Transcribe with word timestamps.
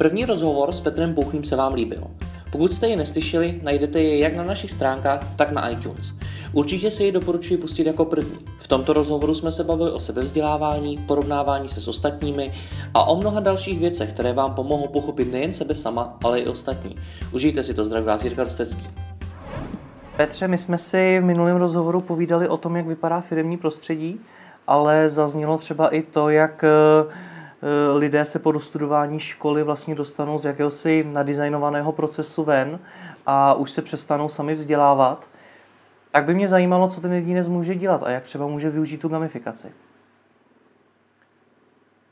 První 0.00 0.24
rozhovor 0.24 0.72
s 0.72 0.80
Petrem 0.80 1.14
Bouchným 1.14 1.44
se 1.44 1.56
vám 1.56 1.74
líbil. 1.74 2.02
Pokud 2.52 2.72
jste 2.72 2.88
ji 2.88 2.96
neslyšeli, 2.96 3.60
najdete 3.62 4.02
je 4.02 4.18
jak 4.18 4.36
na 4.36 4.44
našich 4.44 4.70
stránkách, 4.70 5.34
tak 5.36 5.50
na 5.50 5.68
iTunes. 5.68 6.12
Určitě 6.52 6.90
si 6.90 7.04
ji 7.04 7.12
doporučuji 7.12 7.56
pustit 7.56 7.86
jako 7.86 8.04
první. 8.04 8.38
V 8.58 8.68
tomto 8.68 8.92
rozhovoru 8.92 9.34
jsme 9.34 9.52
se 9.52 9.64
bavili 9.64 9.90
o 9.90 10.00
sebevzdělávání, 10.00 10.98
porovnávání 10.98 11.68
se 11.68 11.80
s 11.80 11.88
ostatními 11.88 12.52
a 12.94 13.04
o 13.04 13.16
mnoha 13.16 13.40
dalších 13.40 13.78
věcech, 13.78 14.12
které 14.12 14.32
vám 14.32 14.54
pomohou 14.54 14.88
pochopit 14.88 15.32
nejen 15.32 15.52
sebe 15.52 15.74
sama, 15.74 16.18
ale 16.24 16.40
i 16.40 16.46
ostatní. 16.46 16.96
Užijte 17.32 17.64
si 17.64 17.74
to, 17.74 17.84
zdraví 17.84 18.06
vás 18.06 18.24
Jirka 18.24 18.44
Rostecký. 18.44 18.88
Petře, 20.16 20.48
my 20.48 20.58
jsme 20.58 20.78
si 20.78 21.18
v 21.20 21.24
minulém 21.24 21.56
rozhovoru 21.56 22.00
povídali 22.00 22.48
o 22.48 22.56
tom, 22.56 22.76
jak 22.76 22.86
vypadá 22.86 23.20
firmní 23.20 23.56
prostředí, 23.56 24.20
ale 24.66 25.08
zaznělo 25.08 25.58
třeba 25.58 25.88
i 25.88 26.02
to, 26.02 26.28
jak 26.28 26.64
Eh, 26.64 27.30
lidé 27.94 28.24
se 28.24 28.38
po 28.38 28.52
dostudování 28.52 29.20
školy 29.20 29.62
vlastně 29.62 29.94
dostanou 29.94 30.38
z 30.38 30.44
jakéhosi 30.44 31.06
nadizajnovaného 31.12 31.92
procesu 31.92 32.44
ven 32.44 32.78
a 33.26 33.54
už 33.54 33.70
se 33.70 33.82
přestanou 33.82 34.28
sami 34.28 34.54
vzdělávat, 34.54 35.28
tak 36.10 36.24
by 36.24 36.34
mě 36.34 36.48
zajímalo, 36.48 36.88
co 36.88 37.00
ten 37.00 37.12
jedinec 37.12 37.48
může 37.48 37.74
dělat 37.74 38.02
a 38.02 38.10
jak 38.10 38.24
třeba 38.24 38.46
může 38.46 38.70
využít 38.70 39.00
tu 39.00 39.08
gamifikaci. 39.08 39.72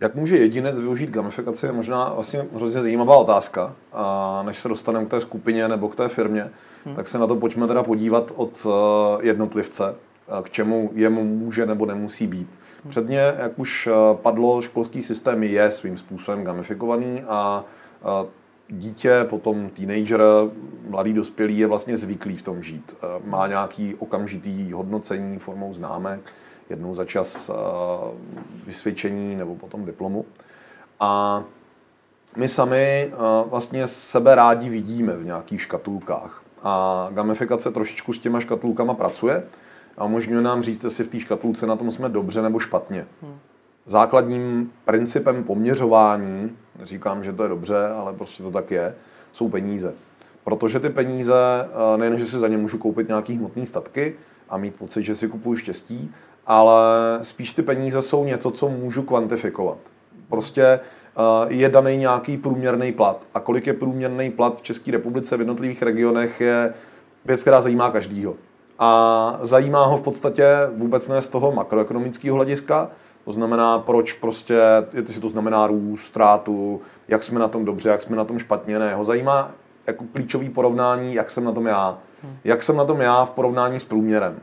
Jak 0.01 0.15
může 0.15 0.37
jedinec 0.37 0.79
využít 0.79 1.11
gamifikaci, 1.11 1.67
je 1.67 1.73
možná 1.73 2.13
vlastně 2.15 2.47
hrozně 2.55 2.83
zajímavá 2.83 3.17
otázka. 3.17 3.75
A 3.93 4.43
než 4.47 4.59
se 4.59 4.69
dostaneme 4.69 5.07
k 5.07 5.11
té 5.11 5.21
skupině 5.21 5.69
nebo 5.69 5.89
k 5.89 5.97
té 5.97 6.09
firmě, 6.09 6.51
hmm. 6.85 6.97
tak 6.97 7.09
se 7.09 7.19
na 7.19 7.27
to 7.27 7.37
pojďme 7.37 7.67
teda 7.67 7.83
podívat 7.83 8.33
od 8.37 8.67
eh, 8.67 9.27
jednotlivce, 9.27 9.95
eh, 9.95 10.08
k 10.43 10.51
čemu 10.51 10.91
jemu 10.95 11.25
může 11.25 11.67
nebo 11.67 11.87
nemusí 11.87 12.27
být. 12.27 12.49
Předně, 12.89 13.33
jak 13.39 13.59
už 13.59 13.87
eh, 13.87 13.93
padlo, 14.23 14.61
školský 14.61 15.03
systém 15.03 15.43
je 15.43 15.71
svým 15.71 15.97
způsobem 15.97 16.45
gamifikovaný 16.45 17.23
a 17.29 17.65
eh, 18.03 18.29
dítě, 18.69 19.27
potom 19.31 19.69
teenager, 19.69 20.23
mladý 20.89 21.13
dospělý 21.13 21.59
je 21.59 21.67
vlastně 21.67 21.97
zvyklý 21.97 22.37
v 22.37 22.43
tom 22.43 22.63
žít. 22.63 22.97
Eh, 22.97 23.07
má 23.25 23.47
nějaký 23.47 23.95
okamžitý 23.95 24.73
hodnocení 24.73 25.39
formou 25.39 25.75
známek, 25.75 26.21
jednou 26.71 26.95
za 26.95 27.05
čas 27.05 27.51
vysvědčení 28.67 29.37
nebo 29.37 29.55
potom 29.57 29.85
diplomu. 29.85 30.25
A 31.01 31.43
my 32.37 32.49
sami 32.49 33.13
vlastně 33.47 33.87
sebe 33.87 34.35
rádi 34.35 34.69
vidíme 34.69 35.17
v 35.17 35.25
nějakých 35.25 35.63
škatulkách. 35.63 36.43
A 36.63 37.09
gamifikace 37.13 37.71
trošičku 37.71 38.13
s 38.13 38.19
těma 38.19 38.41
škatulkama 38.41 38.95
pracuje 38.95 39.43
a 39.99 40.05
umožňuje 40.05 40.43
nám 40.43 40.63
říct, 40.63 40.85
jestli 40.85 41.05
v 41.05 41.09
té 41.09 41.21
škatulce 41.21 41.67
na 41.67 41.77
tom 41.77 41.91
jsme 41.91 42.09
dobře 42.09 42.43
nebo 42.43 42.59
špatně. 42.59 43.07
Základním 43.87 44.73
principem 44.85 45.45
poměřování, 45.45 46.57
říkám, 46.83 47.25
že 47.25 47.33
to 47.33 47.43
je 47.43 47.49
dobře, 47.49 47.89
ale 47.97 48.13
prostě 48.13 48.43
to 48.43 48.51
tak 48.51 48.71
je, 48.71 48.95
jsou 49.33 49.49
peníze. 49.49 49.95
Protože 50.45 50.81
ty 50.81 50.91
peníze, 50.91 51.35
eh, 51.95 51.99
nejen, 51.99 52.19
že 52.19 52.27
si 52.27 52.39
za 52.39 52.49
ně 52.49 52.57
můžu 52.57 52.79
koupit 52.79 53.09
nějaký 53.09 53.37
hmotný 53.37 53.67
statky 53.67 54.15
a 54.49 54.57
mít 54.57 54.75
pocit, 54.75 55.03
že 55.03 55.15
si 55.15 55.29
kupuju 55.29 55.57
štěstí, 55.57 56.15
ale 56.47 56.79
spíš 57.23 57.53
ty 57.53 57.63
peníze 57.63 58.03
jsou 58.03 58.25
něco, 58.25 58.51
co 58.51 58.69
můžu 58.69 59.03
kvantifikovat. 59.03 59.79
Prostě 60.29 60.63
eh, 60.63 60.81
je 61.49 61.69
daný 61.69 61.97
nějaký 61.97 62.37
průměrný 62.37 62.93
plat. 62.93 63.23
A 63.35 63.41
kolik 63.41 63.67
je 63.67 63.75
průměrný 63.75 64.31
plat 64.31 64.59
v 64.59 64.63
České 64.63 64.93
republice 64.93 65.37
v 65.37 65.41
jednotlivých 65.41 65.83
regionech 65.83 66.41
je 66.41 66.75
věc, 67.25 67.41
která 67.43 67.61
zajímá 67.61 67.91
každýho 67.91 68.37
a 68.79 69.39
zajímá 69.43 69.85
ho 69.85 69.97
v 69.97 70.03
podstatě 70.03 70.47
vůbec 70.77 71.09
ne 71.09 71.23
z 71.23 71.29
toho 71.29 71.53
makroekonomického 71.53 72.37
hlediska, 72.37 72.91
to 73.25 73.33
znamená, 73.33 73.79
proč 73.79 74.13
prostě, 74.13 74.61
jestli 74.93 75.21
to 75.21 75.29
znamená 75.29 75.67
růst, 75.67 76.01
ztrátu, 76.01 76.81
jak 77.09 77.23
jsme 77.23 77.41
na 77.41 77.49
tom 77.49 77.65
dobře, 77.65 77.89
jak 77.89 78.03
jsme 78.03 78.17
na 78.17 78.25
tom 78.25 78.39
špatně, 78.39 78.79
ne. 78.79 78.95
Ho 78.95 79.05
zajímá 79.05 79.51
jako 79.87 80.05
klíčový 80.13 80.49
porovnání, 80.49 81.15
jak 81.15 81.31
jsem 81.31 81.45
na 81.45 81.53
tom 81.53 81.67
já. 81.67 81.99
Jak 82.45 82.63
jsem 82.63 82.77
na 82.77 82.85
tom 82.85 83.01
já 83.01 83.25
v 83.25 83.31
porovnání 83.31 83.81
s 83.81 83.85
průměrem. 83.85 84.39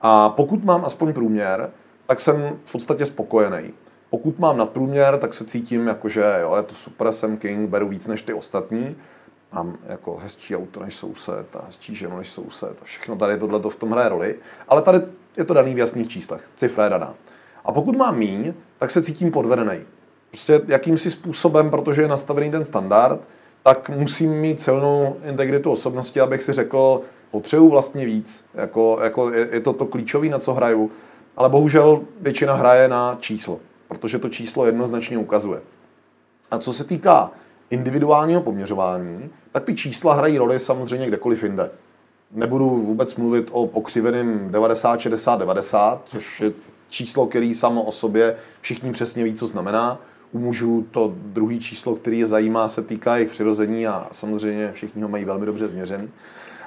A 0.00 0.28
pokud 0.28 0.64
mám 0.64 0.84
aspoň 0.84 1.12
průměr, 1.12 1.70
tak 2.06 2.20
jsem 2.20 2.58
v 2.64 2.72
podstatě 2.72 3.06
spokojený. 3.06 3.72
Pokud 4.10 4.38
mám 4.38 4.56
nadprůměr, 4.56 5.18
tak 5.18 5.34
se 5.34 5.44
cítím 5.44 5.86
jako, 5.86 6.08
že 6.08 6.38
jo, 6.42 6.56
je 6.56 6.62
to 6.62 6.74
super, 6.74 7.12
jsem 7.12 7.36
king, 7.36 7.70
beru 7.70 7.88
víc 7.88 8.06
než 8.06 8.22
ty 8.22 8.34
ostatní 8.34 8.96
mám 9.52 9.78
jako 9.86 10.16
hezčí 10.16 10.56
auto 10.56 10.80
než 10.80 10.94
soused 10.94 11.56
a 11.56 11.64
hezčí 11.66 11.94
ženu 11.94 12.16
než 12.16 12.28
soused 12.28 12.76
a 12.82 12.84
všechno 12.84 13.16
tady 13.16 13.38
tohle 13.38 13.60
to 13.60 13.70
v 13.70 13.76
tom 13.76 13.90
hraje 13.90 14.08
roli, 14.08 14.36
ale 14.68 14.82
tady 14.82 15.00
je 15.36 15.44
to 15.44 15.54
daný 15.54 15.74
v 15.74 15.78
jasných 15.78 16.08
číslech, 16.08 16.50
cifra 16.56 16.84
je 16.84 16.90
daná. 16.90 17.14
A 17.64 17.72
pokud 17.72 17.96
mám 17.96 18.18
míň, 18.18 18.54
tak 18.78 18.90
se 18.90 19.02
cítím 19.02 19.30
podvedený. 19.30 19.80
Prostě 20.30 20.60
jakýmsi 20.66 21.10
způsobem, 21.10 21.70
protože 21.70 22.02
je 22.02 22.08
nastavený 22.08 22.50
ten 22.50 22.64
standard, 22.64 23.28
tak 23.62 23.88
musím 23.88 24.30
mít 24.30 24.62
silnou 24.62 25.16
integritu 25.24 25.70
osobnosti, 25.70 26.20
abych 26.20 26.42
si 26.42 26.52
řekl, 26.52 27.00
potřebuji 27.30 27.68
vlastně 27.68 28.04
víc. 28.06 28.46
Jako, 28.54 28.98
jako 29.02 29.30
je, 29.30 29.48
je 29.52 29.60
to 29.60 29.72
to 29.72 29.86
klíčové, 29.86 30.28
na 30.28 30.38
co 30.38 30.54
hraju. 30.54 30.90
Ale 31.36 31.48
bohužel 31.48 32.00
většina 32.20 32.54
hraje 32.54 32.88
na 32.88 33.16
číslo, 33.20 33.60
protože 33.88 34.18
to 34.18 34.28
číslo 34.28 34.66
jednoznačně 34.66 35.18
ukazuje. 35.18 35.60
A 36.50 36.58
co 36.58 36.72
se 36.72 36.84
týká 36.84 37.30
individuálního 37.70 38.40
poměřování, 38.40 39.30
tak 39.52 39.64
ty 39.64 39.74
čísla 39.74 40.14
hrají 40.14 40.38
roli 40.38 40.58
samozřejmě 40.58 41.06
kdekoliv 41.06 41.42
jinde. 41.42 41.70
Nebudu 42.32 42.68
vůbec 42.68 43.16
mluvit 43.16 43.48
o 43.52 43.66
pokřiveném 43.66 44.48
90, 44.50 45.00
60, 45.00 45.36
90, 45.36 46.02
což 46.06 46.40
je 46.40 46.52
číslo, 46.88 47.26
který 47.26 47.54
samo 47.54 47.82
o 47.82 47.92
sobě 47.92 48.36
všichni 48.60 48.92
přesně 48.92 49.24
ví, 49.24 49.34
co 49.34 49.46
znamená. 49.46 50.00
U 50.32 50.38
mužů 50.38 50.86
to 50.90 51.14
druhý 51.16 51.60
číslo, 51.60 51.94
který 51.94 52.18
je 52.18 52.26
zajímá, 52.26 52.68
se 52.68 52.82
týká 52.82 53.16
jejich 53.16 53.30
přirození 53.30 53.86
a 53.86 54.06
samozřejmě 54.12 54.72
všichni 54.72 55.02
ho 55.02 55.08
mají 55.08 55.24
velmi 55.24 55.46
dobře 55.46 55.68
změřený. 55.68 56.10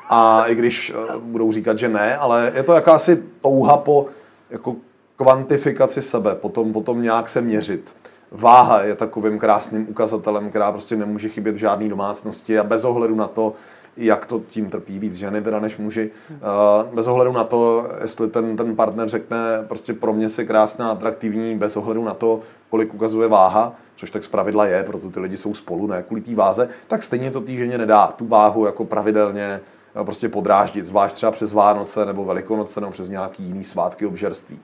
A 0.09 0.45
i 0.45 0.55
když 0.55 0.89
eh, 0.95 1.19
budou 1.19 1.51
říkat, 1.51 1.79
že 1.79 1.89
ne, 1.89 2.17
ale 2.17 2.51
je 2.55 2.63
to 2.63 2.73
jakási 2.73 3.23
touha 3.41 3.77
po 3.77 4.07
jako 4.49 4.75
kvantifikaci 5.15 6.01
sebe, 6.01 6.35
potom, 6.35 6.73
potom 6.73 7.01
nějak 7.01 7.29
se 7.29 7.41
měřit 7.41 7.95
váha 8.33 8.81
je 8.81 8.95
takovým 8.95 9.39
krásným 9.39 9.89
ukazatelem, 9.89 10.49
která 10.49 10.71
prostě 10.71 10.95
nemůže 10.95 11.29
chybět 11.29 11.55
v 11.55 11.59
žádné 11.59 11.89
domácnosti 11.89 12.59
a 12.59 12.63
bez 12.63 12.85
ohledu 12.85 13.15
na 13.15 13.27
to, 13.27 13.53
jak 13.97 14.27
to 14.27 14.41
tím 14.47 14.69
trpí 14.69 14.99
víc 14.99 15.15
ženy 15.15 15.41
teda 15.41 15.59
než 15.59 15.77
muži. 15.77 16.11
Uh, 16.31 16.95
bez 16.95 17.07
ohledu 17.07 17.31
na 17.31 17.43
to, 17.43 17.87
jestli 18.01 18.27
ten, 18.27 18.55
ten 18.55 18.75
partner 18.75 19.09
řekne, 19.09 19.37
prostě 19.67 19.93
pro 19.93 20.13
mě 20.13 20.29
se 20.29 20.45
krásná, 20.45 20.91
atraktivní, 20.91 21.57
bez 21.57 21.77
ohledu 21.77 22.03
na 22.03 22.13
to, 22.13 22.39
kolik 22.69 22.93
ukazuje 22.93 23.27
váha, 23.27 23.75
což 23.95 24.11
tak 24.11 24.23
zpravidla 24.23 24.65
je, 24.65 24.83
proto 24.83 25.09
ty 25.09 25.19
lidi 25.19 25.37
jsou 25.37 25.53
spolu, 25.53 25.87
ne 25.87 26.03
kvůli 26.03 26.21
té 26.21 26.35
váze, 26.35 26.69
tak 26.87 27.03
stejně 27.03 27.31
to 27.31 27.41
té 27.41 27.51
ženě 27.51 27.77
nedá 27.77 28.07
tu 28.07 28.27
váhu 28.27 28.65
jako 28.65 28.85
pravidelně 28.85 29.59
eh, 30.01 30.03
prostě 30.03 30.29
podráždit, 30.29 30.85
zvlášť 30.85 31.15
třeba 31.15 31.31
přes 31.31 31.53
Vánoce 31.53 32.05
nebo 32.05 32.25
Velikonoce 32.25 32.81
nebo 32.81 32.91
přes 32.91 33.09
nějaký 33.09 33.43
jiný 33.43 33.63
svátky 33.63 34.05
obžerství. 34.05 34.59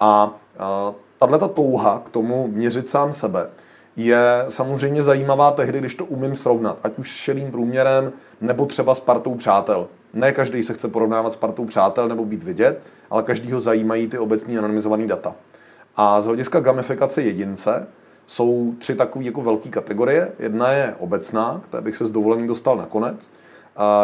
A 0.00 0.34
uh, 0.88 0.94
tahle 1.20 1.38
ta 1.38 1.48
touha 1.48 2.02
k 2.06 2.08
tomu 2.08 2.48
měřit 2.48 2.90
sám 2.90 3.12
sebe 3.12 3.48
je 3.96 4.44
samozřejmě 4.48 5.02
zajímavá 5.02 5.50
tehdy, 5.50 5.78
když 5.78 5.94
to 5.94 6.04
umím 6.04 6.36
srovnat, 6.36 6.78
ať 6.82 6.98
už 6.98 7.10
s 7.10 7.16
šedým 7.16 7.50
průměrem, 7.50 8.12
nebo 8.40 8.66
třeba 8.66 8.94
s 8.94 9.00
partou 9.00 9.34
přátel. 9.34 9.88
Ne 10.14 10.32
každý 10.32 10.62
se 10.62 10.74
chce 10.74 10.88
porovnávat 10.88 11.32
s 11.32 11.36
partou 11.36 11.64
přátel 11.64 12.08
nebo 12.08 12.24
být 12.24 12.42
vidět, 12.42 12.80
ale 13.10 13.22
každýho 13.22 13.60
zajímají 13.60 14.06
ty 14.06 14.18
obecní 14.18 14.58
anonymizované 14.58 15.06
data. 15.06 15.34
A 15.96 16.20
z 16.20 16.26
hlediska 16.26 16.60
gamifikace 16.60 17.22
jedince 17.22 17.86
jsou 18.26 18.74
tři 18.78 18.94
takové 18.94 19.24
jako 19.24 19.42
velké 19.42 19.68
kategorie. 19.68 20.32
Jedna 20.38 20.70
je 20.70 20.94
obecná, 20.98 21.62
které 21.68 21.80
bych 21.80 21.96
se 21.96 22.06
s 22.06 22.10
dovolením 22.10 22.46
dostal 22.46 22.76
nakonec. 22.76 23.32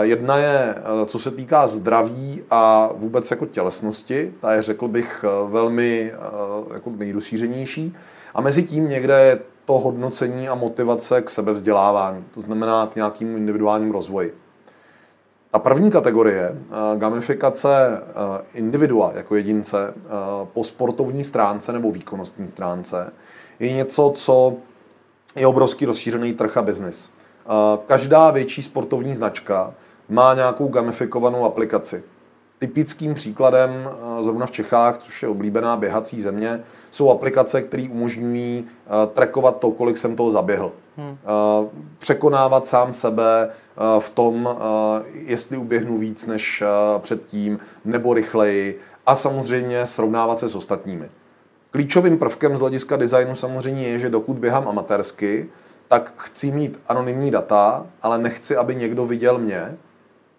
Jedna 0.01 0.37
je, 0.37 0.75
eh, 0.77 1.07
co 1.07 1.19
se 1.19 1.31
týká 1.31 1.67
zdraví 1.67 2.43
a 2.51 2.91
vůbec 2.95 3.31
jako 3.31 3.47
tělesnosti, 3.47 4.35
ta 4.41 4.53
je, 4.53 4.63
řekl 4.63 4.89
bych, 4.89 5.25
eh, 5.25 5.51
velmi 5.51 6.13
eh, 6.15 6.75
jako 6.75 6.91
nejrozšířenější. 6.91 7.97
A 8.35 8.41
mezi 8.41 8.63
tím 8.63 8.89
někde 8.89 9.21
je 9.21 9.39
to 9.65 9.73
hodnocení 9.73 10.49
a 10.49 10.55
motivace 10.55 11.23
k 11.23 11.31
sebevzdělávání, 11.31 12.25
to 12.35 12.41
znamená 12.41 12.87
k 12.87 12.97
nějakému 12.97 13.37
individuálnímu 13.37 13.93
rozvoji. 13.93 14.35
Ta 15.51 15.59
první 15.59 15.91
kategorie, 15.91 16.57
gamifikace 16.97 18.03
individua 18.55 19.13
jako 19.15 19.37
jedince 19.37 19.95
po 20.53 20.65
sportovní 20.65 21.25
stránce 21.25 21.73
nebo 21.73 21.93
výkonnostní 21.93 22.49
stránce, 22.49 23.13
je 23.61 23.73
něco, 23.73 24.13
co 24.15 24.55
je 25.37 25.47
obrovský 25.47 25.87
rozšířený 25.87 26.33
trh 26.33 26.57
a 26.57 26.63
biznis. 26.63 27.13
Každá 27.87 28.31
větší 28.31 28.63
sportovní 28.63 29.15
značka 29.15 29.75
má 30.09 30.35
nějakou 30.35 30.69
gamifikovanou 30.69 31.45
aplikaci. 31.45 32.03
Typickým 32.59 33.15
příkladem, 33.15 33.91
zrovna 34.21 34.47
v 34.47 34.51
Čechách, 34.51 34.99
což 34.99 35.23
je 35.23 35.29
oblíbená 35.29 35.77
běhací 35.77 36.21
země, 36.21 36.61
jsou 36.91 37.11
aplikace, 37.11 37.63
které 37.63 37.89
umožňují 37.91 38.65
trackovat 39.15 39.59
to, 39.59 39.71
kolik 39.71 39.99
jsem 39.99 40.17
toho 40.17 40.31
zaběhl. 40.31 40.73
Hmm. 40.97 41.19
Překonávat 41.99 42.67
sám 42.67 42.93
sebe 42.93 43.51
v 43.99 44.09
tom, 44.09 44.57
jestli 45.13 45.57
uběhnu 45.57 45.99
víc 45.99 46.27
než 46.27 46.63
předtím, 46.99 47.59
nebo 47.85 48.15
rychleji 48.15 48.81
a 49.07 49.17
samozřejmě 49.17 49.87
srovnávat 49.87 50.39
se 50.39 50.49
s 50.49 50.55
ostatními. 50.55 51.09
Klíčovým 51.71 52.19
prvkem 52.19 52.57
z 52.57 52.61
hlediska 52.61 52.97
designu 52.97 53.35
samozřejmě 53.35 53.89
je, 53.89 53.99
že 53.99 54.11
dokud 54.11 54.37
běhám 54.37 54.69
amatérsky, 54.69 55.49
tak 55.89 56.13
chci 56.17 56.51
mít 56.51 56.81
anonymní 56.89 57.31
data, 57.31 57.87
ale 58.03 58.19
nechci, 58.19 58.57
aby 58.57 58.75
někdo 58.75 59.07
viděl 59.07 59.39
mě. 59.39 59.77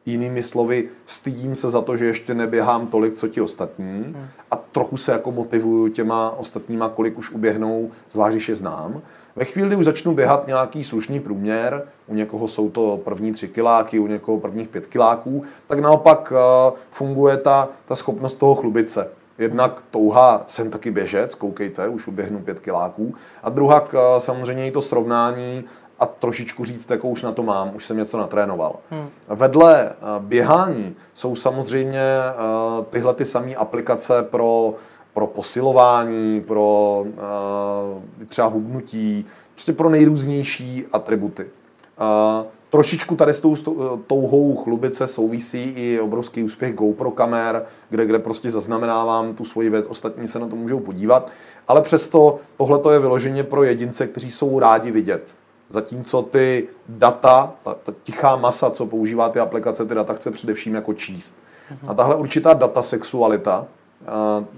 Jinými 0.06 0.44
slovy, 0.44 0.90
stydím 1.06 1.56
se 1.56 1.70
za 1.70 1.82
to, 1.82 1.98
že 1.98 2.06
ještě 2.06 2.34
neběhám 2.34 2.88
tolik, 2.88 3.14
co 3.14 3.28
ti 3.28 3.42
ostatní 3.42 4.16
a 4.52 4.56
trochu 4.56 4.98
se 4.98 5.12
jako 5.12 5.32
motivuju 5.32 5.88
těma 5.88 6.30
ostatníma, 6.30 6.90
kolik 6.90 7.18
už 7.18 7.32
uběhnou, 7.32 7.92
zvlášť 8.12 8.34
když 8.34 8.50
je 8.50 8.56
znám. 8.56 9.02
Ve 9.36 9.46
chvíli, 9.46 9.68
kdy 9.68 9.76
už 9.76 9.86
začnu 9.86 10.14
běhat 10.14 10.48
nějaký 10.48 10.84
slušný 10.84 11.20
průměr, 11.20 11.88
u 12.08 12.16
někoho 12.16 12.48
jsou 12.48 12.70
to 12.70 13.00
první 13.04 13.32
tři 13.32 13.48
kiláky, 13.48 14.00
u 14.00 14.08
někoho 14.08 14.40
prvních 14.40 14.68
pět 14.68 14.88
kiláků, 14.88 15.44
tak 15.68 15.80
naopak 15.80 16.32
uh, 16.32 16.78
funguje 16.92 17.38
ta, 17.38 17.70
ta 17.86 17.96
schopnost 17.96 18.36
toho 18.36 18.56
chlubit 18.56 18.92
se. 18.92 19.10
Jednak 19.38 19.84
touha, 19.92 20.44
jsem 20.48 20.70
taky 20.70 20.92
běžec, 20.92 21.36
koukejte, 21.36 21.88
už 21.88 22.08
uběhnu 22.08 22.40
pět 22.40 22.60
kiláků. 22.60 23.16
A 23.44 23.50
druhá 23.50 23.82
uh, 23.82 24.00
samozřejmě 24.18 24.68
i 24.68 24.72
to 24.72 24.82
srovnání 24.82 25.64
a 26.00 26.06
trošičku 26.06 26.66
říct, 26.66 26.90
jako 26.90 27.08
už 27.10 27.22
na 27.22 27.32
to 27.32 27.44
mám, 27.44 27.76
už 27.76 27.86
jsem 27.86 27.98
něco 27.98 28.18
natrénoval. 28.18 28.76
Hmm. 28.90 29.10
Vedle 29.28 29.90
uh, 29.90 30.26
běhání 30.26 30.96
jsou 31.14 31.36
samozřejmě 31.36 32.02
uh, 32.80 32.86
tyhle 32.86 33.14
ty 33.14 33.26
samé 33.26 33.56
aplikace 33.56 34.24
pro 34.24 34.74
pro 35.14 35.28
posilování, 35.28 36.42
pro 36.42 37.06
třeba 38.28 38.48
hubnutí, 38.48 39.26
prostě 39.54 39.74
pro 39.74 39.90
nejrůznější 39.90 40.86
atributy. 40.94 41.46
Trošičku 42.70 43.16
tady 43.16 43.34
s 43.34 43.42
tou 43.42 43.56
touhou 44.08 44.56
chlubice 44.56 45.08
souvisí 45.08 45.64
i 45.76 46.00
obrovský 46.00 46.44
úspěch 46.44 46.74
GoPro 46.74 47.12
kamer, 47.12 47.66
kde, 47.90 48.06
kde 48.06 48.20
prostě 48.20 48.52
zaznamenávám 48.52 49.34
tu 49.34 49.46
svoji 49.46 49.70
věc, 49.70 49.88
ostatní 49.88 50.28
se 50.28 50.40
na 50.40 50.48
to 50.48 50.56
můžou 50.56 50.80
podívat, 50.80 51.32
ale 51.68 51.82
přesto 51.82 52.40
tohle 52.58 52.94
je 52.94 53.00
vyloženě 53.00 53.44
pro 53.44 53.64
jedince, 53.64 54.08
kteří 54.08 54.32
jsou 54.32 54.60
rádi 54.60 54.92
vidět. 54.92 55.36
Zatímco 55.70 56.22
ty 56.22 56.68
data, 56.90 57.54
ta, 57.64 57.74
ta 57.74 57.94
tichá 58.04 58.36
masa, 58.36 58.70
co 58.70 58.86
používá 58.86 59.30
ty 59.30 59.40
aplikace, 59.40 59.86
ty 59.86 59.96
data 59.96 60.14
chce 60.14 60.32
především 60.32 60.76
jako 60.76 60.94
číst. 60.94 61.38
A 61.88 61.94
tahle 61.94 62.16
určitá 62.16 62.54
datasexualita, 62.54 63.66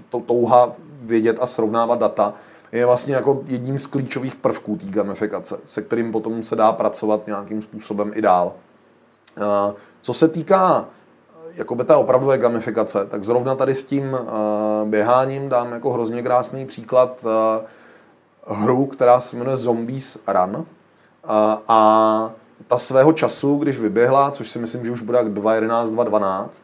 to 0.08 0.20
touha 0.20 0.72
vědět 1.02 1.36
a 1.40 1.46
srovnávat 1.46 1.98
data, 1.98 2.34
je 2.72 2.86
vlastně 2.86 3.14
jako 3.14 3.42
jedním 3.46 3.78
z 3.78 3.86
klíčových 3.86 4.34
prvků 4.34 4.76
té 4.76 4.86
gamifikace, 4.86 5.60
se 5.64 5.82
kterým 5.82 6.12
potom 6.12 6.42
se 6.42 6.56
dá 6.56 6.72
pracovat 6.72 7.26
nějakým 7.26 7.62
způsobem 7.62 8.12
i 8.14 8.22
dál. 8.22 8.52
Co 10.02 10.14
se 10.14 10.28
týká 10.28 10.84
jakoby 11.54 11.84
té 11.84 11.94
opravdové 11.94 12.38
gamifikace, 12.38 13.06
tak 13.06 13.24
zrovna 13.24 13.54
tady 13.54 13.74
s 13.74 13.84
tím 13.84 14.16
běháním 14.84 15.48
dám 15.48 15.72
jako 15.72 15.92
hrozně 15.92 16.22
krásný 16.22 16.66
příklad 16.66 17.24
hru, 18.46 18.86
která 18.86 19.20
se 19.20 19.36
jmenuje 19.36 19.56
Zombies 19.56 20.18
Run. 20.26 20.66
A 21.68 22.30
ta 22.68 22.78
svého 22.78 23.12
času, 23.12 23.56
když 23.56 23.78
vyběhla, 23.78 24.30
což 24.30 24.50
si 24.50 24.58
myslím, 24.58 24.84
že 24.84 24.90
už 24.90 25.02
bude 25.02 25.18
jak 25.18 25.28
2.11, 25.28 25.94
2.12, 25.94 26.62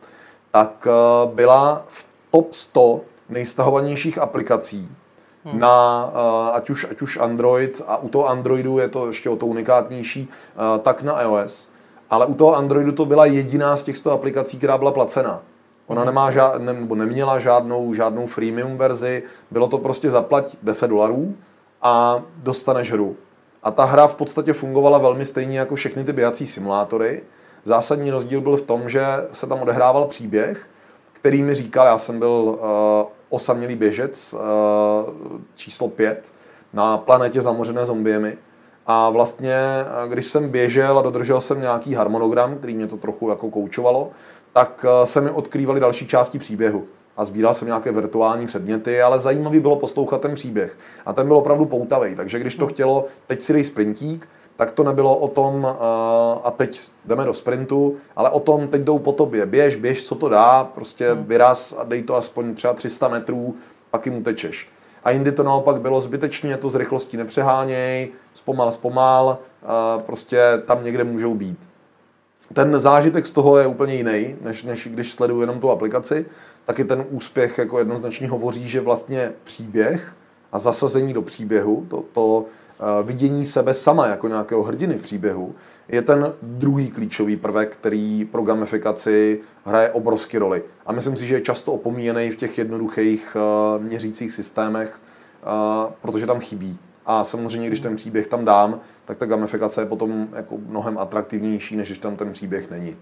tak 0.50 0.88
byla 1.35 1.85
v 1.88 2.05
top 2.31 2.55
100 2.55 3.00
nejstahovanějších 3.29 4.19
aplikací 4.19 4.88
hmm. 5.46 5.60
na 5.60 6.02
ať 6.52 6.70
už, 6.70 6.87
ať 6.90 7.02
už 7.02 7.16
Android 7.16 7.82
a 7.87 7.96
u 7.96 8.08
toho 8.08 8.28
Androidu 8.28 8.78
je 8.78 8.88
to 8.88 9.06
ještě 9.06 9.31
o 9.31 9.37
to 9.37 9.46
unikátnější, 9.46 10.28
tak 10.82 11.02
na 11.02 11.22
iOS. 11.22 11.69
Ale 12.10 12.26
u 12.26 12.34
toho 12.34 12.56
Androidu 12.56 12.93
to 12.93 13.04
byla 13.04 13.26
jediná 13.26 13.76
z 13.76 13.82
těch 13.82 13.96
100 13.96 14.12
aplikací, 14.12 14.58
která 14.58 14.78
byla 14.78 14.93
placená. 14.93 15.43
Ona 15.87 16.02
hmm. 16.02 16.06
nemá 16.06 16.31
žád, 16.31 16.62
ne, 16.62 16.72
nebo 16.72 16.94
neměla 16.94 17.38
žádnou, 17.38 17.94
žádnou 17.94 18.26
freemium 18.26 18.76
verzi, 18.78 19.22
bylo 19.50 19.69
to 19.69 19.78
prostě 19.78 20.10
zaplať 20.10 20.56
10 20.62 20.88
dolarů 20.88 21.34
a 21.82 22.22
dostaneš 22.37 22.92
hru. 22.92 23.16
A 23.62 23.70
ta 23.70 23.84
hra 23.84 24.06
v 24.06 24.14
podstatě 24.14 24.52
fungovala 24.52 24.99
velmi 24.99 25.25
stejně 25.25 25.58
jako 25.58 25.75
všechny 25.75 26.04
ty 26.04 26.12
běhací 26.12 26.46
simulátory. 26.46 27.22
Zásadní 27.64 28.10
rozdíl 28.10 28.40
byl 28.40 28.56
v 28.56 28.62
tom, 28.62 28.88
že 28.88 29.04
se 29.32 29.46
tam 29.46 29.62
odehrával 29.62 30.04
příběh, 30.04 30.66
který 31.12 31.42
mi 31.42 31.54
říkal, 31.54 31.87
já 31.87 31.99
jsem 31.99 32.19
byl 32.19 32.28
uh, 32.28 33.15
osamělý 33.28 33.76
běžec 33.76 34.34
uh, 34.34 34.40
číslo 35.55 35.88
5 35.88 36.32
na 36.73 36.99
planetě 36.99 37.43
zamořené 37.43 37.84
zombiemi. 37.84 38.38
A 38.87 39.11
vlastně, 39.11 39.56
když 40.06 40.26
jsem 40.26 40.49
běžel 40.49 40.99
a 40.99 41.02
dodržel 41.02 41.40
jsem 41.40 41.61
nějaký 41.61 41.94
harmonogram, 41.94 42.58
který 42.58 42.75
mě 42.75 42.87
to 42.87 42.96
trochu 42.96 43.28
jako 43.28 43.50
koučovalo, 43.50 44.11
tak 44.52 44.84
se 45.05 45.20
mi 45.20 45.31
odkrývaly 45.31 45.81
další 45.81 46.06
části 46.06 46.38
příběhu. 46.38 46.84
A 47.17 47.25
sbíral 47.25 47.55
jsem 47.55 47.67
nějaké 47.69 47.93
virtuální 47.93 48.46
předměty, 48.46 49.02
ale 49.02 49.19
zajímavý 49.19 49.61
bylo 49.61 49.76
poslouchat 49.76 50.20
ten 50.20 50.34
příběh. 50.34 50.78
A 51.06 51.12
ten 51.12 51.26
byl 51.26 51.37
opravdu 51.37 51.64
poutavý. 51.64 52.17
Takže 52.17 52.38
když 52.38 52.55
to 52.55 52.67
chtělo, 52.67 53.05
teď 53.26 53.43
si 53.43 53.52
dej 53.52 53.64
sprintík, 53.64 54.28
tak 54.56 54.70
to 54.70 54.85
nebylo 54.85 55.17
o 55.17 55.29
tom, 55.29 55.76
a 56.43 56.50
teď 56.50 56.81
jdeme 57.05 57.25
do 57.25 57.35
sprintu, 57.35 57.97
ale 58.17 58.31
o 58.31 58.41
tom, 58.41 58.69
teď 58.69 58.82
jdou 58.82 58.99
po 58.99 59.12
tobě, 59.12 59.47
běž, 59.47 59.76
běž, 59.76 60.05
co 60.05 60.14
to 60.14 60.29
dá, 60.29 60.64
prostě 60.64 61.12
hmm. 61.12 61.25
vyraz 61.25 61.75
a 61.79 61.85
dej 61.85 62.03
to 62.03 62.14
aspoň 62.14 62.55
třeba 62.55 62.75
300 62.75 63.08
metrů, 63.08 63.55
pak 63.91 64.06
jim 64.06 64.17
utečeš. 64.17 64.69
A 65.05 65.11
jindy 65.11 65.32
to 65.32 65.43
naopak 65.43 65.81
bylo 65.81 66.00
zbytečně, 66.00 66.56
to 66.56 66.69
z 66.69 66.75
rychlostí 66.75 67.17
nepřeháněj, 67.17 68.08
zpomal, 68.35 68.73
zpomal, 68.73 69.38
prostě 70.06 70.38
tam 70.67 70.85
někde 70.85 71.05
můžou 71.05 71.35
být. 71.35 71.59
Ten 72.52 72.81
zážitek 72.81 73.26
z 73.26 73.32
toho 73.32 73.59
je 73.59 73.67
úplně 73.67 73.94
jiný, 73.94 74.37
než, 74.41 74.64
než 74.64 74.88
když 74.88 75.12
sleduju 75.12 75.41
jenom 75.41 75.61
tu 75.61 75.70
aplikaci. 75.70 76.26
Taky 76.64 76.85
ten 76.85 77.05
úspěch 77.11 77.59
jako 77.59 77.79
jednoznačně 77.79 78.29
hovoří, 78.29 78.69
že 78.69 78.81
vlastně 78.81 79.32
příběh 79.44 80.17
a 80.52 80.59
zasazení 80.59 81.12
do 81.12 81.23
příběhu, 81.23 81.87
to, 81.91 82.05
to 82.12 82.44
vidění 83.02 83.46
sebe 83.46 83.75
sama 83.75 84.06
jako 84.06 84.28
nějakého 84.28 84.62
hrdiny 84.62 84.94
v 84.94 85.02
příběhu, 85.02 85.55
je 85.88 86.02
ten 86.02 86.32
druhý 86.43 86.90
klíčový 86.90 87.37
prvek, 87.37 87.73
který 87.73 88.25
pro 88.25 88.43
gamifikaci 88.43 89.40
hraje 89.64 89.90
obrovský 89.90 90.38
roli. 90.38 90.62
A 90.87 90.93
myslím 90.93 91.17
si, 91.17 91.26
že 91.26 91.34
je 91.34 91.40
často 91.40 91.73
opomíjený 91.73 92.31
v 92.31 92.37
těch 92.37 92.58
jednoduchých 92.58 93.37
eh, 93.37 93.78
měřících 93.82 94.32
systémech, 94.32 95.00
eh, 95.43 95.93
protože 96.02 96.26
tam 96.26 96.40
chybí. 96.40 96.78
A 97.06 97.25
samozřejmě, 97.25 97.67
když 97.67 97.81
ten 97.81 97.96
příběh 97.96 98.26
tam 98.26 98.44
dám, 98.44 98.81
tak 99.05 99.19
ta 99.19 99.26
gamifikace 99.26 99.81
je 99.81 99.87
potom 99.87 100.28
jako 100.32 100.58
mnohem 100.58 100.99
atraktivnější, 100.99 101.76
než 101.76 101.88
když 101.88 101.99
tam 101.99 102.17
ten 102.17 102.32
příběh 102.32 102.70
není. 102.70 102.96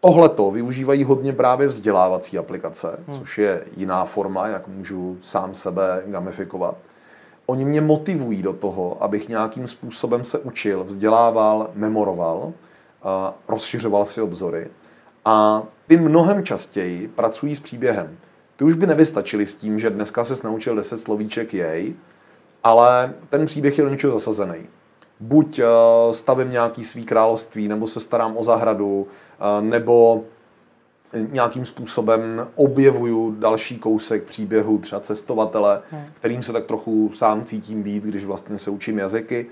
Tohleto 0.00 0.50
využívají 0.50 1.04
hodně 1.04 1.32
právě 1.32 1.66
vzdělávací 1.68 2.38
aplikace, 2.38 2.98
hmm. 3.06 3.18
což 3.18 3.38
je 3.38 3.64
jiná 3.76 4.04
forma, 4.04 4.48
jak 4.48 4.68
můžu 4.68 5.18
sám 5.22 5.54
sebe 5.54 6.02
gamifikovat 6.06 6.76
oni 7.46 7.64
mě 7.64 7.80
motivují 7.80 8.42
do 8.42 8.52
toho, 8.52 9.02
abych 9.02 9.28
nějakým 9.28 9.68
způsobem 9.68 10.24
se 10.24 10.38
učil, 10.38 10.84
vzdělával, 10.84 11.70
memoroval, 11.74 12.52
rozšiřoval 13.48 14.04
si 14.04 14.20
obzory. 14.20 14.68
A 15.24 15.62
ty 15.86 15.96
mnohem 15.96 16.44
častěji 16.44 17.08
pracují 17.08 17.56
s 17.56 17.60
příběhem. 17.60 18.18
Ty 18.56 18.64
už 18.64 18.74
by 18.74 18.86
nevystačili 18.86 19.46
s 19.46 19.54
tím, 19.54 19.78
že 19.78 19.90
dneska 19.90 20.24
se 20.24 20.34
naučil 20.44 20.76
10 20.76 20.98
slovíček 20.98 21.54
jej, 21.54 21.94
ale 22.64 23.14
ten 23.30 23.46
příběh 23.46 23.78
je 23.78 23.84
do 23.84 23.90
něčeho 23.90 24.12
zasazený. 24.12 24.66
Buď 25.20 25.60
stavím 26.12 26.50
nějaký 26.50 26.84
svý 26.84 27.04
království, 27.04 27.68
nebo 27.68 27.86
se 27.86 28.00
starám 28.00 28.36
o 28.36 28.42
zahradu, 28.42 29.06
nebo 29.60 30.24
nějakým 31.32 31.64
způsobem 31.64 32.46
objevuju 32.54 33.36
další 33.38 33.78
kousek 33.78 34.22
příběhu, 34.22 34.78
třeba 34.78 35.00
cestovatele, 35.00 35.80
hmm. 35.90 36.02
kterým 36.14 36.42
se 36.42 36.52
tak 36.52 36.64
trochu 36.64 37.10
sám 37.14 37.44
cítím 37.44 37.82
být, 37.82 38.04
když 38.04 38.24
vlastně 38.24 38.58
se 38.58 38.70
učím 38.70 38.98
jazyky. 38.98 39.46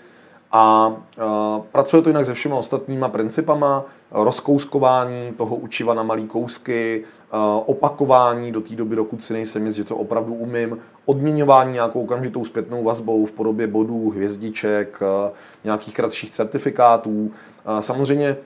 A 0.52 0.88
uh, 0.88 1.64
pracuje 1.72 2.02
to 2.02 2.08
jinak 2.08 2.26
se 2.26 2.34
všema 2.34 2.56
ostatníma 2.56 3.08
principama, 3.08 3.84
rozkouskování 4.10 5.32
toho 5.36 5.56
učiva 5.56 5.94
na 5.94 6.02
malý 6.02 6.26
kousky, 6.26 7.04
uh, 7.32 7.38
opakování 7.66 8.52
do 8.52 8.60
té 8.60 8.74
doby, 8.74 8.96
dokud 8.96 9.22
si 9.22 9.32
nejsem 9.32 9.66
jist, 9.66 9.74
že 9.74 9.84
to 9.84 9.96
opravdu 9.96 10.34
umím, 10.34 10.78
odměňování 11.04 11.72
nějakou 11.72 12.02
okamžitou 12.02 12.44
zpětnou 12.44 12.84
vazbou 12.84 13.26
v 13.26 13.32
podobě 13.32 13.66
bodů, 13.66 14.10
hvězdiček, 14.10 14.98
uh, 15.00 15.32
nějakých 15.64 15.94
kratších 15.94 16.30
certifikátů. 16.30 17.10
Uh, 17.10 17.78
samozřejmě 17.80 18.36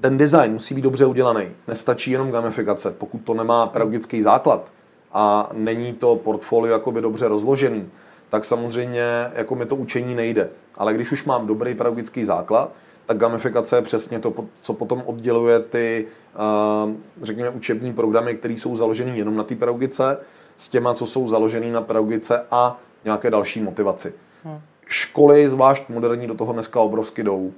ten 0.00 0.18
design 0.18 0.52
musí 0.52 0.74
být 0.74 0.82
dobře 0.82 1.06
udělaný. 1.06 1.44
Nestačí 1.68 2.10
jenom 2.10 2.30
gamifikace, 2.30 2.90
pokud 2.90 3.18
to 3.18 3.34
nemá 3.34 3.66
pedagogický 3.66 4.22
základ 4.22 4.70
a 5.12 5.50
není 5.52 5.92
to 5.92 6.16
portfolio 6.16 6.72
jakoby 6.72 7.00
dobře 7.00 7.28
rozložený, 7.28 7.88
tak 8.30 8.44
samozřejmě 8.44 9.02
jako 9.34 9.54
mi 9.54 9.66
to 9.66 9.76
učení 9.76 10.14
nejde. 10.14 10.48
Ale 10.74 10.94
když 10.94 11.12
už 11.12 11.24
mám 11.24 11.46
dobrý 11.46 11.74
pedagogický 11.74 12.24
základ, 12.24 12.72
tak 13.06 13.16
gamifikace 13.16 13.76
je 13.76 13.82
přesně 13.82 14.18
to, 14.18 14.34
co 14.60 14.72
potom 14.72 15.02
odděluje 15.06 15.60
ty, 15.60 16.06
eh, 16.34 16.94
řekněme, 17.22 17.50
učební 17.50 17.92
programy, 17.92 18.34
které 18.34 18.54
jsou 18.54 18.76
založeny 18.76 19.18
jenom 19.18 19.36
na 19.36 19.44
té 19.44 19.54
pedagogice, 19.54 20.18
s 20.56 20.68
těma, 20.68 20.94
co 20.94 21.06
jsou 21.06 21.28
založený 21.28 21.70
na 21.70 21.80
pedagogice 21.80 22.46
a 22.50 22.80
nějaké 23.04 23.30
další 23.30 23.60
motivaci. 23.60 24.12
Hmm. 24.44 24.60
Školy, 24.86 25.48
zvlášť 25.48 25.82
moderní, 25.88 26.26
do 26.26 26.34
toho 26.34 26.52
dneska 26.52 26.80
obrovsky 26.80 27.22
jdou 27.22 27.52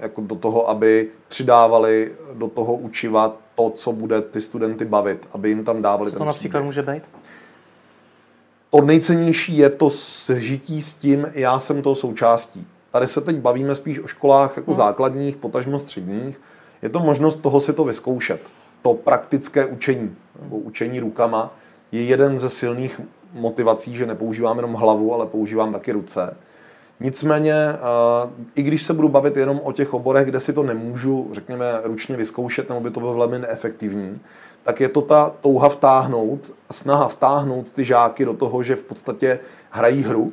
jako 0.00 0.20
do 0.20 0.34
toho, 0.34 0.68
aby 0.68 1.08
přidávali 1.28 2.12
do 2.34 2.48
toho 2.48 2.74
učiva 2.74 3.36
to, 3.54 3.70
co 3.70 3.92
bude 3.92 4.20
ty 4.22 4.40
studenty 4.40 4.84
bavit, 4.84 5.28
aby 5.32 5.48
jim 5.48 5.64
tam 5.64 5.82
dávali 5.82 6.12
co 6.12 6.18
to 6.18 6.24
například 6.24 6.62
může 6.62 6.82
být? 6.82 7.02
to 8.70 8.80
nejcennější 8.80 9.58
je 9.58 9.70
to 9.70 9.90
sžití 9.90 10.82
s 10.82 10.94
tím, 10.94 11.26
já 11.34 11.58
jsem 11.58 11.82
to 11.82 11.94
součástí. 11.94 12.66
Tady 12.90 13.06
se 13.06 13.20
teď 13.20 13.36
bavíme 13.36 13.74
spíš 13.74 13.98
o 13.98 14.06
školách 14.06 14.56
jako 14.56 14.70
hmm. 14.70 14.76
základních, 14.76 15.36
potažmo 15.36 15.80
středních. 15.80 16.40
Je 16.82 16.88
to 16.88 17.00
možnost 17.00 17.36
toho 17.36 17.60
si 17.60 17.72
to 17.72 17.84
vyzkoušet. 17.84 18.40
To 18.82 18.94
praktické 18.94 19.66
učení, 19.66 20.16
nebo 20.42 20.56
učení 20.56 21.00
rukama, 21.00 21.54
je 21.92 22.04
jeden 22.04 22.38
ze 22.38 22.48
silných 22.48 23.00
motivací, 23.32 23.96
že 23.96 24.06
nepoužívám 24.06 24.56
jenom 24.56 24.74
hlavu, 24.74 25.14
ale 25.14 25.26
používám 25.26 25.72
taky 25.72 25.92
ruce. 25.92 26.36
Nicméně, 27.00 27.54
i 28.54 28.62
když 28.62 28.82
se 28.82 28.94
budu 28.94 29.08
bavit 29.08 29.36
jenom 29.36 29.60
o 29.64 29.72
těch 29.72 29.94
oborech, 29.94 30.26
kde 30.26 30.40
si 30.40 30.52
to 30.52 30.62
nemůžu, 30.62 31.28
řekněme, 31.32 31.64
ručně 31.84 32.16
vyzkoušet, 32.16 32.68
nebo 32.68 32.80
by 32.80 32.90
to 32.90 33.00
bylo 33.00 33.14
velmi 33.14 33.38
neefektivní, 33.38 34.20
tak 34.62 34.80
je 34.80 34.88
to 34.88 35.00
ta 35.00 35.32
touha 35.40 35.68
vtáhnout, 35.68 36.52
snaha 36.70 37.08
vtáhnout 37.08 37.66
ty 37.74 37.84
žáky 37.84 38.24
do 38.24 38.34
toho, 38.34 38.62
že 38.62 38.76
v 38.76 38.82
podstatě 38.82 39.38
hrají 39.70 40.02
hru 40.02 40.32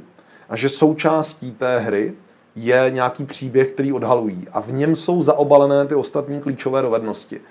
a 0.50 0.56
že 0.56 0.70
součástí 0.70 1.52
té 1.52 1.80
hry 1.80 2.14
je 2.56 2.86
nějaký 2.90 3.24
příběh, 3.26 3.72
který 3.72 3.94
odhalují. 3.94 4.48
A 4.54 4.62
v 4.62 4.74
něm 4.74 4.96
jsou 4.96 5.22
zaobalené 5.22 5.86
ty 5.86 5.96
ostatní 5.96 6.42
klíčové 6.42 6.82
dovednosti. 6.82 7.42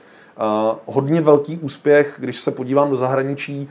Hodně 0.87 1.21
velký 1.21 1.59
úspěch, 1.59 2.14
když 2.18 2.40
se 2.40 2.50
podívám 2.50 2.90
do 2.90 2.97
zahraničí, 2.97 3.68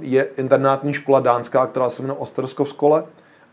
je 0.00 0.22
internátní 0.22 0.94
škola 0.94 1.20
dánská, 1.20 1.66
která 1.66 1.88
se 1.88 2.02
jmenuje 2.02 2.18
Osterskov 2.18 2.68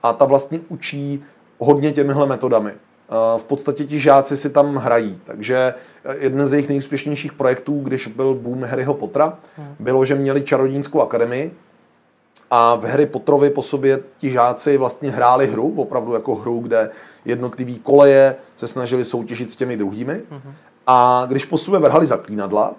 a 0.04 0.14
ta 0.14 0.26
vlastně 0.26 0.60
učí 0.70 1.24
hodně 1.60 1.92
těmihle 1.92 2.26
metodami. 2.26 2.72
Uh, 2.72 3.40
v 3.40 3.44
podstatě 3.44 3.84
ti 3.84 4.00
žáci 4.00 4.38
si 4.38 4.50
tam 4.50 4.76
hrají, 4.76 5.22
takže 5.24 5.74
jeden 6.20 6.48
z 6.48 6.54
jejich 6.54 6.70
nejúspěšnějších 6.70 7.34
projektů, 7.34 7.80
když 7.80 8.08
byl 8.08 8.34
boom 8.34 8.64
Harryho 8.64 8.94
Pottera, 8.94 9.38
hmm. 9.58 9.76
bylo, 9.80 10.06
že 10.06 10.16
měli 10.16 10.42
čarodějnickou 10.42 11.02
akademii, 11.02 11.52
a 12.56 12.76
v 12.76 12.84
Harry 12.84 13.06
Potterovi 13.06 13.50
po 13.50 13.62
sobě 13.62 14.00
ti 14.18 14.30
žáci 14.30 14.78
vlastně 14.78 15.12
hráli 15.12 15.48
hru, 15.48 15.74
opravdu 15.76 16.14
jako 16.14 16.36
hru, 16.36 16.60
kde 16.60 16.90
jednotlivý 17.26 17.80
koleje 17.80 18.36
se 18.56 18.68
snažili 18.68 19.06
soutěžit 19.06 19.52
s 19.52 19.56
těmi 19.56 19.78
druhými. 19.78 20.14
Mm-hmm. 20.14 20.54
A 20.88 21.26
když 21.28 21.46
po 21.46 21.58
sobě 21.58 21.80
vrhali 21.80 22.06
zaklínadla, 22.06 22.74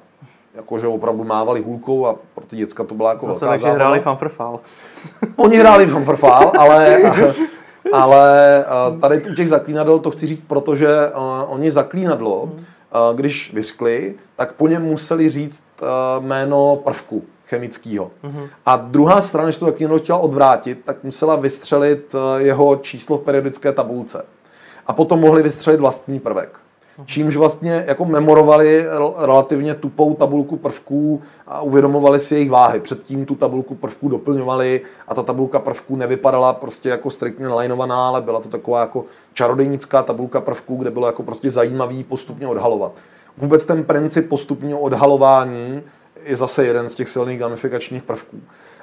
jakože 0.55 0.87
opravdu 0.87 1.25
mávali 1.25 1.61
hůlkou 1.61 2.07
a 2.07 2.15
pro 2.35 2.47
ty 2.47 2.57
děcka 2.57 2.85
to 2.85 2.95
byla 2.95 3.11
jako 3.11 3.27
Zase 3.27 3.45
velká 3.45 3.63
takže 3.63 3.71
hráli 3.71 4.01
fanfrfál. 4.01 4.61
Oni 5.37 5.57
hráli 5.57 5.87
fanfrfál, 5.87 6.53
ale, 6.59 6.99
ale 7.93 8.65
tady 9.01 9.23
u 9.31 9.35
těch 9.35 9.49
zaklínadel 9.49 9.99
to 9.99 10.11
chci 10.11 10.27
říct, 10.27 10.45
protože 10.47 10.89
oni 11.47 11.71
zaklínadlo, 11.71 12.47
mm. 12.47 12.65
když 13.15 13.53
vyřkli, 13.55 14.15
tak 14.37 14.53
po 14.53 14.69
něm 14.69 14.83
museli 14.83 15.29
říct 15.29 15.63
jméno 16.21 16.77
prvku 16.77 17.23
chemického. 17.47 18.11
Mm-hmm. 18.25 18.49
A 18.67 18.77
druhá 18.77 19.21
strana, 19.21 19.47
když 19.47 19.57
to 19.57 19.67
taky 19.67 19.89
chtěla 19.97 20.19
odvrátit, 20.19 20.81
tak 20.85 21.05
musela 21.05 21.37
vystřelit 21.37 22.15
eh, 22.15 22.43
jeho 22.43 22.77
číslo 22.77 23.19
v 23.19 23.23
periodické 23.23 23.73
tabulce. 23.73 24.25
A 24.87 24.93
potom 24.93 25.21
mohli 25.21 25.43
vystřelit 25.43 25.81
vlastní 25.81 26.21
prvek. 26.21 26.59
Mhm. 26.99 27.07
Čímž 27.07 27.37
vlastně 27.37 27.85
jako 27.87 28.05
memorovali 28.05 28.87
relativně 29.19 29.75
tupou 29.75 30.15
tabulku 30.15 30.57
prvků 30.57 31.23
a 31.47 31.61
uvědomovali 31.61 32.21
si 32.21 32.35
jejich 32.35 32.51
váhy. 32.51 32.81
Předtím 32.81 33.27
tu 33.27 33.35
tabulku 33.35 33.75
prvků 33.75 34.09
doplňovali 34.09 34.81
a 35.09 35.15
ta 35.15 35.23
tabulka 35.23 35.59
prvků 35.59 35.97
nevypadala 35.97 36.53
prostě 36.53 36.89
jako 36.89 37.11
striktně 37.11 37.47
nalajnovaná, 37.47 38.09
ale 38.09 38.23
byla 38.23 38.41
to 38.41 38.49
taková 38.49 38.81
jako 38.81 39.05
čarodejnická 39.33 40.03
tabulka 40.03 40.41
prvků, 40.41 40.77
kde 40.77 40.91
bylo 40.91 41.07
jako 41.07 41.23
prostě 41.23 41.51
zajímavý 41.51 42.05
postupně 42.05 42.47
odhalovat. 42.47 42.93
Vůbec 43.39 43.65
ten 43.65 43.85
princip 43.85 44.29
postupního 44.29 44.81
odhalování 44.81 45.83
je 46.25 46.37
zase 46.37 46.67
jeden 46.67 46.89
z 46.89 46.95
těch 46.95 47.09
silných 47.09 47.39
gamifikačních 47.39 48.03
prvků. 48.03 48.37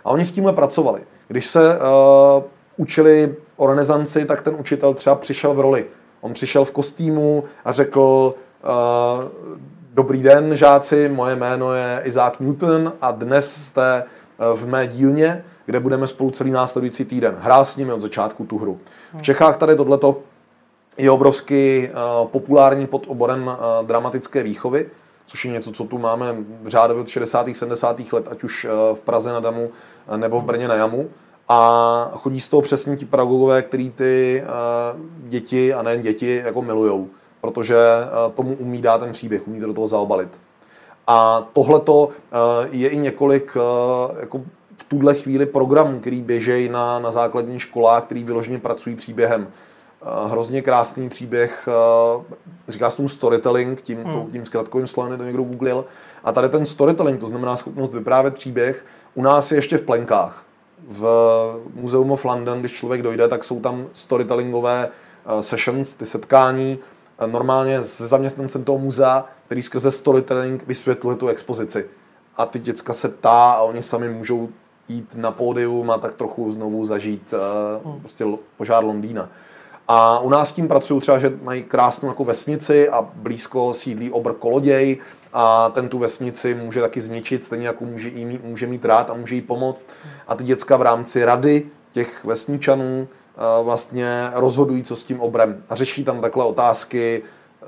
A 0.06 0.10
oni 0.10 0.26
s 0.26 0.32
tímhle 0.32 0.54
pracovali. 0.54 1.02
Když 1.28 1.48
se 1.48 1.78
uh, 1.78 2.44
učili 2.78 3.36
o 3.58 3.68
renesanci, 3.68 4.26
tak 4.26 4.42
ten 4.42 4.56
učitel 4.60 4.94
třeba 4.94 5.16
přišel 5.16 5.54
v 5.54 5.60
roli. 5.60 5.86
On 6.22 6.34
přišel 6.34 6.66
v 6.66 6.72
kostýmu 6.72 7.44
a 7.66 7.72
řekl, 7.72 8.34
uh, 8.64 9.24
dobrý 9.94 10.22
den 10.22 10.56
žáci, 10.56 11.10
moje 11.10 11.36
jméno 11.36 11.74
je 11.74 12.02
Isaac 12.06 12.34
Newton 12.40 12.94
a 13.02 13.12
dnes 13.12 13.66
jste 13.66 14.04
uh, 14.04 14.60
v 14.60 14.68
mé 14.68 14.88
dílně, 14.88 15.46
kde 15.66 15.80
budeme 15.80 16.08
spolu 16.08 16.32
celý 16.32 16.52
následující 16.52 17.06
týden. 17.06 17.38
Hrál 17.40 17.66
s 17.66 17.78
nimi 17.78 17.94
od 17.94 18.02
začátku 18.02 18.46
tu 18.46 18.58
hru. 18.58 18.80
V 19.18 19.22
Čechách 19.22 19.58
tady 19.58 19.76
tohleto 19.76 20.20
je 20.98 21.12
obrovsky 21.12 21.92
uh, 21.94 22.28
populární 22.28 22.88
pod 22.88 23.06
oborem 23.08 23.52
dramatické 23.86 24.44
výchovy 24.44 24.90
což 25.32 25.46
je 25.46 25.52
něco, 25.52 25.72
co 25.72 25.84
tu 25.84 25.98
máme 25.98 26.36
řádově 26.66 27.02
od 27.02 27.08
60. 27.08 27.48
70. 27.54 28.14
let, 28.14 28.28
ať 28.32 28.44
už 28.44 28.66
eh, 28.66 28.96
v 28.96 29.02
Praze 29.02 29.34
na 29.34 29.40
Damu 29.40 29.70
eh, 30.08 30.18
nebo 30.18 30.40
v 30.40 30.44
Brně 30.44 30.68
na 30.68 30.76
Jamu. 30.76 31.10
A 31.50 32.12
chodí 32.14 32.42
z 32.42 32.50
toho 32.50 32.62
přesně 32.62 32.98
ti 32.98 33.06
pedagogové, 33.06 33.62
který 33.62 33.90
ty 33.90 34.44
eh, 34.46 34.50
děti, 35.30 35.74
a 35.74 35.82
nejen 35.82 36.02
děti, 36.02 36.42
jako 36.46 36.62
milujou, 36.62 37.08
protože 37.42 37.78
tomu 38.36 38.56
umí 38.56 38.82
dát 38.82 38.98
ten 38.98 39.12
příběh, 39.12 39.48
umí 39.48 39.60
to 39.60 39.68
do 39.68 39.74
toho 39.74 39.88
zaobalit. 39.88 40.30
A 41.08 41.48
tohleto 41.54 42.10
je 42.72 42.90
i 42.90 42.98
několik 42.98 43.58
jako 44.20 44.42
v 44.78 44.84
tuhle 44.84 45.16
chvíli 45.16 45.46
programů, 45.46 46.00
který 46.00 46.22
běžejí 46.22 46.70
na, 46.70 47.00
na 47.00 47.12
základních 47.12 47.62
školách, 47.62 48.04
který 48.04 48.24
vyloženě 48.24 48.60
pracují 48.60 48.96
příběhem. 48.96 49.48
Eh, 50.04 50.30
hrozně 50.30 50.62
krásný 50.62 51.10
příběh, 51.10 51.68
eh, 51.68 52.24
říká 52.68 52.90
se 52.90 52.98
tomu 52.98 53.10
storytelling, 53.10 53.82
tím, 53.82 54.04
hmm. 54.04 54.32
tím 54.32 54.46
zkratkovým 54.46 54.88
slovem 54.88 55.18
to 55.18 55.24
někdo 55.24 55.44
googlil. 55.44 55.86
A 56.24 56.32
tady 56.32 56.50
ten 56.50 56.66
storytelling, 56.66 57.20
to 57.20 57.28
znamená 57.28 57.56
schopnost 57.56 57.94
vyprávět 57.94 58.34
příběh, 58.34 58.86
u 59.16 59.22
nás 59.22 59.52
je 59.52 59.58
ještě 59.58 59.78
v 59.78 59.82
plenkách. 59.82 60.44
V 60.88 61.06
Museum 61.74 62.12
of 62.12 62.26
London, 62.26 62.60
když 62.60 62.72
člověk 62.72 63.02
dojde, 63.02 63.28
tak 63.28 63.44
jsou 63.44 63.60
tam 63.60 63.86
storytellingové 63.94 64.88
eh, 64.90 65.44
sessions, 65.44 65.94
ty 65.94 66.06
setkání, 66.06 66.80
normálně 67.26 67.82
s 67.82 68.02
zaměstnancem 68.02 68.64
toho 68.64 68.78
muzea, 68.78 69.26
který 69.46 69.64
skrze 69.64 69.92
storytelling 69.92 70.68
vysvětluje 70.68 71.16
tu 71.16 71.28
expozici. 71.28 71.86
A 72.38 72.46
ty 72.46 72.60
děcka 72.60 72.94
se 72.94 73.10
ptá 73.10 73.52
a 73.52 73.62
oni 73.62 73.84
sami 73.84 74.10
můžou 74.10 74.50
jít 74.90 75.16
na 75.16 75.32
pódium 75.32 75.92
a 75.92 75.98
tak 75.98 76.16
trochu 76.16 76.52
znovu 76.52 76.86
zažít 76.86 77.34
uh, 77.84 78.00
prostě 78.00 78.26
požár 78.58 78.84
Londýna. 78.84 79.30
A 79.88 80.20
u 80.20 80.30
nás 80.30 80.52
tím 80.52 80.68
pracují 80.68 81.02
třeba, 81.02 81.20
že 81.20 81.38
mají 81.44 81.64
krásnou 81.64 82.10
jako 82.10 82.24
vesnici 82.24 82.90
a 82.90 83.02
blízko 83.16 83.74
sídlí 83.74 84.12
obr 84.12 84.34
koloděj 84.34 84.98
a 85.34 85.70
ten 85.70 85.90
tu 85.90 86.00
vesnici 86.00 86.56
může 86.56 86.82
taky 86.82 87.02
zničit, 87.02 87.44
stejně 87.44 87.68
jako 87.68 87.86
může, 87.86 88.10
jí 88.10 88.26
mít, 88.26 88.44
může 88.44 88.68
mít 88.68 88.86
rád 88.86 89.10
a 89.10 89.14
může 89.14 89.36
jí 89.36 89.42
pomoct. 89.42 89.86
A 90.28 90.36
ty 90.36 90.44
děcka 90.44 90.78
v 90.78 90.82
rámci 90.82 91.26
rady 91.26 91.64
těch 91.92 92.26
vesničanů 92.26 93.08
eh, 93.08 93.64
vlastně 93.64 94.30
rozhodují, 94.34 94.84
co 94.84 94.96
s 94.96 95.04
tím 95.04 95.22
obrem. 95.22 95.64
A 95.70 95.76
řeší 95.76 96.04
tam 96.04 96.22
takhle 96.22 96.46
otázky, 96.46 97.24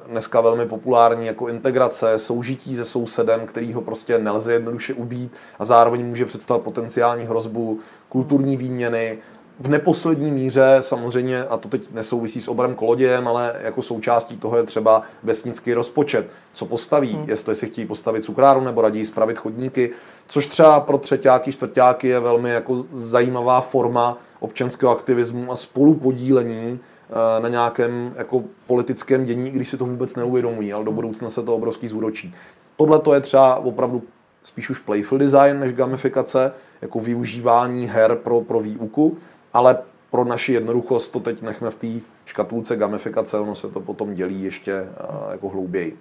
dneska 0.07 0.41
velmi 0.41 0.65
populární 0.65 1.25
jako 1.25 1.47
integrace, 1.47 2.19
soužití 2.19 2.75
se 2.75 2.85
sousedem, 2.85 3.45
který 3.45 3.73
ho 3.73 3.81
prostě 3.81 4.17
nelze 4.17 4.53
jednoduše 4.53 4.93
ubít 4.93 5.31
a 5.59 5.65
zároveň 5.65 6.05
může 6.05 6.25
představit 6.25 6.63
potenciální 6.63 7.25
hrozbu 7.25 7.79
kulturní 8.09 8.57
výměny, 8.57 9.17
v 9.63 9.67
neposlední 9.67 10.31
míře 10.31 10.77
samozřejmě, 10.79 11.43
a 11.43 11.57
to 11.57 11.69
teď 11.69 11.91
nesouvisí 11.91 12.41
s 12.41 12.47
obrem 12.47 12.75
kolodějem, 12.75 13.27
ale 13.27 13.55
jako 13.63 13.81
součástí 13.81 14.37
toho 14.37 14.57
je 14.57 14.63
třeba 14.63 15.01
vesnický 15.23 15.73
rozpočet. 15.73 16.29
Co 16.53 16.65
postaví, 16.65 17.13
hmm. 17.13 17.29
jestli 17.29 17.55
si 17.55 17.67
chtějí 17.67 17.87
postavit 17.87 18.23
cukráru 18.23 18.61
nebo 18.61 18.81
raději 18.81 19.05
spravit 19.05 19.37
chodníky, 19.37 19.91
což 20.27 20.47
třeba 20.47 20.79
pro 20.79 20.97
třetíáky, 20.97 21.51
čtvrtáky 21.51 22.07
je 22.07 22.19
velmi 22.19 22.49
jako 22.49 22.75
zajímavá 22.91 23.61
forma 23.61 24.17
občanského 24.39 24.91
aktivismu 24.91 25.51
a 25.51 25.55
spolupodílení 25.55 26.79
eh, 26.79 27.41
na 27.41 27.49
nějakém 27.49 28.13
jako 28.15 28.43
politickém 28.67 29.25
dění, 29.25 29.51
když 29.51 29.69
si 29.69 29.77
to 29.77 29.85
vůbec 29.85 30.15
neuvědomují, 30.15 30.73
ale 30.73 30.85
do 30.85 30.91
budoucna 30.91 31.29
se 31.29 31.43
to 31.43 31.55
obrovský 31.55 31.87
zúročí. 31.87 32.35
Tohle 32.77 32.99
to 32.99 33.13
je 33.13 33.19
třeba 33.19 33.55
opravdu 33.55 34.03
spíš 34.43 34.69
už 34.69 34.79
playful 34.79 35.17
design 35.17 35.59
než 35.59 35.73
gamifikace, 35.73 36.51
jako 36.81 36.99
využívání 36.99 37.87
her 37.87 38.15
pro, 38.15 38.41
pro 38.41 38.59
výuku 38.59 39.17
ale 39.53 39.77
pro 40.11 40.23
naši 40.23 40.53
jednoduchost 40.53 41.11
to 41.11 41.19
teď 41.19 41.41
nechme 41.41 41.71
v 41.71 41.75
té 41.75 41.87
škatulce 42.25 42.75
gamifikace, 42.75 43.39
ono 43.39 43.55
se 43.55 43.67
to 43.67 43.79
potom 43.79 44.13
dělí 44.13 44.43
ještě 44.43 44.81
uh, 44.81 45.31
jako 45.31 45.49
hlouběji. 45.49 45.97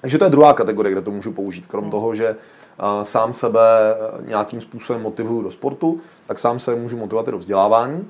Takže 0.00 0.18
to 0.18 0.24
je 0.24 0.30
druhá 0.30 0.52
kategorie, 0.52 0.92
kde 0.92 1.02
to 1.02 1.10
můžu 1.10 1.32
použít. 1.32 1.66
Krom 1.66 1.84
hmm. 1.84 1.90
toho, 1.90 2.14
že 2.14 2.30
uh, 2.30 3.02
sám 3.02 3.34
sebe 3.34 3.60
eh, 3.60 4.22
nějakým 4.28 4.60
způsobem 4.60 5.02
motivuju 5.02 5.42
do 5.42 5.50
sportu, 5.50 6.00
tak 6.26 6.38
sám 6.38 6.60
se 6.60 6.76
můžu 6.76 6.96
motivovat 6.96 7.28
i 7.28 7.30
do 7.30 7.38
vzdělávání. 7.38 8.08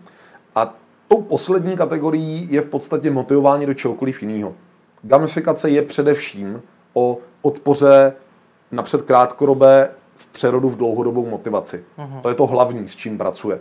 A 0.55 0.75
tou 1.09 1.23
poslední 1.23 1.77
kategorií 1.77 2.49
je 2.51 2.61
v 2.61 2.69
podstatě 2.69 3.11
motivování 3.11 3.67
do 3.67 3.75
čehokoliv 3.75 4.23
jiného. 4.23 4.55
Gamifikace 5.03 5.71
je 5.71 5.83
především 5.83 6.63
o 6.95 7.19
podpoře 7.43 8.13
napřed 8.73 9.03
krátkodobé 9.03 9.91
v 10.17 10.27
přerodu 10.27 10.71
v 10.71 10.77
dlouhodobou 10.77 11.27
motivaci. 11.27 11.85
Uh-huh. 11.99 12.21
To 12.21 12.29
je 12.29 12.35
to 12.35 12.47
hlavní, 12.47 12.89
s 12.89 12.97
čím 12.97 13.19
pracuje. 13.19 13.61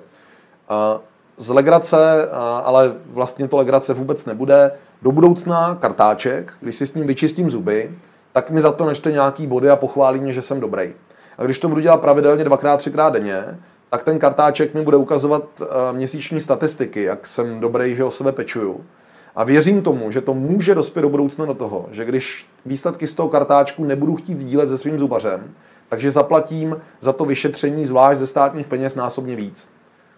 Z 1.37 1.49
legrace, 1.49 2.29
ale 2.63 2.93
vlastně 3.05 3.47
to 3.47 3.57
legrace 3.57 3.93
vůbec 3.93 4.25
nebude, 4.25 4.71
do 5.01 5.11
budoucna 5.11 5.75
kartáček, 5.75 6.53
když 6.61 6.75
si 6.75 6.87
s 6.87 6.93
ním 6.93 7.07
vyčistím 7.07 7.51
zuby, 7.51 7.91
tak 8.33 8.49
mi 8.49 8.61
za 8.61 8.71
to 8.71 8.85
nešte 8.85 9.11
nějaký 9.11 9.47
body 9.47 9.69
a 9.69 9.75
pochválí 9.75 10.19
mě, 10.19 10.33
že 10.33 10.41
jsem 10.41 10.59
dobrý. 10.59 10.93
A 11.37 11.43
když 11.43 11.59
to 11.59 11.69
budu 11.69 11.81
dělat 11.81 12.01
pravidelně 12.01 12.43
dvakrát, 12.43 12.77
třikrát 12.77 13.13
denně, 13.13 13.57
tak 13.89 14.03
ten 14.03 14.19
kartáček 14.19 14.73
mi 14.73 14.81
bude 14.81 14.97
ukazovat 14.97 15.43
měsíční 15.91 16.41
statistiky, 16.41 17.03
jak 17.03 17.27
jsem 17.27 17.59
dobrý, 17.59 17.95
že 17.95 18.03
o 18.03 18.11
sebe 18.11 18.31
pečuju. 18.31 18.85
A 19.35 19.43
věřím 19.43 19.81
tomu, 19.81 20.11
že 20.11 20.21
to 20.21 20.33
může 20.33 20.75
dospět 20.75 21.01
do 21.01 21.09
budoucna 21.09 21.45
do 21.45 21.53
toho, 21.53 21.85
že 21.91 22.05
když 22.05 22.45
výsledky 22.65 23.07
z 23.07 23.13
toho 23.13 23.29
kartáčku 23.29 23.83
nebudu 23.83 24.15
chtít 24.15 24.39
sdílet 24.39 24.69
se 24.69 24.77
svým 24.77 24.99
zubařem, 24.99 25.53
takže 25.89 26.11
zaplatím 26.11 26.77
za 26.99 27.13
to 27.13 27.25
vyšetření 27.25 27.85
zvlášť 27.85 28.19
ze 28.19 28.27
státních 28.27 28.67
peněz 28.67 28.95
násobně 28.95 29.35
víc. 29.35 29.67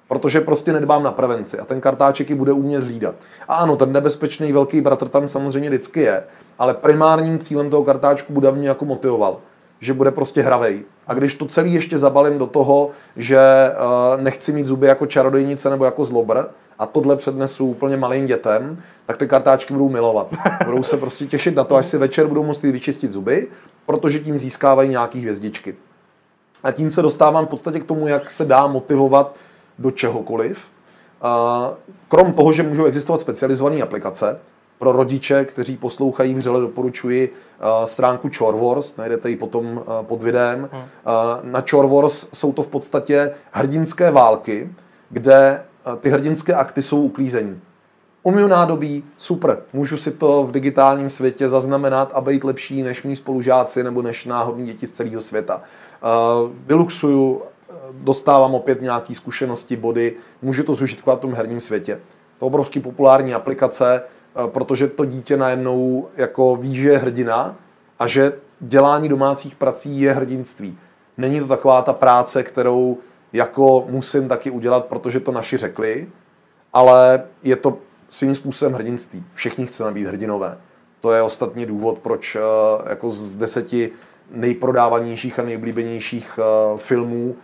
Protože 0.10 0.42
prostě 0.42 0.74
nedbám 0.74 1.04
na 1.04 1.12
prevenci 1.12 1.60
a 1.60 1.66
ten 1.66 1.82
kartáček 1.82 2.30
ji 2.30 2.36
bude 2.36 2.52
umět 2.52 2.84
hlídat. 2.84 3.16
A 3.48 3.56
ano, 3.56 3.76
ten 3.76 3.92
nebezpečný 3.92 4.54
velký 4.54 4.82
bratr 4.82 5.08
tam 5.08 5.30
samozřejmě 5.30 5.70
vždycky 5.70 6.00
je, 6.00 6.24
ale 6.60 6.74
primárním 6.74 7.40
cílem 7.40 7.70
toho 7.70 7.84
kartáčku 7.84 8.34
bude 8.34 8.52
mě 8.52 8.70
jako 8.70 8.86
motivoval 8.86 9.38
že 9.82 9.94
bude 9.94 10.12
prostě 10.12 10.42
hravej. 10.42 10.84
A 11.08 11.14
když 11.14 11.34
to 11.34 11.46
celý 11.46 11.74
ještě 11.74 11.98
zabalím 11.98 12.38
do 12.38 12.48
toho, 12.48 12.92
že 13.16 13.40
uh, 13.40 14.22
nechci 14.22 14.52
mít 14.52 14.66
zuby 14.66 14.88
jako 14.88 15.06
čarodejnice 15.06 15.70
nebo 15.70 15.86
jako 15.86 16.06
zlobr, 16.06 16.44
a 16.80 16.86
tohle 16.86 17.16
přednesu 17.16 17.66
úplně 17.66 17.98
malým 17.98 18.26
dětem, 18.26 18.82
tak 19.06 19.18
ty 19.18 19.28
kartáčky 19.28 19.74
budou 19.74 19.90
milovat. 19.90 20.34
Budou 20.66 20.84
se 20.84 20.98
prostě 20.98 21.26
těšit 21.26 21.56
na 21.56 21.64
to, 21.64 21.76
až 21.76 21.86
si 21.86 21.98
večer 21.98 22.28
budou 22.28 22.44
moct 22.44 22.64
vyčistit 22.64 23.12
zuby, 23.12 23.48
protože 23.86 24.20
tím 24.20 24.40
získávají 24.40 24.90
nějaký 24.90 25.20
hvězdičky. 25.20 25.76
A 26.64 26.72
tím 26.72 26.92
se 26.92 27.02
dostávám 27.02 27.46
v 27.46 27.50
podstatě 27.50 27.80
k 27.80 27.84
tomu, 27.84 28.08
jak 28.08 28.32
se 28.32 28.46
dá 28.46 28.68
motivovat 28.68 29.36
do 29.80 29.92
čehokoliv. 29.92 30.70
Krom 32.08 32.34
toho, 32.34 32.54
že 32.54 32.64
můžou 32.64 32.86
existovat 32.86 33.22
specializované 33.22 33.82
aplikace, 33.82 34.40
pro 34.80 34.92
rodiče, 34.92 35.46
kteří 35.46 35.78
poslouchají, 35.78 36.34
vřele 36.34 36.62
doporučuji 36.62 37.34
stránku 37.86 38.30
Chore 38.38 38.58
Wars, 38.58 38.96
najdete 38.98 39.30
ji 39.30 39.36
potom 39.36 39.84
pod 40.02 40.24
videem. 40.24 40.70
Hmm. 40.72 40.84
Na 41.52 41.64
Chore 41.70 41.88
Wars 41.88 42.28
jsou 42.34 42.54
to 42.54 42.64
v 42.64 42.68
podstatě 42.68 43.32
hrdinské 43.52 44.12
války, 44.12 44.72
kde 45.10 45.64
ty 46.00 46.10
hrdinské 46.10 46.54
akty 46.54 46.82
jsou 46.82 47.02
uklízení. 47.02 47.62
Umiju 48.24 48.48
nádobí, 48.48 49.04
super, 49.18 49.58
můžu 49.74 49.98
si 49.98 50.12
to 50.12 50.44
v 50.44 50.52
digitálním 50.52 51.10
světě 51.10 51.50
zaznamenat 51.50 52.12
a 52.14 52.22
být 52.22 52.44
lepší 52.44 52.84
než 52.84 53.04
mý 53.04 53.16
spolužáci 53.16 53.84
nebo 53.84 54.02
než 54.02 54.26
náhodní 54.26 54.66
děti 54.66 54.88
z 54.88 54.92
celého 54.92 55.22
světa. 55.22 55.62
Vyluxuju, 56.66 57.42
dostávám 57.92 58.56
opět 58.56 58.82
nějaké 58.82 59.16
zkušenosti, 59.16 59.76
body, 59.76 60.16
můžu 60.42 60.64
to 60.64 60.76
zužitkovat 60.76 61.20
v 61.20 61.22
tom 61.22 61.34
herním 61.34 61.62
světě. 61.62 62.00
To 62.38 62.46
je 62.46 62.48
obrovský 62.48 62.80
populární 62.80 63.34
aplikace, 63.34 64.04
protože 64.48 64.88
to 64.88 65.06
dítě 65.06 65.38
najednou 65.38 66.08
jako 66.16 66.56
ví, 66.56 66.76
že 66.76 66.90
je 66.90 66.98
hrdina 66.98 67.56
a 68.00 68.08
že 68.08 68.32
dělání 68.60 69.10
domácích 69.10 69.56
prací 69.56 70.02
je 70.02 70.14
hrdinství. 70.14 70.78
Není 71.18 71.40
to 71.40 71.48
taková 71.48 71.82
ta 71.82 71.94
práce, 71.94 72.44
kterou 72.44 72.98
jako 73.34 73.86
musím 73.90 74.28
taky 74.28 74.52
udělat, 74.52 74.86
protože 74.86 75.20
to 75.20 75.32
naši 75.32 75.58
řekli, 75.58 76.08
ale 76.74 77.24
je 77.44 77.56
to 77.56 77.78
svým 78.10 78.36
způsobem 78.36 78.74
hrdinství. 78.74 79.24
Všichni 79.34 79.66
chceme 79.66 79.92
být 79.92 80.06
hrdinové. 80.06 80.58
To 81.02 81.12
je 81.12 81.22
ostatní 81.22 81.66
důvod, 81.66 82.00
proč 82.00 82.36
eh, 82.36 82.40
jako 82.90 83.10
z 83.10 83.36
deseti 83.36 83.92
nejprodávanějších 84.32 85.40
a 85.40 85.44
nejblíbenějších 85.44 86.40
eh, 86.40 86.78
filmů, 86.78 87.36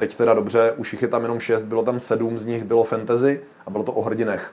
teď 0.00 0.14
teda 0.14 0.34
dobře, 0.34 0.74
už 0.76 0.92
jich 0.92 1.02
je 1.02 1.08
tam 1.08 1.22
jenom 1.22 1.40
šest, 1.40 1.62
bylo 1.62 1.82
tam 1.82 2.00
sedm, 2.00 2.38
z 2.38 2.46
nich 2.46 2.64
bylo 2.64 2.84
fantasy 2.84 3.40
a 3.66 3.70
bylo 3.70 3.84
to 3.84 3.92
o 3.92 4.02
hrdinech. 4.02 4.52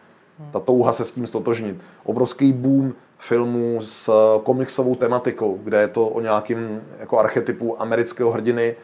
Ta 0.52 0.60
touha 0.60 0.94
se 0.94 1.06
s 1.06 1.12
tím 1.12 1.28
stotožnit. 1.28 1.84
Obrovský 2.04 2.54
boom 2.54 2.94
filmů 3.18 3.80
s 3.82 4.10
eh, 4.10 4.42
komiksovou 4.44 4.96
tematikou, 4.96 5.60
kde 5.64 5.82
je 5.82 5.88
to 5.88 6.08
o 6.08 6.22
nějakým 6.22 6.82
jako 7.00 7.20
archetypu 7.20 7.82
amerického 7.82 8.32
hrdiny, 8.32 8.76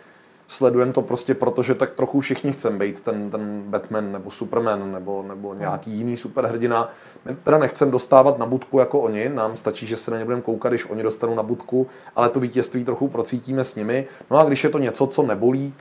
sledujeme 0.48 0.94
to 0.94 1.02
prostě 1.02 1.34
proto, 1.34 1.64
že 1.64 1.76
tak 1.76 1.90
trochu 1.90 2.20
všichni 2.20 2.52
chceme 2.52 2.80
být 2.80 3.00
ten, 3.00 3.30
ten 3.30 3.64
Batman 3.66 4.12
nebo 4.12 4.32
Superman 4.32 4.92
nebo, 4.92 5.24
nebo 5.28 5.54
nějaký 5.54 5.92
jiný 5.92 6.18
superhrdina. 6.18 6.90
My 7.26 7.36
teda 7.44 7.58
nechcem 7.58 7.92
dostávat 7.92 8.40
na 8.40 8.46
budku 8.46 8.80
jako 8.80 9.00
oni, 9.00 9.30
nám 9.30 9.58
stačí, 9.58 9.88
že 9.88 9.96
se 9.96 10.12
na 10.12 10.18
ně 10.18 10.26
budeme 10.26 10.42
koukat, 10.42 10.72
když 10.72 10.90
oni 10.90 11.04
dostanou 11.04 11.36
na 11.36 11.44
budku, 11.44 11.88
ale 12.16 12.30
to 12.30 12.40
vítězství 12.40 12.84
trochu 12.84 13.08
procítíme 13.08 13.64
s 13.64 13.76
nimi. 13.76 14.08
No 14.32 14.38
a 14.38 14.46
když 14.46 14.64
je 14.64 14.70
to 14.70 14.80
něco, 14.80 15.08
co 15.08 15.24
nebolí, 15.24 15.74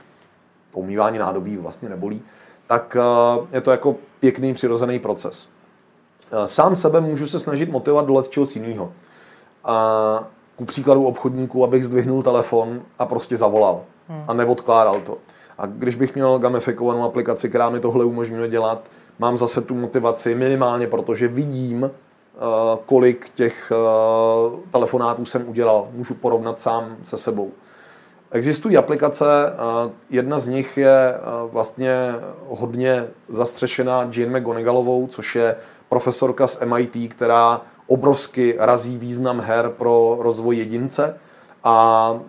umývání 0.77 1.19
nádobí 1.19 1.57
vlastně 1.57 1.89
nebolí, 1.89 2.21
tak 2.67 2.97
eh, 2.99 3.47
je 3.51 3.61
to 3.61 3.71
jako 3.71 3.95
pěkný 4.19 4.53
přirozený 4.53 4.99
proces. 4.99 5.47
Eh, 6.31 6.47
sám 6.47 6.75
sebe 6.75 7.01
můžu 7.01 7.27
se 7.27 7.39
snažit 7.39 7.71
motivovat 7.71 8.05
do 8.05 8.23
čeho 8.23 8.45
jiného. 8.55 8.93
A 9.63 10.27
ku 10.55 10.65
příkladu 10.65 11.05
obchodníků, 11.05 11.63
abych 11.63 11.85
zdvihnul 11.85 12.23
telefon 12.23 12.81
a 12.99 13.05
prostě 13.05 13.37
zavolal 13.37 13.81
hmm. 14.07 14.23
a 14.27 14.33
neodkládal 14.33 15.01
to. 15.01 15.17
A 15.57 15.65
když 15.65 15.95
bych 15.95 16.15
měl 16.15 16.39
gamifikovanou 16.39 17.03
aplikaci, 17.03 17.49
která 17.49 17.69
mi 17.69 17.79
tohle 17.79 18.05
umožňuje 18.05 18.47
dělat, 18.47 18.83
mám 19.19 19.37
zase 19.37 19.61
tu 19.61 19.75
motivaci 19.75 20.35
minimálně, 20.35 20.87
protože 20.87 21.27
vidím, 21.27 21.83
eh, 21.85 22.39
kolik 22.85 23.29
těch 23.29 23.71
telefonátů 24.71 25.25
jsem 25.25 25.49
udělal. 25.49 25.87
Můžu 25.91 26.13
porovnat 26.13 26.59
sám 26.59 26.95
se 27.03 27.17
sebou. 27.17 27.51
Existují 28.33 28.77
aplikace, 28.77 29.25
jedna 30.09 30.39
z 30.39 30.47
nich 30.47 30.77
je 30.77 31.13
vlastně 31.51 31.95
hodně 32.49 33.07
zastřešená 33.29 34.09
Jane 34.11 34.39
McGonigalovou, 34.39 35.07
což 35.07 35.35
je 35.35 35.55
profesorka 35.89 36.47
z 36.47 36.59
MIT, 36.65 37.13
která 37.13 37.61
obrovsky 37.87 38.55
razí 38.59 38.97
význam 38.97 39.39
her 39.39 39.69
pro 39.69 40.17
rozvoj 40.19 40.57
jedince 40.57 41.17
a 41.63 42.19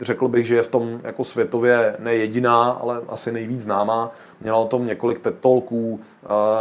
řekl 0.00 0.28
bych, 0.28 0.46
že 0.46 0.54
je 0.54 0.62
v 0.62 0.66
tom 0.66 1.00
jako 1.02 1.24
světově 1.24 1.96
nejediná, 1.98 2.70
ale 2.70 3.02
asi 3.08 3.32
nejvíc 3.32 3.60
známá. 3.60 4.12
Měla 4.40 4.56
o 4.56 4.64
tom 4.64 4.86
několik 4.86 5.18
TED 5.18 5.38
Talků, 5.40 6.00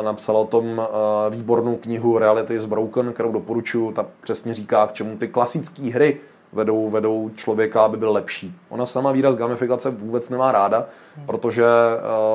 napsala 0.02 0.40
o 0.40 0.46
tom 0.46 0.82
výbornou 1.30 1.76
knihu 1.76 2.18
Reality 2.18 2.56
is 2.56 2.66
Broken, 2.66 3.14
kterou 3.14 3.32
doporučuji. 3.32 3.92
Ta 3.92 4.06
přesně 4.24 4.54
říká, 4.54 4.88
k 4.88 4.94
čemu 4.94 5.18
ty 5.18 5.28
klasické 5.28 5.84
hry 5.84 6.18
vedou, 6.54 6.90
vedou 6.90 7.32
člověka, 7.36 7.82
aby 7.82 7.98
byl 7.98 8.12
lepší. 8.12 8.56
Ona 8.70 8.86
sama 8.86 9.12
výraz 9.12 9.36
gamifikace 9.36 9.90
vůbec 9.90 10.30
nemá 10.30 10.52
ráda, 10.52 10.88
protože 11.26 11.64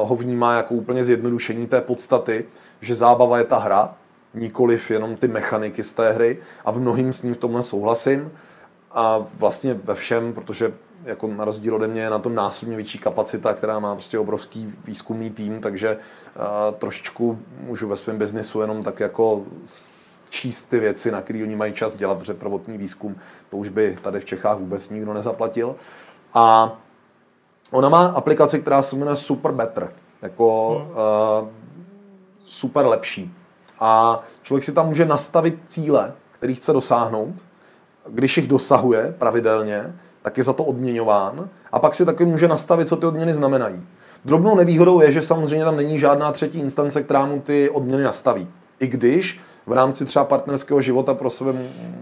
ho 0.04 0.16
vnímá 0.16 0.56
jako 0.56 0.74
úplně 0.74 1.04
zjednodušení 1.04 1.66
té 1.66 1.80
podstaty, 1.80 2.44
že 2.80 2.94
zábava 2.94 3.38
je 3.38 3.44
ta 3.44 3.58
hra, 3.58 3.94
nikoliv 4.34 4.90
jenom 4.90 5.16
ty 5.16 5.28
mechaniky 5.28 5.82
z 5.82 5.92
té 5.92 6.12
hry 6.12 6.38
a 6.64 6.70
v 6.70 6.78
mnohým 6.78 7.12
s 7.12 7.22
ním 7.22 7.34
v 7.34 7.38
tomhle 7.38 7.62
souhlasím 7.62 8.32
a 8.90 9.24
vlastně 9.38 9.74
ve 9.84 9.94
všem, 9.94 10.32
protože 10.32 10.72
jako 11.04 11.26
na 11.26 11.44
rozdíl 11.44 11.74
ode 11.74 11.88
mě 11.88 12.00
je 12.00 12.10
na 12.10 12.18
tom 12.18 12.34
násobně 12.34 12.76
větší 12.76 12.98
kapacita, 12.98 13.54
která 13.54 13.78
má 13.78 13.94
prostě 13.94 14.18
obrovský 14.18 14.74
výzkumný 14.84 15.30
tým, 15.30 15.60
takže 15.60 15.96
uh, 15.96 16.74
trošičku 16.78 17.38
můžu 17.60 17.88
ve 17.88 17.96
svém 17.96 18.18
biznesu 18.18 18.60
jenom 18.60 18.82
tak 18.82 19.00
jako 19.00 19.44
číst 20.30 20.66
ty 20.66 20.78
věci, 20.78 21.10
na 21.10 21.22
které 21.22 21.42
oni 21.42 21.56
mají 21.56 21.72
čas 21.72 21.96
dělat, 21.96 22.18
protože 22.18 22.34
prvotní 22.34 22.78
výzkum, 22.78 23.16
to 23.50 23.56
už 23.56 23.68
by 23.68 23.98
tady 24.02 24.20
v 24.20 24.24
Čechách 24.24 24.58
vůbec 24.58 24.90
nikdo 24.90 25.12
nezaplatil. 25.12 25.76
A 26.34 26.76
ona 27.70 27.88
má 27.88 28.02
aplikaci, 28.02 28.58
která 28.58 28.82
se 28.82 28.96
jmenuje 28.96 29.16
Super 29.16 29.52
Better, 29.52 29.92
jako 30.22 30.76
uh, 30.76 31.48
super 32.46 32.86
lepší. 32.86 33.34
A 33.80 34.22
člověk 34.42 34.64
si 34.64 34.72
tam 34.72 34.86
může 34.86 35.04
nastavit 35.04 35.58
cíle, 35.66 36.12
který 36.32 36.54
chce 36.54 36.72
dosáhnout, 36.72 37.34
když 38.08 38.36
jich 38.36 38.46
dosahuje 38.46 39.14
pravidelně, 39.18 39.96
tak 40.22 40.38
je 40.38 40.44
za 40.44 40.52
to 40.52 40.64
odměňován 40.64 41.48
a 41.72 41.78
pak 41.78 41.94
si 41.94 42.06
taky 42.06 42.24
může 42.24 42.48
nastavit, 42.48 42.88
co 42.88 42.96
ty 42.96 43.06
odměny 43.06 43.34
znamenají. 43.34 43.86
Drobnou 44.24 44.54
nevýhodou 44.54 45.00
je, 45.00 45.12
že 45.12 45.22
samozřejmě 45.22 45.64
tam 45.64 45.76
není 45.76 45.98
žádná 45.98 46.32
třetí 46.32 46.58
instance, 46.58 47.02
která 47.02 47.26
mu 47.26 47.40
ty 47.40 47.70
odměny 47.70 48.02
nastaví. 48.02 48.48
I 48.78 48.86
když 48.86 49.40
v 49.66 49.72
rámci 49.72 50.04
třeba 50.04 50.24
partnerského 50.24 50.80
života 50.80 51.14
pro 51.14 51.30
sebe 51.30 51.52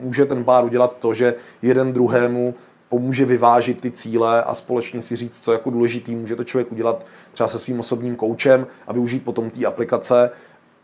může 0.00 0.24
ten 0.24 0.44
pár 0.44 0.64
udělat 0.64 0.96
to, 1.00 1.14
že 1.14 1.34
jeden 1.62 1.92
druhému 1.92 2.54
pomůže 2.88 3.24
vyvážit 3.24 3.80
ty 3.80 3.90
cíle 3.90 4.42
a 4.42 4.54
společně 4.54 5.02
si 5.02 5.16
říct, 5.16 5.44
co 5.44 5.52
jako 5.52 5.70
důležitý 5.70 6.16
může 6.16 6.36
to 6.36 6.44
člověk 6.44 6.72
udělat 6.72 7.06
třeba 7.32 7.48
se 7.48 7.58
svým 7.58 7.80
osobním 7.80 8.16
koučem 8.16 8.66
a 8.86 8.92
využít 8.92 9.24
potom 9.24 9.50
té 9.50 9.66
aplikace. 9.66 10.30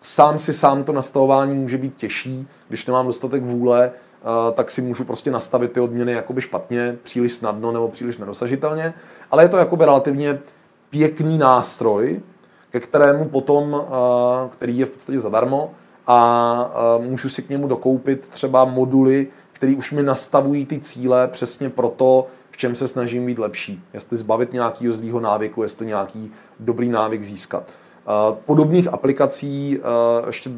Sám 0.00 0.38
si 0.38 0.52
sám 0.52 0.84
to 0.84 0.92
nastavování 0.92 1.54
může 1.54 1.78
být 1.78 1.94
těžší, 1.96 2.48
když 2.68 2.86
nemám 2.86 3.06
dostatek 3.06 3.42
vůle, 3.42 3.92
Eh, 4.20 4.52
tak 4.52 4.70
si 4.70 4.82
můžu 4.82 5.04
prostě 5.04 5.30
nastavit 5.30 5.72
ty 5.72 5.80
odměny 5.80 6.12
jakoby 6.12 6.40
špatně, 6.40 6.96
příliš 7.02 7.32
snadno 7.32 7.72
nebo 7.72 7.88
příliš 7.88 8.18
nedosažitelně, 8.18 8.94
ale 9.30 9.44
je 9.44 9.48
to 9.48 9.56
jakoby 9.56 9.84
relativně 9.84 10.38
pěkný 10.90 11.38
nástroj, 11.38 12.20
ke 12.70 12.80
kterému 12.80 13.24
potom, 13.28 13.82
eh, 13.86 14.48
který 14.48 14.78
je 14.78 14.86
v 14.86 14.90
podstatě 14.90 15.18
zadarmo 15.18 15.74
a 16.12 16.70
eh, 16.74 17.02
můžu 17.02 17.28
si 17.28 17.42
k 17.42 17.48
němu 17.48 17.68
dokoupit 17.68 18.28
třeba 18.28 18.64
moduly, 18.64 19.26
které 19.52 19.76
už 19.76 19.92
mi 19.92 20.02
nastavují 20.02 20.66
ty 20.66 20.78
cíle 20.78 21.28
přesně 21.28 21.70
pro 21.70 21.88
to, 21.88 22.26
v 22.50 22.56
čem 22.56 22.74
se 22.74 22.88
snažím 22.88 23.26
být 23.26 23.38
lepší. 23.38 23.84
Jestli 23.94 24.16
zbavit 24.16 24.52
nějakého 24.52 24.92
zlýho 24.92 25.20
návyku, 25.20 25.62
jestli 25.62 25.86
nějaký 25.86 26.32
dobrý 26.60 26.88
návyk 26.88 27.22
získat. 27.22 27.70
Podobných 28.46 28.92
aplikací, 28.92 29.80
ještě 30.26 30.50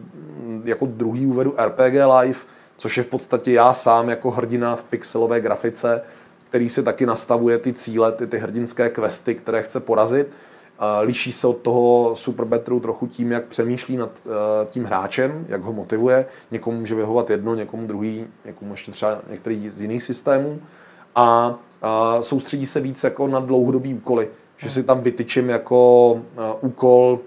jako 0.64 0.86
druhý 0.86 1.26
uvedu 1.26 1.54
RPG 1.64 1.94
Live, 2.20 2.38
což 2.76 2.96
je 2.96 3.02
v 3.02 3.06
podstatě 3.06 3.52
já 3.52 3.72
sám 3.72 4.08
jako 4.08 4.30
hrdina 4.30 4.76
v 4.76 4.84
pixelové 4.84 5.40
grafice, 5.40 6.02
který 6.48 6.68
si 6.68 6.82
taky 6.82 7.06
nastavuje 7.06 7.58
ty 7.58 7.72
cíle, 7.72 8.12
ty, 8.12 8.26
ty 8.26 8.38
hrdinské 8.38 8.88
questy, 8.88 9.34
které 9.34 9.62
chce 9.62 9.80
porazit. 9.80 10.28
Liší 11.02 11.32
se 11.32 11.46
od 11.46 11.56
toho 11.56 12.10
superbetru 12.16 12.80
trochu 12.80 13.06
tím, 13.06 13.32
jak 13.32 13.44
přemýšlí 13.44 13.96
nad 13.96 14.10
tím 14.66 14.84
hráčem, 14.84 15.46
jak 15.48 15.62
ho 15.62 15.72
motivuje. 15.72 16.26
Někomu 16.50 16.78
může 16.78 16.94
vyhovat 16.94 17.30
jedno, 17.30 17.54
někomu 17.54 17.86
druhý, 17.86 18.26
někomu 18.44 18.72
ještě 18.72 18.92
třeba 18.92 19.18
některý 19.30 19.68
z 19.68 19.82
jiných 19.82 20.02
systémů. 20.02 20.60
A 21.14 21.58
soustředí 22.20 22.66
se 22.66 22.80
víc 22.80 23.04
jako 23.04 23.26
na 23.26 23.40
dlouhodobý 23.40 23.94
úkoly. 23.94 24.28
Že 24.56 24.70
si 24.70 24.82
tam 24.82 25.00
vytyčím 25.00 25.48
jako 25.48 26.20
úkol, 26.60 27.20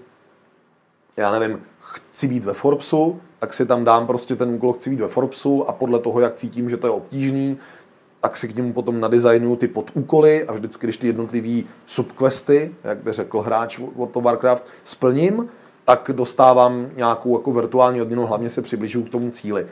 já 1.16 1.38
nevím, 1.38 1.62
chci 1.80 2.28
být 2.28 2.44
ve 2.44 2.52
Forbesu, 2.52 3.20
tak 3.38 3.54
si 3.54 3.66
tam 3.66 3.84
dám 3.84 4.06
prostě 4.06 4.36
ten 4.36 4.50
úkol, 4.54 4.72
chci 4.72 4.90
být 4.90 5.00
ve 5.00 5.08
Forbesu 5.08 5.68
a 5.68 5.72
podle 5.72 5.98
toho, 5.98 6.20
jak 6.20 6.34
cítím, 6.34 6.70
že 6.70 6.76
to 6.76 6.86
je 6.86 6.90
obtížný, 6.90 7.58
tak 8.26 8.36
si 8.36 8.48
k 8.48 8.56
němu 8.56 8.72
potom 8.72 9.00
nadizajnuju 9.00 9.56
ty 9.56 9.68
podúkoly 9.68 10.44
a 10.44 10.52
vždycky, 10.52 10.86
když 10.86 10.96
ty 10.96 11.06
jednotlivý 11.06 11.66
subquesty, 11.86 12.74
jak 12.84 12.98
by 12.98 13.12
řekl 13.12 13.40
hráč 13.40 13.78
World 13.78 14.16
of 14.16 14.24
Warcraft, 14.24 14.64
splním, 14.84 15.48
tak 15.84 16.10
dostávám 16.12 16.90
nějakou 16.96 17.38
jako 17.38 17.52
virtuální 17.52 18.02
odměnu, 18.02 18.26
hlavně 18.26 18.50
se 18.50 18.62
přibližuju 18.62 19.04
k 19.04 19.10
tomu 19.10 19.30
cíli. 19.30 19.66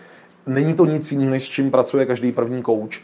Není 0.47 0.75
to 0.75 0.87
nic 0.87 1.13
jiného, 1.13 1.31
než 1.31 1.45
s 1.45 1.49
čím 1.49 1.71
pracuje 1.71 2.07
každý 2.07 2.33
první 2.33 2.63
coach. 2.63 2.95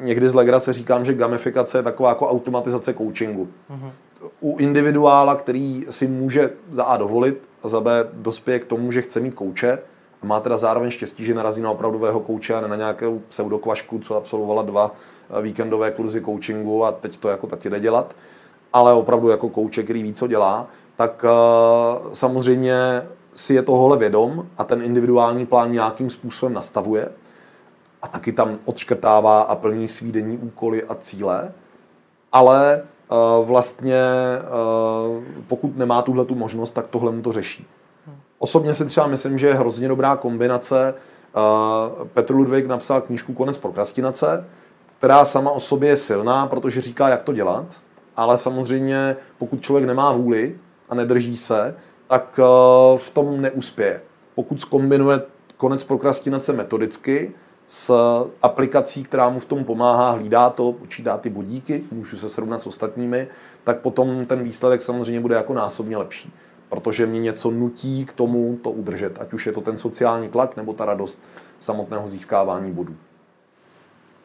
Někdy 0.00 0.28
z 0.28 0.34
legrace 0.34 0.72
říkám, 0.72 1.04
že 1.04 1.14
gamifikace 1.14 1.78
je 1.78 1.82
taková 1.82 2.08
jako 2.08 2.28
automatizace 2.28 2.94
coachingu. 2.94 3.48
Mm-hmm. 3.70 3.90
U 4.40 4.56
individuála, 4.58 5.34
který 5.34 5.86
si 5.90 6.06
může 6.06 6.50
za 6.70 6.84
A 6.84 6.96
dovolit 6.96 7.48
a 7.62 7.68
za 7.68 7.80
B 7.80 8.08
dospěje 8.12 8.58
k 8.58 8.64
tomu, 8.64 8.92
že 8.92 9.02
chce 9.02 9.20
mít 9.20 9.34
kouče, 9.34 9.78
a 10.22 10.26
má 10.26 10.40
teda 10.40 10.56
zároveň 10.56 10.90
štěstí, 10.90 11.24
že 11.24 11.34
narazí 11.34 11.62
na 11.62 11.70
opravdového 11.70 12.20
kouče 12.20 12.54
a 12.54 12.60
ne 12.60 12.68
na 12.68 12.76
nějakou 12.76 13.22
pseudokvašku, 13.28 13.98
co 13.98 14.16
absolvovala 14.16 14.62
dva 14.62 14.90
eh, 15.38 15.42
víkendové 15.42 15.90
kurzy 15.90 16.20
coachingu 16.20 16.84
a 16.84 16.92
teď 16.92 17.16
to 17.16 17.28
jako 17.28 17.46
taky 17.46 17.70
jde 17.70 17.80
dělat, 17.80 18.14
ale 18.72 18.92
opravdu 18.92 19.28
jako 19.28 19.48
kouče, 19.48 19.82
který 19.82 20.02
ví, 20.02 20.12
co 20.12 20.26
dělá, 20.26 20.66
tak 20.96 21.24
uh, 21.24 22.12
samozřejmě 22.12 22.74
si 23.34 23.54
je 23.54 23.62
tohle 23.62 23.96
vědom 23.96 24.46
a 24.58 24.64
ten 24.64 24.82
individuální 24.82 25.46
plán 25.46 25.72
nějakým 25.72 26.10
způsobem 26.10 26.52
nastavuje 26.52 27.08
a 28.02 28.08
taky 28.08 28.32
tam 28.32 28.58
odškrtává 28.64 29.42
a 29.42 29.54
plní 29.54 29.88
svý 29.88 30.12
denní 30.12 30.38
úkoly 30.38 30.84
a 30.84 30.94
cíle, 30.94 31.52
ale 32.32 32.82
uh, 32.82 33.46
vlastně 33.46 34.02
pokud 35.48 35.76
nemá 35.76 36.02
tuhle 36.02 36.24
tu 36.24 36.34
možnost, 36.34 36.70
tak 36.70 36.86
tohle 36.86 37.12
mu 37.12 37.22
to 37.22 37.32
řeší. 37.32 37.66
Osobně 38.42 38.74
si 38.74 38.86
třeba 38.86 39.06
myslím, 39.06 39.38
že 39.38 39.46
je 39.46 39.54
hrozně 39.54 39.88
dobrá 39.88 40.16
kombinace. 40.16 40.94
Uh, 41.36 42.06
Petr 42.08 42.34
Ludvík 42.34 42.66
napsal 42.66 43.00
knížku 43.00 43.32
Konec 43.32 43.58
prokrastinace, 43.58 44.46
která 44.98 45.24
sama 45.24 45.50
o 45.50 45.60
sobě 45.60 45.88
je 45.88 45.96
silná, 45.96 46.46
protože 46.46 46.80
říká, 46.80 47.08
jak 47.08 47.22
to 47.22 47.32
dělat, 47.32 47.66
ale 48.16 48.38
samozřejmě 48.38 49.16
pokud 49.38 49.60
člověk 49.60 49.86
nemá 49.86 50.12
vůli 50.12 50.58
a 50.88 50.94
nedrží 50.94 51.36
se, 51.36 51.76
tak 52.06 52.38
uh, 52.38 52.98
v 52.98 53.10
tom 53.10 53.40
neuspěje. 53.40 54.00
Pokud 54.34 54.60
skombinuje 54.60 55.20
konec 55.56 55.84
prokrastinace 55.84 56.52
metodicky 56.52 57.32
s 57.66 57.94
aplikací, 58.42 59.02
která 59.02 59.28
mu 59.28 59.40
v 59.40 59.44
tom 59.44 59.64
pomáhá, 59.64 60.10
hlídá 60.10 60.50
to, 60.50 60.72
počítá 60.72 61.18
ty 61.18 61.30
bodíky, 61.30 61.82
můžu 61.92 62.16
se 62.16 62.28
srovnat 62.28 62.62
s 62.62 62.66
ostatními, 62.66 63.28
tak 63.64 63.80
potom 63.80 64.26
ten 64.26 64.42
výsledek 64.42 64.82
samozřejmě 64.82 65.20
bude 65.20 65.34
jako 65.34 65.54
násobně 65.54 65.96
lepší 65.96 66.32
protože 66.72 67.06
mě 67.06 67.20
něco 67.20 67.50
nutí 67.50 68.04
k 68.04 68.12
tomu 68.12 68.58
to 68.62 68.70
udržet, 68.70 69.20
ať 69.20 69.32
už 69.32 69.46
je 69.46 69.52
to 69.52 69.60
ten 69.60 69.78
sociální 69.78 70.28
tlak 70.28 70.56
nebo 70.56 70.72
ta 70.72 70.84
radost 70.84 71.22
samotného 71.58 72.08
získávání 72.08 72.72
bodů. 72.72 72.96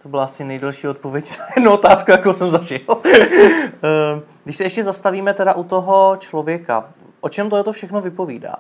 To 0.04 0.10
byla 0.10 0.24
asi 0.24 0.44
nejdelší 0.44 0.88
odpověď 0.88 1.38
na 1.40 1.46
jednu 1.56 1.72
otázku, 1.72 2.12
jakou 2.12 2.34
jsem 2.34 2.50
zažil. 2.50 2.80
Ehm, 3.04 4.22
když 4.44 4.58
se 4.58 4.64
ještě 4.64 4.84
zastavíme 4.84 5.34
teda 5.34 5.54
u 5.54 5.64
toho 5.64 6.18
člověka, 6.20 6.90
o 7.22 7.30
čem 7.30 7.50
to, 7.50 7.58
je 7.58 7.64
to 7.64 7.74
všechno 7.74 8.02
vypovídá? 8.02 8.56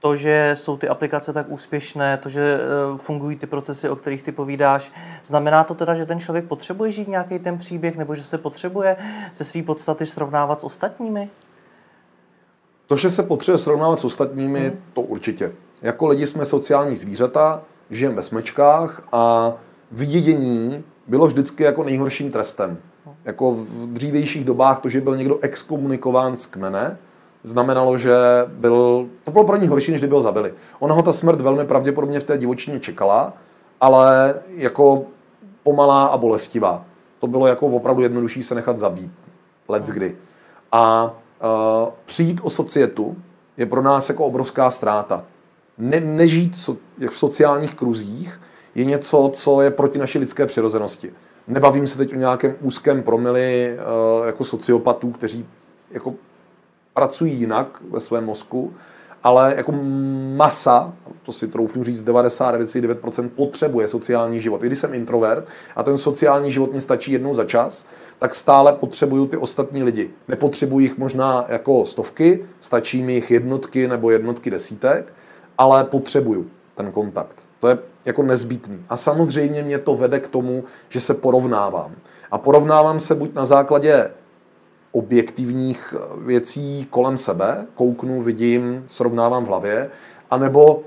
To, 0.00 0.16
že 0.16 0.50
jsou 0.54 0.76
ty 0.76 0.88
aplikace 0.88 1.32
tak 1.32 1.46
úspěšné, 1.48 2.16
to, 2.16 2.28
že 2.28 2.60
eh, 2.60 2.98
fungují 2.98 3.36
ty 3.36 3.46
procesy, 3.46 3.88
o 3.88 3.96
kterých 3.96 4.22
ty 4.22 4.32
povídáš, 4.32 4.92
znamená 5.24 5.64
to 5.64 5.74
teda, 5.74 5.94
že 5.94 6.06
ten 6.06 6.20
člověk 6.20 6.44
potřebuje 6.44 6.92
žít 6.92 7.08
nějaký 7.08 7.38
ten 7.38 7.58
příběh, 7.58 7.96
nebo 7.96 8.14
že 8.14 8.24
se 8.24 8.38
potřebuje 8.38 8.96
ze 9.34 9.44
své 9.44 9.62
podstaty 9.62 10.06
srovnávat 10.06 10.60
s 10.60 10.64
ostatními? 10.64 11.30
To, 12.86 12.96
že 12.96 13.10
se 13.10 13.22
potřebuje 13.22 13.58
srovnávat 13.58 14.00
s 14.00 14.04
ostatními, 14.04 14.60
hmm. 14.60 14.78
to 14.94 15.00
určitě. 15.00 15.52
Jako 15.82 16.06
lidi 16.06 16.26
jsme 16.26 16.44
sociální 16.44 16.96
zvířata, 16.96 17.62
žijeme 17.90 18.14
ve 18.14 18.22
smečkách 18.22 19.02
a 19.12 19.52
vidění 19.92 20.84
bylo 21.06 21.26
vždycky 21.26 21.62
jako 21.62 21.84
nejhorším 21.84 22.30
trestem. 22.30 22.78
Jako 23.24 23.52
v 23.52 23.86
dřívějších 23.86 24.44
dobách 24.44 24.80
to, 24.80 24.88
že 24.88 25.00
byl 25.00 25.16
někdo 25.16 25.38
exkomunikován 25.38 26.36
z 26.36 26.46
kmene, 26.46 26.98
znamenalo, 27.42 27.98
že 27.98 28.14
byl, 28.46 29.08
to 29.24 29.30
bylo 29.30 29.44
pro 29.44 29.56
ní 29.56 29.68
horší, 29.68 29.92
než 29.92 30.00
kdyby 30.00 30.14
ho 30.14 30.20
zabili. 30.20 30.54
Ona 30.78 30.94
ho 30.94 31.02
ta 31.02 31.12
smrt 31.12 31.40
velmi 31.40 31.64
pravděpodobně 31.64 32.20
v 32.20 32.24
té 32.24 32.38
divočině 32.38 32.80
čekala, 32.80 33.32
ale 33.80 34.34
jako 34.48 35.02
pomalá 35.62 36.06
a 36.06 36.16
bolestivá. 36.16 36.84
To 37.18 37.26
bylo 37.26 37.46
jako 37.46 37.66
opravdu 37.66 38.02
jednodušší 38.02 38.42
se 38.42 38.54
nechat 38.54 38.78
zabít. 38.78 39.12
Let's 39.68 39.90
kdy. 39.90 40.16
A 40.72 41.14
přijít 42.04 42.40
o 42.42 42.50
societu 42.50 43.16
je 43.56 43.66
pro 43.66 43.82
nás 43.82 44.08
jako 44.08 44.24
obrovská 44.24 44.70
ztráta. 44.70 45.24
Ne, 45.78 46.00
nežít 46.00 46.58
so, 46.58 46.80
jak 46.98 47.12
v 47.12 47.18
sociálních 47.18 47.74
kruzích 47.74 48.40
je 48.74 48.84
něco, 48.84 49.30
co 49.34 49.60
je 49.60 49.70
proti 49.70 49.98
naší 49.98 50.18
lidské 50.18 50.46
přirozenosti. 50.46 51.12
Nebavím 51.48 51.86
se 51.86 51.98
teď 51.98 52.12
o 52.12 52.16
nějakém 52.16 52.54
úzkém 52.60 53.02
promili 53.02 53.78
uh, 54.20 54.26
jako 54.26 54.44
sociopatů, 54.44 55.10
kteří 55.10 55.46
jako 55.90 56.14
pracují 56.94 57.34
jinak 57.34 57.82
ve 57.90 58.00
svém 58.00 58.24
mozku, 58.24 58.74
ale 59.26 59.54
jako 59.56 59.72
masa, 60.36 60.92
to 61.22 61.32
si 61.32 61.48
troufnu 61.48 61.84
říct, 61.84 62.04
99,9% 62.04 63.28
potřebuje 63.28 63.88
sociální 63.88 64.40
život. 64.40 64.62
I 64.62 64.66
když 64.66 64.78
jsem 64.78 64.94
introvert 64.94 65.44
a 65.76 65.82
ten 65.82 65.98
sociální 65.98 66.52
život 66.52 66.72
mi 66.72 66.80
stačí 66.80 67.12
jednou 67.12 67.34
za 67.34 67.44
čas, 67.44 67.86
tak 68.18 68.34
stále 68.34 68.72
potřebuju 68.72 69.26
ty 69.26 69.36
ostatní 69.36 69.82
lidi. 69.82 70.10
Nepotřebuji 70.28 70.78
jich 70.78 70.98
možná 70.98 71.44
jako 71.48 71.84
stovky, 71.84 72.44
stačí 72.60 73.02
mi 73.02 73.12
jich 73.12 73.30
jednotky 73.30 73.88
nebo 73.88 74.10
jednotky 74.10 74.50
desítek, 74.50 75.12
ale 75.58 75.84
potřebuju 75.84 76.46
ten 76.74 76.92
kontakt. 76.92 77.36
To 77.60 77.68
je 77.68 77.78
jako 78.04 78.22
nezbytný. 78.22 78.78
A 78.88 78.96
samozřejmě 78.96 79.62
mě 79.62 79.78
to 79.78 79.94
vede 79.94 80.20
k 80.20 80.28
tomu, 80.28 80.64
že 80.88 81.00
se 81.00 81.14
porovnávám. 81.14 81.92
A 82.30 82.38
porovnávám 82.38 83.00
se 83.00 83.14
buď 83.14 83.34
na 83.34 83.44
základě 83.44 84.10
objektivních 84.96 85.94
věcí 86.24 86.86
kolem 86.90 87.18
sebe, 87.18 87.66
kouknu, 87.74 88.22
vidím, 88.22 88.82
srovnávám 88.86 89.44
v 89.44 89.48
hlavě, 89.48 89.90
anebo 90.30 90.82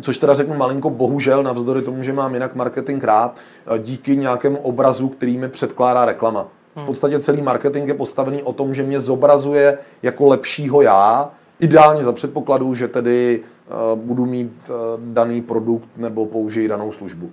což 0.00 0.18
teda 0.18 0.34
řeknu 0.34 0.54
malinko 0.54 0.90
bohužel, 0.90 1.42
navzdory 1.42 1.82
tomu, 1.82 2.02
že 2.02 2.12
mám 2.12 2.34
jinak 2.34 2.54
marketing 2.54 3.04
rád, 3.04 3.36
díky 3.78 4.16
nějakému 4.16 4.58
obrazu, 4.58 5.08
který 5.08 5.38
mi 5.38 5.48
předkládá 5.48 6.04
reklama. 6.04 6.42
V 6.74 6.76
hmm. 6.76 6.86
podstatě 6.86 7.18
celý 7.18 7.42
marketing 7.42 7.88
je 7.88 7.94
postavený 7.94 8.42
o 8.42 8.52
tom, 8.52 8.74
že 8.74 8.82
mě 8.82 9.00
zobrazuje 9.00 9.78
jako 10.02 10.26
lepšího 10.26 10.82
já, 10.82 11.30
ideálně 11.60 12.04
za 12.04 12.12
předpokladu, 12.12 12.74
že 12.74 12.88
tedy 12.88 13.40
uh, 13.40 13.98
budu 13.98 14.26
mít 14.26 14.52
uh, 14.68 14.74
daný 14.98 15.42
produkt 15.42 15.88
nebo 15.96 16.26
použiji 16.26 16.68
danou 16.68 16.92
službu. 16.92 17.30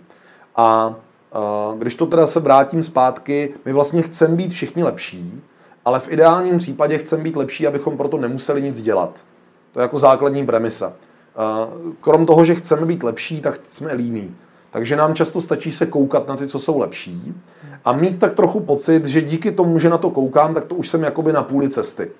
A 0.56 0.88
uh, 0.88 1.80
když 1.80 1.96
to 1.96 2.06
teda 2.06 2.28
se 2.28 2.40
vrátím 2.40 2.84
zpátky, 2.84 3.54
my 3.66 3.74
vlastně 3.74 4.02
chceme 4.02 4.36
být 4.36 4.52
všichni 4.52 4.84
lepší, 4.84 5.42
ale 5.88 6.00
v 6.00 6.12
ideálním 6.12 6.58
případě 6.58 6.98
chceme 6.98 7.24
být 7.24 7.36
lepší, 7.36 7.68
abychom 7.68 7.98
proto 7.98 8.18
nemuseli 8.18 8.62
nic 8.62 8.82
dělat. 8.82 9.26
To 9.72 9.80
je 9.80 9.82
jako 9.82 9.98
základní 9.98 10.46
premisa. 10.46 10.94
Krom 12.02 12.26
toho, 12.26 12.46
že 12.46 12.56
chceme 12.56 12.86
být 12.86 13.04
lepší, 13.04 13.42
tak 13.42 13.60
jsme 13.68 13.94
líní. 13.94 14.36
Takže 14.72 14.96
nám 14.96 15.16
často 15.16 15.42
stačí 15.42 15.72
se 15.72 15.86
koukat 15.86 16.28
na 16.28 16.36
ty, 16.36 16.48
co 16.48 16.60
jsou 16.60 16.78
lepší 16.78 17.34
a 17.86 17.94
mít 17.94 18.20
tak 18.20 18.34
trochu 18.34 18.60
pocit, 18.60 19.06
že 19.06 19.22
díky 19.22 19.52
tomu, 19.52 19.80
že 19.80 19.90
na 19.90 19.98
to 19.98 20.12
koukám, 20.12 20.54
tak 20.54 20.66
to 20.66 20.76
už 20.76 20.90
jsem 20.90 21.04
jakoby 21.04 21.34
na 21.34 21.44
půli 21.44 21.70
cesty. 21.70 22.12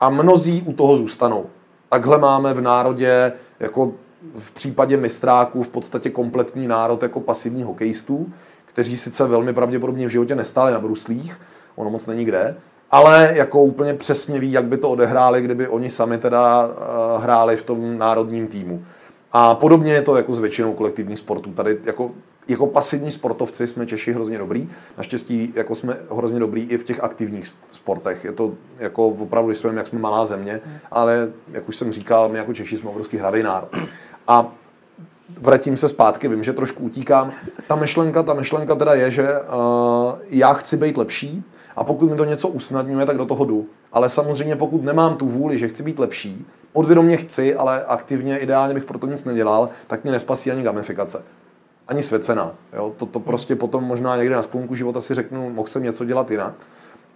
A 0.00 0.10
mnozí 0.10 0.62
u 0.62 0.72
toho 0.72 0.96
zůstanou. 0.96 1.46
Takhle 1.88 2.18
máme 2.18 2.54
v 2.54 2.60
národě, 2.60 3.32
jako 3.60 3.92
v 4.38 4.50
případě 4.50 4.96
mistráků, 4.96 5.62
v 5.62 5.68
podstatě 5.68 6.10
kompletní 6.10 6.68
národ 6.68 7.02
jako 7.02 7.20
pasivní 7.20 7.62
hokejistů, 7.62 8.32
kteří 8.64 8.96
sice 8.96 9.26
velmi 9.26 9.52
pravděpodobně 9.52 10.06
v 10.06 10.10
životě 10.10 10.34
nestáli 10.34 10.72
na 10.72 10.80
bruslích, 10.80 11.40
ono 11.76 11.90
moc 11.90 12.06
není 12.06 12.24
kde, 12.24 12.56
ale 12.90 13.30
jako 13.34 13.62
úplně 13.62 13.94
přesně 13.94 14.40
ví, 14.40 14.52
jak 14.52 14.64
by 14.64 14.76
to 14.76 14.90
odehráli, 14.90 15.42
kdyby 15.42 15.68
oni 15.68 15.90
sami 15.90 16.18
teda 16.18 16.66
uh, 16.66 17.22
hráli 17.22 17.56
v 17.56 17.62
tom 17.62 17.98
národním 17.98 18.46
týmu. 18.46 18.84
A 19.32 19.54
podobně 19.54 19.92
je 19.92 20.02
to 20.02 20.16
jako 20.16 20.32
s 20.32 20.38
většinou 20.38 20.74
kolektivních 20.74 21.18
sportů. 21.18 21.52
Tady 21.52 21.78
jako, 21.84 22.10
jako 22.48 22.66
pasivní 22.66 23.12
sportovci 23.12 23.66
jsme 23.66 23.86
Češi 23.86 24.12
hrozně 24.12 24.38
dobrý. 24.38 24.68
Naštěstí 24.98 25.52
jako 25.56 25.74
jsme 25.74 25.96
hrozně 26.16 26.40
dobrý 26.40 26.62
i 26.62 26.78
v 26.78 26.84
těch 26.84 27.04
aktivních 27.04 27.52
sportech. 27.72 28.24
Je 28.24 28.32
to 28.32 28.52
jako 28.78 29.08
opravdu, 29.08 29.50
jsme, 29.50 29.74
jak 29.74 29.86
jsme 29.86 29.98
malá 29.98 30.26
země, 30.26 30.60
ale 30.90 31.28
jak 31.52 31.68
už 31.68 31.76
jsem 31.76 31.92
říkal, 31.92 32.28
my 32.28 32.38
jako 32.38 32.54
Češi 32.54 32.76
jsme 32.76 32.90
obrovský 32.90 33.16
hravý 33.16 33.42
národ. 33.42 33.68
A 34.28 34.46
vrátím 35.40 35.76
se 35.76 35.88
zpátky, 35.88 36.28
vím, 36.28 36.44
že 36.44 36.52
trošku 36.52 36.82
utíkám. 36.82 37.32
Ta 37.66 37.76
myšlenka, 37.76 38.22
ta 38.22 38.34
myšlenka 38.34 38.74
teda 38.74 38.94
je, 38.94 39.10
že 39.10 39.22
uh, 39.22 40.18
já 40.28 40.52
chci 40.52 40.76
být 40.76 40.96
lepší 40.96 41.44
a 41.78 41.84
pokud 41.84 42.10
mi 42.10 42.16
to 42.16 42.24
něco 42.24 42.48
usnadňuje, 42.48 43.06
tak 43.06 43.18
do 43.18 43.24
toho 43.24 43.44
jdu. 43.44 43.66
Ale 43.92 44.08
samozřejmě 44.08 44.56
pokud 44.56 44.84
nemám 44.84 45.16
tu 45.16 45.26
vůli, 45.26 45.58
že 45.58 45.68
chci 45.68 45.82
být 45.82 45.98
lepší, 45.98 46.46
podvědomě 46.72 47.16
chci, 47.16 47.54
ale 47.54 47.84
aktivně, 47.84 48.38
ideálně 48.38 48.74
bych 48.74 48.84
proto 48.84 49.06
nic 49.06 49.24
nedělal, 49.24 49.68
tak 49.86 50.02
mě 50.02 50.12
nespasí 50.12 50.50
ani 50.50 50.62
gamifikace. 50.62 51.22
Ani 51.88 52.02
svěcená. 52.02 52.52
To, 52.96 53.06
to 53.06 53.20
prostě 53.20 53.56
potom 53.56 53.84
možná 53.84 54.16
někde 54.16 54.34
na 54.34 54.42
sklonku 54.42 54.74
života 54.74 55.00
si 55.00 55.14
řeknu, 55.14 55.50
mohl 55.50 55.68
jsem 55.68 55.82
něco 55.82 56.04
dělat 56.04 56.30
jinak. 56.30 56.54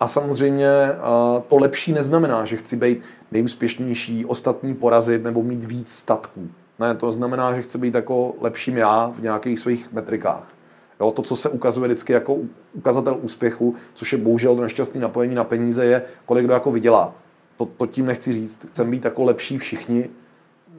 A 0.01 0.09
samozřejmě 0.09 0.69
uh, 0.91 1.43
to 1.43 1.57
lepší 1.57 1.93
neznamená, 1.93 2.45
že 2.45 2.57
chci 2.57 2.77
být 2.77 3.03
nejúspěšnější, 3.33 4.25
ostatní 4.25 4.75
porazit 4.75 5.25
nebo 5.25 5.43
mít 5.43 5.65
víc 5.65 5.93
statků. 5.93 6.49
Ne, 6.79 6.95
to 6.95 7.13
znamená, 7.13 7.55
že 7.55 7.63
chci 7.63 7.79
být 7.79 7.95
jako 7.95 8.35
lepším 8.41 8.77
já 8.77 9.13
v 9.19 9.23
nějakých 9.23 9.59
svých 9.59 9.93
metrikách. 9.93 10.52
Jo, 11.01 11.11
to, 11.11 11.23
co 11.23 11.37
se 11.37 11.49
ukazuje 11.49 11.89
vždycky 11.89 12.13
jako 12.13 12.37
ukazatel 12.73 13.19
úspěchu, 13.23 13.75
což 13.95 14.13
je 14.13 14.19
bohužel 14.19 14.57
to 14.57 14.63
nešťastné 14.63 15.01
napojení 15.01 15.35
na 15.35 15.45
peníze, 15.45 15.85
je, 15.85 16.03
kolik 16.27 16.45
kdo 16.45 16.55
jako 16.55 16.73
vydělá. 16.73 17.15
To, 17.57 17.67
to 17.67 17.87
tím 17.87 18.07
nechci 18.07 18.33
říct. 18.33 18.67
Chcem 18.67 18.91
být 18.91 19.05
jako 19.05 19.23
lepší 19.23 19.59
všichni. 19.59 20.11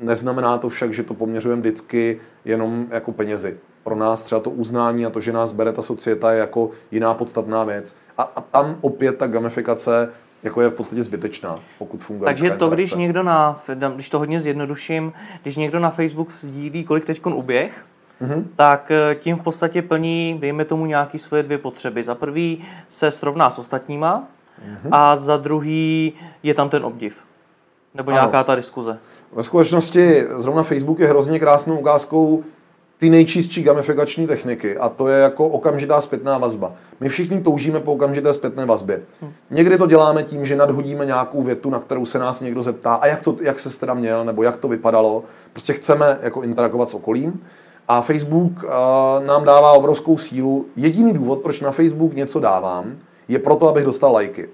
Neznamená 0.02 0.58
to 0.58 0.70
však, 0.70 0.94
že 0.94 1.04
to 1.04 1.14
poměřujeme 1.14 1.62
vždycky 1.62 2.20
jenom 2.46 2.88
jako 2.90 3.12
penězi. 3.12 3.58
Pro 3.84 3.96
nás 3.96 4.24
třeba 4.24 4.42
to 4.42 4.50
uznání 4.50 5.06
a 5.06 5.10
to, 5.10 5.22
že 5.22 5.34
nás 5.34 5.52
bere 5.52 5.72
ta 5.72 5.82
societa, 5.82 6.32
je 6.32 6.40
jako 6.40 6.70
jiná 6.92 7.14
podstatná 7.14 7.64
věc. 7.64 7.96
A, 8.18 8.24
a 8.24 8.42
tam 8.42 8.78
opět 8.82 9.18
ta 9.18 9.28
gamifikace 9.28 10.10
jako 10.44 10.62
je 10.62 10.70
v 10.70 10.74
podstatě 10.74 11.04
zbytečná, 11.04 11.60
pokud 11.80 12.04
funguje. 12.04 12.26
Takže 12.26 12.52
to, 12.52 12.70
když 12.70 12.94
někdo 12.94 13.24
na, 13.24 13.64
když 13.94 14.10
to 14.10 14.20
hodně 14.20 14.40
zjednoduším, 14.40 15.14
když 15.42 15.56
někdo 15.56 15.80
na 15.80 15.90
Facebook 15.90 16.32
sdílí, 16.32 16.84
kolik 16.84 17.06
teď 17.06 17.26
uběh, 17.26 17.86
mm-hmm. 18.22 18.44
tak 18.56 18.92
eh, 18.92 19.16
tím 19.16 19.36
v 19.36 19.42
podstatě 19.42 19.82
plní, 19.82 20.38
dejme 20.40 20.66
tomu, 20.66 20.86
nějaké 20.86 21.18
svoje 21.18 21.44
dvě 21.44 21.58
potřeby. 21.58 22.04
Za 22.04 22.16
prvý 22.16 22.64
se 22.90 23.12
srovná 23.12 23.50
s 23.50 23.60
ostatníma 23.60 24.28
mm-hmm. 24.60 24.90
a 24.92 25.16
za 25.16 25.38
druhý 25.38 26.14
je 26.44 26.54
tam 26.54 26.70
ten 26.70 26.86
obdiv. 26.86 27.22
Nebo 27.94 28.12
ano. 28.12 28.16
nějaká 28.16 28.44
ta 28.44 28.56
diskuze. 28.56 28.98
Ve 29.36 29.44
skutečnosti 29.44 30.24
zrovna 30.38 30.64
Facebook 30.64 31.00
je 31.00 31.08
hrozně 31.08 31.40
krásnou 31.40 31.80
ukázkou 31.80 32.44
ty 32.98 33.10
nejčistší 33.10 33.64
gamifikační 33.64 34.28
techniky 34.28 34.78
a 34.78 34.90
to 34.90 35.08
je 35.08 35.20
jako 35.20 35.48
okamžitá 35.48 36.02
zpětná 36.02 36.38
vazba. 36.38 36.74
My 37.00 37.10
všichni 37.10 37.42
toužíme 37.42 37.80
po 37.80 37.94
okamžité 37.94 38.34
zpětné 38.34 38.66
vazbě. 38.66 39.02
Hm. 39.22 39.32
Někdy 39.52 39.78
to 39.78 39.88
děláme 39.88 40.24
tím, 40.24 40.46
že 40.46 40.56
nadhodíme 40.56 41.06
nějakou 41.06 41.44
větu, 41.44 41.70
na 41.70 41.80
kterou 41.80 42.06
se 42.06 42.20
nás 42.20 42.42
někdo 42.42 42.64
zeptá, 42.64 42.94
a 42.94 43.08
jak, 43.08 43.22
to, 43.22 43.38
jak 43.42 43.60
se 43.60 43.80
teda 43.80 43.94
měl, 43.94 44.26
nebo 44.26 44.44
jak 44.44 44.58
to 44.58 44.68
vypadalo. 44.68 45.24
Prostě 45.52 45.74
chceme 45.74 46.20
jako 46.22 46.42
interagovat 46.42 46.90
s 46.90 46.94
okolím. 46.94 47.42
A 47.88 48.02
Facebook 48.02 48.64
uh, 48.64 48.70
nám 49.26 49.44
dává 49.44 49.72
obrovskou 49.72 50.18
sílu. 50.18 50.66
Jediný 50.76 51.14
důvod, 51.14 51.40
proč 51.40 51.60
na 51.60 51.72
Facebook 51.72 52.14
něco 52.14 52.40
dávám, 52.40 52.96
je 53.28 53.40
proto, 53.40 53.68
abych 53.68 53.84
dostal 53.84 54.14
lajky. 54.14 54.50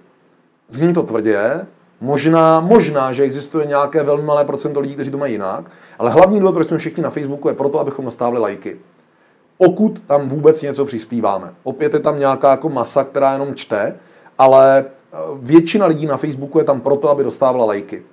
Zní 0.68 0.94
to 0.94 1.04
tvrdě, 1.04 1.66
Možná, 2.02 2.60
možná, 2.60 3.14
že 3.14 3.24
existuje 3.24 3.66
nějaké 3.66 4.04
velmi 4.04 4.24
malé 4.24 4.46
procento 4.46 4.80
lidí, 4.80 4.94
kteří 4.94 5.12
to 5.12 5.18
mají 5.18 5.34
jinak, 5.34 5.72
ale 6.00 6.12
hlavní 6.12 6.40
důvod, 6.40 6.56
proč 6.56 6.68
jsme 6.68 6.78
všichni 6.78 7.04
na 7.04 7.10
Facebooku, 7.10 7.48
je 7.48 7.54
proto, 7.54 7.80
abychom 7.80 8.06
dostávali 8.06 8.40
lajky. 8.40 8.80
Pokud 9.58 10.02
tam 10.08 10.30
vůbec 10.30 10.62
něco 10.62 10.86
přispíváme. 10.86 11.54
Opět 11.64 11.94
je 11.94 12.00
tam 12.00 12.20
nějaká 12.20 12.52
jako 12.52 12.70
masa, 12.70 13.04
která 13.04 13.34
jenom 13.34 13.56
čte, 13.56 13.96
ale 14.38 14.86
eh, 14.86 15.18
většina 15.42 15.86
lidí 15.86 16.06
na 16.06 16.18
Facebooku 16.18 16.58
je 16.58 16.64
tam 16.64 16.82
proto, 16.82 17.10
aby 17.10 17.24
dostávala 17.24 17.66
lajky. 17.66 18.04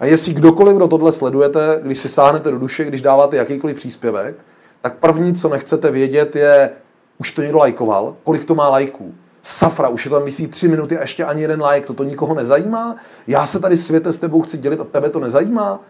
A 0.00 0.06
jestli 0.06 0.34
kdokoliv, 0.34 0.76
kdo 0.76 0.88
tohle 0.88 1.12
sledujete, 1.12 1.80
když 1.82 1.98
si 1.98 2.08
sáhnete 2.08 2.50
do 2.50 2.58
duše, 2.58 2.84
když 2.84 3.02
dáváte 3.02 3.36
jakýkoliv 3.36 3.76
příspěvek, 3.76 4.34
tak 4.80 4.96
první, 4.96 5.34
co 5.34 5.48
nechcete 5.48 5.90
vědět, 5.90 6.36
je, 6.36 6.70
už 7.18 7.30
to 7.30 7.42
někdo 7.42 7.58
lajkoval, 7.58 8.16
kolik 8.24 8.44
to 8.44 8.54
má 8.54 8.68
lajků. 8.68 9.14
Safra, 9.42 9.88
už 9.88 10.04
je 10.04 10.10
tam 10.10 10.24
myslí 10.24 10.46
tři 10.46 10.68
minuty 10.68 10.98
a 10.98 11.00
ještě 11.00 11.24
ani 11.24 11.42
jeden 11.42 11.62
like, 11.64 11.86
toto 11.86 12.04
nikoho 12.04 12.34
nezajímá? 12.34 12.96
Já 13.26 13.46
se 13.46 13.60
tady 13.60 13.76
světe 13.76 14.12
s 14.12 14.18
tebou 14.18 14.42
chci 14.42 14.58
dělit 14.58 14.80
a 14.80 14.84
tebe 14.84 15.10
to 15.10 15.20
nezajímá? 15.20 15.80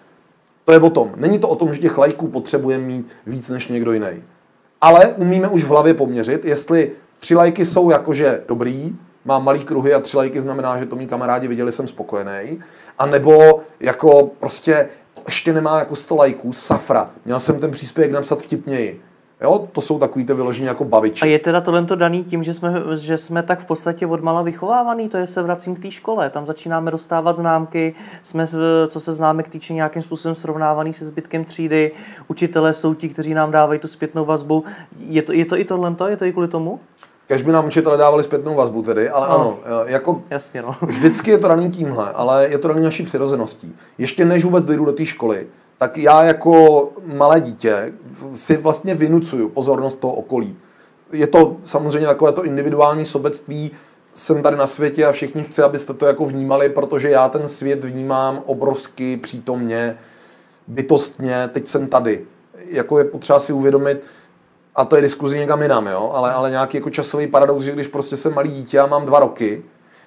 To 0.64 0.72
je 0.72 0.80
o 0.80 0.90
tom. 0.90 1.12
Není 1.16 1.38
to 1.38 1.48
o 1.48 1.56
tom, 1.56 1.72
že 1.72 1.78
těch 1.78 1.98
lajků 1.98 2.28
potřebujeme 2.28 2.84
mít 2.84 3.12
víc 3.26 3.48
než 3.48 3.68
někdo 3.68 3.92
jiný. 3.92 4.22
Ale 4.80 5.06
umíme 5.06 5.48
už 5.48 5.64
v 5.64 5.68
hlavě 5.68 5.94
poměřit, 5.94 6.44
jestli 6.44 6.90
tři 7.18 7.34
lajky 7.34 7.64
jsou 7.64 7.90
jakože 7.90 8.42
dobrý, 8.48 8.96
mám 9.24 9.44
malý 9.44 9.64
kruhy 9.64 9.94
a 9.94 10.00
tři 10.00 10.16
lajky 10.16 10.40
znamená, 10.40 10.78
že 10.78 10.86
to 10.86 10.96
mý 10.96 11.06
kamarádi 11.06 11.48
viděli, 11.48 11.72
jsem 11.72 11.86
spokojený. 11.86 12.60
A 12.98 13.06
nebo 13.06 13.60
jako 13.80 14.30
prostě 14.40 14.88
ještě 15.28 15.52
nemá 15.52 15.78
jako 15.78 15.96
100 15.96 16.16
lajků, 16.16 16.52
safra. 16.52 17.10
Měl 17.24 17.40
jsem 17.40 17.60
ten 17.60 17.70
příspěvek 17.70 18.12
napsat 18.12 18.42
vtipněji. 18.42 19.02
Jo, 19.42 19.68
to 19.72 19.80
jsou 19.80 19.98
takový 19.98 20.24
ty 20.24 20.34
vyložení 20.34 20.66
jako 20.66 20.84
baviči. 20.84 21.22
A 21.22 21.26
je 21.26 21.38
teda 21.38 21.60
tohle 21.60 21.86
daný 21.94 22.24
tím, 22.24 22.42
že 22.42 22.54
jsme, 22.54 22.72
že 22.96 23.18
jsme 23.18 23.42
tak 23.42 23.60
v 23.60 23.64
podstatě 23.64 24.06
odmala 24.06 24.42
vychovávaný, 24.42 25.08
to 25.08 25.16
je 25.16 25.26
se 25.26 25.42
vracím 25.42 25.76
k 25.76 25.82
té 25.82 25.90
škole, 25.90 26.30
tam 26.30 26.46
začínáme 26.46 26.90
dostávat 26.90 27.36
známky, 27.36 27.94
jsme, 28.22 28.46
co 28.88 29.00
se 29.00 29.12
známe 29.12 29.42
k 29.42 29.48
týče 29.48 29.74
nějakým 29.74 30.02
způsobem 30.02 30.34
srovnávaný 30.34 30.92
se 30.92 31.04
zbytkem 31.04 31.44
třídy, 31.44 31.92
učitelé 32.28 32.74
jsou 32.74 32.94
ti, 32.94 33.08
kteří 33.08 33.34
nám 33.34 33.50
dávají 33.50 33.80
tu 33.80 33.88
zpětnou 33.88 34.24
vazbu. 34.24 34.64
Je 34.98 35.22
to, 35.22 35.32
je 35.32 35.44
to 35.44 35.58
i 35.58 35.64
tohle, 35.64 35.96
je 36.08 36.16
to 36.16 36.24
i 36.24 36.32
kvůli 36.32 36.48
tomu? 36.48 36.80
Kež 37.28 37.42
by 37.42 37.52
nám 37.52 37.66
učitelé 37.66 37.96
dávali 37.96 38.24
zpětnou 38.24 38.54
vazbu 38.54 38.82
tedy, 38.82 39.10
ale 39.10 39.28
no, 39.28 39.34
ano, 39.34 39.58
jako 39.86 40.22
jasně, 40.30 40.62
no. 40.62 40.76
vždycky 40.86 41.30
je 41.30 41.38
to 41.38 41.48
daný 41.48 41.70
tímhle, 41.70 42.10
ale 42.10 42.48
je 42.50 42.58
to 42.58 42.68
daný 42.68 42.82
naší 42.82 43.02
přirozeností. 43.02 43.76
Ještě 43.98 44.24
než 44.24 44.44
vůbec 44.44 44.64
dojdu 44.64 44.84
do 44.84 44.92
té 44.92 45.06
školy, 45.06 45.46
tak 45.78 45.98
já 45.98 46.22
jako 46.22 46.88
malé 47.14 47.40
dítě 47.40 47.92
si 48.34 48.56
vlastně 48.56 48.94
vynucuju 48.94 49.48
pozornost 49.48 49.94
toho 50.00 50.14
okolí. 50.14 50.56
Je 51.12 51.26
to 51.26 51.56
samozřejmě 51.62 52.06
takové 52.06 52.32
to 52.32 52.44
individuální 52.44 53.04
sobectví, 53.04 53.70
jsem 54.12 54.42
tady 54.42 54.56
na 54.56 54.66
světě 54.66 55.04
a 55.04 55.12
všichni 55.12 55.42
chci, 55.42 55.62
abyste 55.62 55.94
to 55.94 56.06
jako 56.06 56.26
vnímali, 56.26 56.68
protože 56.68 57.10
já 57.10 57.28
ten 57.28 57.48
svět 57.48 57.84
vnímám 57.84 58.42
obrovsky 58.46 59.16
přítomně, 59.16 59.98
bytostně, 60.66 61.50
teď 61.52 61.66
jsem 61.66 61.86
tady. 61.86 62.24
Jako 62.68 62.98
je 62.98 63.04
potřeba 63.04 63.38
si 63.38 63.52
uvědomit, 63.52 64.04
a 64.78 64.84
to 64.84 64.96
je 64.96 65.02
diskuzi 65.02 65.38
někam 65.38 65.62
jinam, 65.62 65.86
jo? 65.86 66.10
Ale, 66.14 66.32
ale 66.32 66.50
nějaký 66.50 66.76
jako 66.76 66.90
časový 66.90 67.26
paradox, 67.26 67.64
že 67.64 67.72
když 67.72 67.88
prostě 67.88 68.16
jsem 68.16 68.34
malý 68.34 68.50
dítě 68.50 68.78
a 68.78 68.86
mám 68.86 69.06
dva 69.06 69.20
roky, 69.20 69.62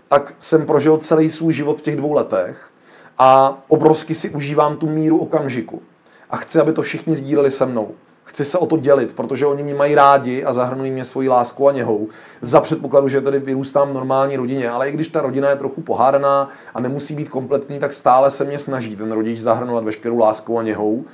tak 0.07 0.33
jsem 0.39 0.65
prožil 0.65 0.97
celý 0.97 1.29
svůj 1.29 1.53
život 1.53 1.77
v 1.77 1.81
těch 1.81 1.95
dvou 1.95 2.13
letech 2.13 2.69
a 3.17 3.57
obrovsky 3.67 4.15
si 4.15 4.29
užívám 4.29 4.75
tu 4.75 4.87
míru 4.87 5.17
okamžiku. 5.17 5.81
A 6.29 6.37
chci, 6.37 6.59
aby 6.59 6.73
to 6.73 6.81
všichni 6.81 7.15
sdíleli 7.15 7.51
se 7.51 7.65
mnou. 7.65 7.91
Chci 8.23 8.45
se 8.45 8.57
o 8.57 8.65
to 8.65 8.77
dělit, 8.77 9.13
protože 9.13 9.45
oni 9.45 9.63
mě 9.63 9.75
mají 9.75 9.95
rádi 9.95 10.43
a 10.43 10.53
zahrnují 10.53 10.91
mě 10.91 11.05
svojí 11.05 11.29
láskou 11.29 11.67
a 11.67 11.71
něhou. 11.71 12.07
Za 12.41 12.61
předpokladu, 12.61 13.07
že 13.07 13.21
tedy 13.21 13.39
vyrůstám 13.39 13.89
v 13.89 13.93
normální 13.93 14.37
rodině, 14.37 14.69
ale 14.69 14.89
i 14.89 14.91
když 14.91 15.07
ta 15.07 15.21
rodina 15.21 15.49
je 15.49 15.55
trochu 15.55 15.81
pohádaná 15.81 16.49
a 16.73 16.79
nemusí 16.79 17.15
být 17.15 17.29
kompletní, 17.29 17.79
tak 17.79 17.93
stále 17.93 18.31
se 18.31 18.45
mě 18.45 18.59
snaží 18.59 18.95
ten 18.95 19.11
rodič 19.11 19.39
zahrnovat 19.39 19.83
veškerou 19.83 20.17
láskou 20.17 20.57
a 20.57 20.63
něhou. 20.63 21.05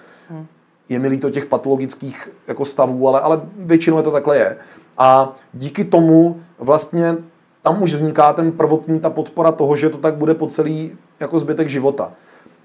Je 0.90 1.00
mi 1.00 1.08
líto 1.08 1.30
těch 1.30 1.46
patologických 1.46 2.30
jako 2.48 2.66
stavů, 2.66 3.08
ale, 3.08 3.22
ale 3.22 3.42
většinou 3.58 3.98
je 3.98 4.04
to 4.04 4.12
takhle 4.12 4.38
je. 4.38 4.58
A 4.98 5.36
díky 5.54 5.84
tomu 5.86 6.42
vlastně 6.60 7.16
tam 7.62 7.82
už 7.84 7.94
vzniká 7.94 8.34
ten 8.34 8.52
prvotní, 8.52 9.00
ta 9.00 9.10
podpora 9.10 9.52
toho, 9.52 9.76
že 9.76 9.90
to 9.90 9.98
tak 9.98 10.16
bude 10.16 10.34
po 10.34 10.48
celý 10.48 10.92
jako 11.20 11.40
zbytek 11.40 11.70
života. 11.70 12.12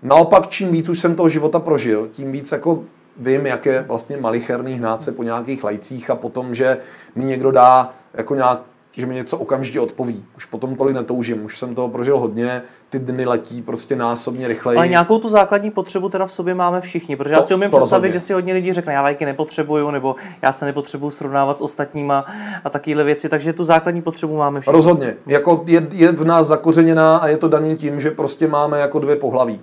Naopak, 0.02 0.48
čím 0.48 0.70
víc 0.70 0.88
už 0.88 0.98
jsem 0.98 1.14
toho 1.14 1.28
života 1.28 1.58
prožil, 1.58 2.08
tím 2.12 2.32
víc 2.32 2.52
jako 2.52 2.82
vím, 3.16 3.46
jak 3.46 3.66
je 3.66 3.84
vlastně 3.88 4.16
malicherný 4.16 4.74
hnát 4.74 5.02
se 5.02 5.12
po 5.12 5.22
nějakých 5.22 5.64
lajcích 5.64 6.10
a 6.10 6.14
potom, 6.14 6.54
že 6.54 6.78
mi 7.14 7.24
někdo 7.24 7.50
dá 7.50 7.94
jako 8.14 8.34
nějak 8.34 8.60
že 8.92 9.06
mi 9.06 9.14
něco 9.14 9.38
okamžitě 9.38 9.80
odpoví. 9.80 10.24
Už 10.36 10.44
potom 10.44 10.76
tolik 10.76 10.94
netoužím, 10.94 11.44
už 11.44 11.58
jsem 11.58 11.74
toho 11.74 11.88
prožil 11.88 12.18
hodně, 12.18 12.62
ty 12.90 12.98
dny 12.98 13.24
letí 13.24 13.62
prostě 13.62 13.96
násobně 13.96 14.48
rychleji. 14.48 14.76
Ale 14.76 14.88
nějakou 14.88 15.18
tu 15.18 15.28
základní 15.28 15.70
potřebu 15.70 16.08
teda 16.08 16.26
v 16.26 16.32
sobě 16.32 16.54
máme 16.54 16.80
všichni, 16.80 17.16
protože 17.16 17.34
to, 17.34 17.40
já 17.40 17.46
si 17.46 17.54
umím 17.54 17.70
představit, 17.70 18.12
že 18.12 18.20
si 18.20 18.32
hodně 18.32 18.52
lidí 18.52 18.72
řekne, 18.72 18.92
já 18.92 19.02
lajky 19.02 19.24
nepotřebuju, 19.24 19.90
nebo 19.90 20.16
já 20.42 20.52
se 20.52 20.64
nepotřebuju 20.64 21.10
srovnávat 21.10 21.58
s 21.58 21.60
ostatníma 21.60 22.26
a 22.64 22.70
takovéhle 22.70 23.04
věci, 23.04 23.28
takže 23.28 23.52
tu 23.52 23.64
základní 23.64 24.02
potřebu 24.02 24.36
máme 24.36 24.60
všichni. 24.60 24.72
Rozhodně, 24.72 25.16
jako 25.26 25.62
je, 25.66 25.86
je 25.90 26.12
v 26.12 26.24
nás 26.24 26.46
zakořeněná 26.46 27.16
a 27.16 27.28
je 27.28 27.36
to 27.36 27.48
daný 27.48 27.76
tím, 27.76 28.00
že 28.00 28.10
prostě 28.10 28.48
máme 28.48 28.78
jako 28.78 28.98
dvě 28.98 29.16
pohlaví. 29.16 29.60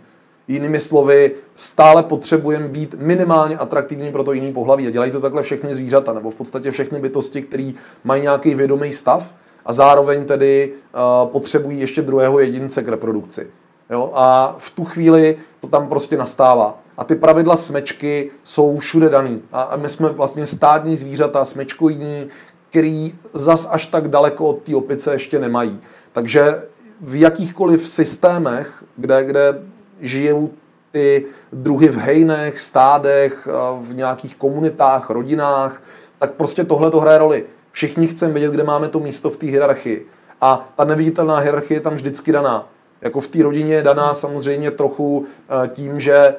Jinými 0.49 0.79
slovy, 0.79 1.31
stále 1.55 2.03
potřebujeme 2.03 2.67
být 2.67 2.95
minimálně 2.99 3.57
atraktivní 3.57 4.11
pro 4.11 4.23
to 4.23 4.33
jiný 4.33 4.53
pohlaví. 4.53 4.87
A 4.87 4.89
dělají 4.89 5.11
to 5.11 5.21
takhle 5.21 5.43
všechny 5.43 5.75
zvířata, 5.75 6.13
nebo 6.13 6.31
v 6.31 6.35
podstatě 6.35 6.71
všechny 6.71 6.99
bytosti, 6.99 7.41
které 7.41 7.71
mají 8.03 8.21
nějaký 8.21 8.55
vědomý 8.55 8.93
stav 8.93 9.33
a 9.65 9.73
zároveň 9.73 10.25
tedy 10.25 10.73
uh, 10.73 11.31
potřebují 11.31 11.79
ještě 11.79 12.01
druhého 12.01 12.39
jedince 12.39 12.83
k 12.83 12.87
reprodukci. 12.87 13.47
Jo? 13.89 14.11
A 14.13 14.55
v 14.59 14.69
tu 14.69 14.83
chvíli 14.83 15.37
to 15.61 15.67
tam 15.67 15.87
prostě 15.87 16.17
nastává. 16.17 16.81
A 16.97 17.03
ty 17.03 17.15
pravidla 17.15 17.55
smečky 17.55 18.31
jsou 18.43 18.77
všude 18.77 19.09
daný. 19.09 19.41
A 19.51 19.77
my 19.77 19.89
jsme 19.89 20.09
vlastně 20.09 20.45
stádní 20.45 20.97
zvířata, 20.97 21.45
smečkoidní, 21.45 22.27
který 22.69 23.13
zas 23.33 23.67
až 23.71 23.85
tak 23.85 24.07
daleko 24.07 24.45
od 24.45 24.59
té 24.59 24.75
opice 24.75 25.13
ještě 25.13 25.39
nemají. 25.39 25.79
Takže 26.11 26.63
v 27.01 27.15
jakýchkoliv 27.19 27.87
systémech, 27.87 28.83
kde, 28.97 29.23
kde 29.23 29.61
žijou 30.01 30.49
ty 30.91 31.25
druhy 31.53 31.87
v 31.87 31.97
hejnech, 31.97 32.59
stádech, 32.59 33.47
v 33.81 33.95
nějakých 33.95 34.35
komunitách, 34.35 35.09
rodinách, 35.09 35.83
tak 36.19 36.31
prostě 36.31 36.63
tohle 36.63 36.91
to 36.91 36.99
hraje 36.99 37.17
roli. 37.17 37.45
Všichni 37.71 38.07
chceme 38.07 38.33
vědět, 38.33 38.51
kde 38.51 38.63
máme 38.63 38.87
to 38.87 38.99
místo 38.99 39.29
v 39.29 39.37
té 39.37 39.45
hierarchii. 39.45 40.07
A 40.41 40.69
ta 40.75 40.83
neviditelná 40.83 41.37
hierarchie 41.37 41.77
je 41.77 41.81
tam 41.81 41.93
vždycky 41.93 42.31
daná. 42.31 42.69
Jako 43.01 43.21
v 43.21 43.27
té 43.27 43.43
rodině 43.43 43.75
je 43.75 43.83
daná 43.83 44.13
samozřejmě 44.13 44.71
trochu 44.71 45.25
eh, 45.25 45.67
tím, 45.67 45.99
že 45.99 46.15
eh, 46.15 46.35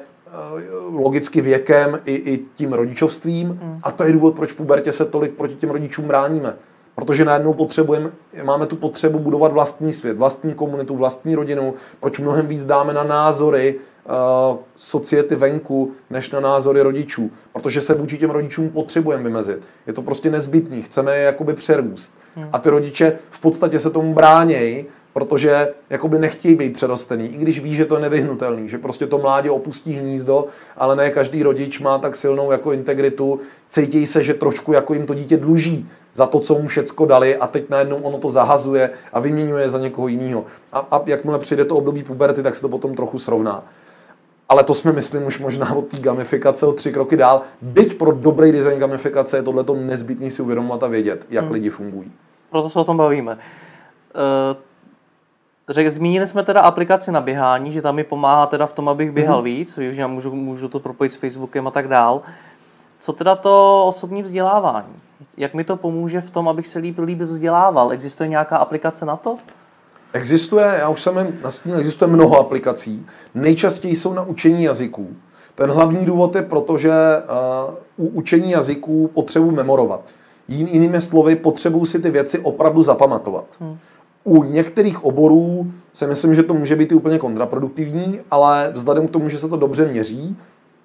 logicky 0.89 1.41
věkem 1.41 1.99
i, 2.05 2.15
i 2.15 2.39
tím 2.55 2.73
rodičovstvím. 2.73 3.47
Hmm. 3.47 3.79
A 3.83 3.91
to 3.91 4.03
je 4.03 4.13
důvod, 4.13 4.35
proč 4.35 4.51
v 4.51 4.55
pubertě 4.55 4.91
se 4.91 5.05
tolik 5.05 5.31
proti 5.33 5.55
těm 5.55 5.69
rodičům 5.69 6.05
bráníme. 6.05 6.55
Protože 6.95 7.25
najednou 7.25 7.53
potřebujeme, 7.53 8.11
máme 8.43 8.65
tu 8.65 8.75
potřebu 8.75 9.19
budovat 9.19 9.51
vlastní 9.51 9.93
svět, 9.93 10.17
vlastní 10.17 10.53
komunitu, 10.53 10.95
vlastní 10.95 11.35
rodinu, 11.35 11.73
proč 11.99 12.19
mnohem 12.19 12.47
víc 12.47 12.65
dáme 12.65 12.93
na 12.93 13.03
názory 13.03 13.75
uh, 13.75 14.57
society 14.75 15.35
venku, 15.35 15.91
než 16.09 16.29
na 16.29 16.39
názory 16.39 16.81
rodičů. 16.81 17.31
Protože 17.53 17.81
se 17.81 17.93
vůči 17.93 18.17
těm 18.17 18.29
rodičům 18.29 18.69
potřebujeme 18.69 19.23
vymezit. 19.23 19.59
Je 19.87 19.93
to 19.93 20.01
prostě 20.01 20.29
nezbytný, 20.29 20.81
chceme 20.81 21.17
je 21.17 21.23
jakoby 21.23 21.53
přerůst. 21.53 22.17
Hmm. 22.35 22.49
A 22.53 22.59
ty 22.59 22.69
rodiče 22.69 23.17
v 23.29 23.39
podstatě 23.39 23.79
se 23.79 23.89
tomu 23.89 24.13
bránějí, 24.13 24.85
protože 25.13 25.73
jakoby 25.89 26.19
nechtějí 26.19 26.55
být 26.55 26.73
přerostený, 26.73 27.33
i 27.33 27.37
když 27.37 27.59
ví, 27.59 27.75
že 27.75 27.85
to 27.85 27.95
je 27.95 28.01
nevyhnutelný, 28.01 28.69
že 28.69 28.77
prostě 28.77 29.07
to 29.07 29.17
mládě 29.17 29.49
opustí 29.49 29.93
hnízdo, 29.93 30.45
ale 30.77 30.95
ne 30.95 31.09
každý 31.09 31.43
rodič 31.43 31.79
má 31.79 31.97
tak 31.97 32.15
silnou 32.15 32.51
jako 32.51 32.71
integritu, 32.71 33.39
cítí 33.69 34.07
se, 34.07 34.23
že 34.23 34.33
trošku 34.33 34.73
jako 34.73 34.93
jim 34.93 35.05
to 35.05 35.13
dítě 35.13 35.37
dluží 35.37 35.89
za 36.13 36.25
to, 36.25 36.39
co 36.39 36.59
mu 36.59 36.67
všecko 36.67 37.05
dali 37.05 37.37
a 37.37 37.47
teď 37.47 37.69
najednou 37.69 37.97
ono 37.97 38.17
to 38.17 38.29
zahazuje 38.29 38.89
a 39.13 39.19
vyměňuje 39.19 39.69
za 39.69 39.79
někoho 39.79 40.07
jiného. 40.07 40.45
A, 40.73 40.79
a 40.79 41.01
jakmile 41.05 41.39
přijde 41.39 41.65
to 41.65 41.75
období 41.75 42.03
puberty, 42.03 42.43
tak 42.43 42.55
se 42.55 42.61
to 42.61 42.69
potom 42.69 42.95
trochu 42.95 43.19
srovná. 43.19 43.63
Ale 44.49 44.63
to 44.63 44.73
jsme, 44.73 44.91
myslím, 44.91 45.25
už 45.25 45.39
možná 45.39 45.75
od 45.75 45.87
té 45.87 45.99
gamifikace 45.99 46.65
o 46.65 46.71
tři 46.71 46.91
kroky 46.91 47.17
dál. 47.17 47.41
Byť 47.61 47.97
pro 47.97 48.11
dobrý 48.11 48.51
design 48.51 48.79
gamifikace 48.79 49.37
je 49.37 49.43
tohle 49.43 49.63
nezbytný 49.75 50.29
si 50.29 50.41
uvědomovat 50.41 50.83
a 50.83 50.87
vědět, 50.87 51.25
jak 51.29 51.43
hmm. 51.43 51.53
lidi 51.53 51.69
fungují. 51.69 52.11
Proto 52.49 52.69
se 52.69 52.79
o 52.79 52.83
tom 52.83 52.97
bavíme. 52.97 53.37
Uh 54.15 54.70
Řek, 55.69 55.91
zmínili 55.91 56.27
jsme 56.27 56.43
teda 56.43 56.61
aplikaci 56.61 57.11
na 57.11 57.21
běhání, 57.21 57.71
že 57.71 57.81
tam 57.81 57.95
mi 57.95 58.03
pomáhá 58.03 58.45
teda 58.45 58.67
v 58.67 58.73
tom, 58.73 58.89
abych 58.89 59.11
běhal 59.11 59.39
mm-hmm. 59.39 59.43
víc, 59.43 59.79
že 59.91 60.01
já 60.01 60.07
můžu, 60.07 60.35
můžu 60.35 60.67
to 60.67 60.79
propojit 60.79 61.11
s 61.11 61.15
Facebookem 61.15 61.67
a 61.67 61.71
tak 61.71 61.87
dál. 61.87 62.21
Co 62.99 63.13
teda 63.13 63.35
to 63.35 63.85
osobní 63.87 64.23
vzdělávání? 64.23 64.93
Jak 65.37 65.53
mi 65.53 65.63
to 65.63 65.75
pomůže 65.75 66.21
v 66.21 66.29
tom, 66.29 66.47
abych 66.47 66.67
se 66.67 66.79
líp, 66.79 66.99
líp 66.99 67.19
vzdělával? 67.19 67.91
Existuje 67.91 68.29
nějaká 68.29 68.57
aplikace 68.57 69.05
na 69.05 69.15
to? 69.15 69.37
Existuje, 70.13 70.75
já 70.79 70.89
už 70.89 71.01
jsem 71.01 71.37
nastínil, 71.43 71.79
existuje 71.79 72.11
mnoho 72.11 72.39
aplikací. 72.39 73.05
Nejčastěji 73.35 73.95
jsou 73.95 74.13
na 74.13 74.23
učení 74.23 74.63
jazyků. 74.63 75.07
Ten 75.55 75.71
hlavní 75.71 76.05
důvod 76.05 76.35
je 76.35 76.41
proto, 76.41 76.77
že 76.77 76.91
uh, 77.97 78.05
u 78.05 78.09
učení 78.09 78.51
jazyků 78.51 79.07
potřebuji 79.13 79.51
memorovat. 79.51 80.01
Jinými 80.47 81.01
slovy, 81.01 81.35
potřebuji 81.35 81.85
si 81.85 81.99
ty 81.99 82.09
věci 82.09 82.39
opravdu 82.39 82.81
zapamatovat. 82.81 83.45
Hmm. 83.59 83.77
U 84.23 84.43
některých 84.43 85.05
oborů 85.05 85.71
si 85.93 86.07
myslím, 86.07 86.35
že 86.35 86.43
to 86.43 86.53
může 86.53 86.75
být 86.75 86.91
i 86.91 86.95
úplně 86.95 87.19
kontraproduktivní, 87.19 88.19
ale 88.31 88.71
vzhledem 88.73 89.07
k 89.07 89.11
tomu, 89.11 89.29
že 89.29 89.37
se 89.37 89.47
to 89.47 89.57
dobře 89.57 89.87
měří, 89.87 90.37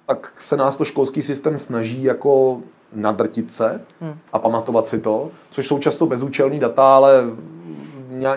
tak 0.05 0.31
se 0.37 0.57
nás 0.57 0.77
to 0.77 0.85
školský 0.85 1.21
systém 1.21 1.59
snaží 1.59 2.03
jako 2.03 2.59
nadrtit 2.93 3.51
se 3.51 3.81
hmm. 4.01 4.13
a 4.33 4.39
pamatovat 4.39 4.87
si 4.87 4.99
to, 4.99 5.29
což 5.51 5.67
jsou 5.67 5.79
často 5.79 6.05
bezúčelný 6.05 6.59
data, 6.59 6.95
ale 6.95 7.23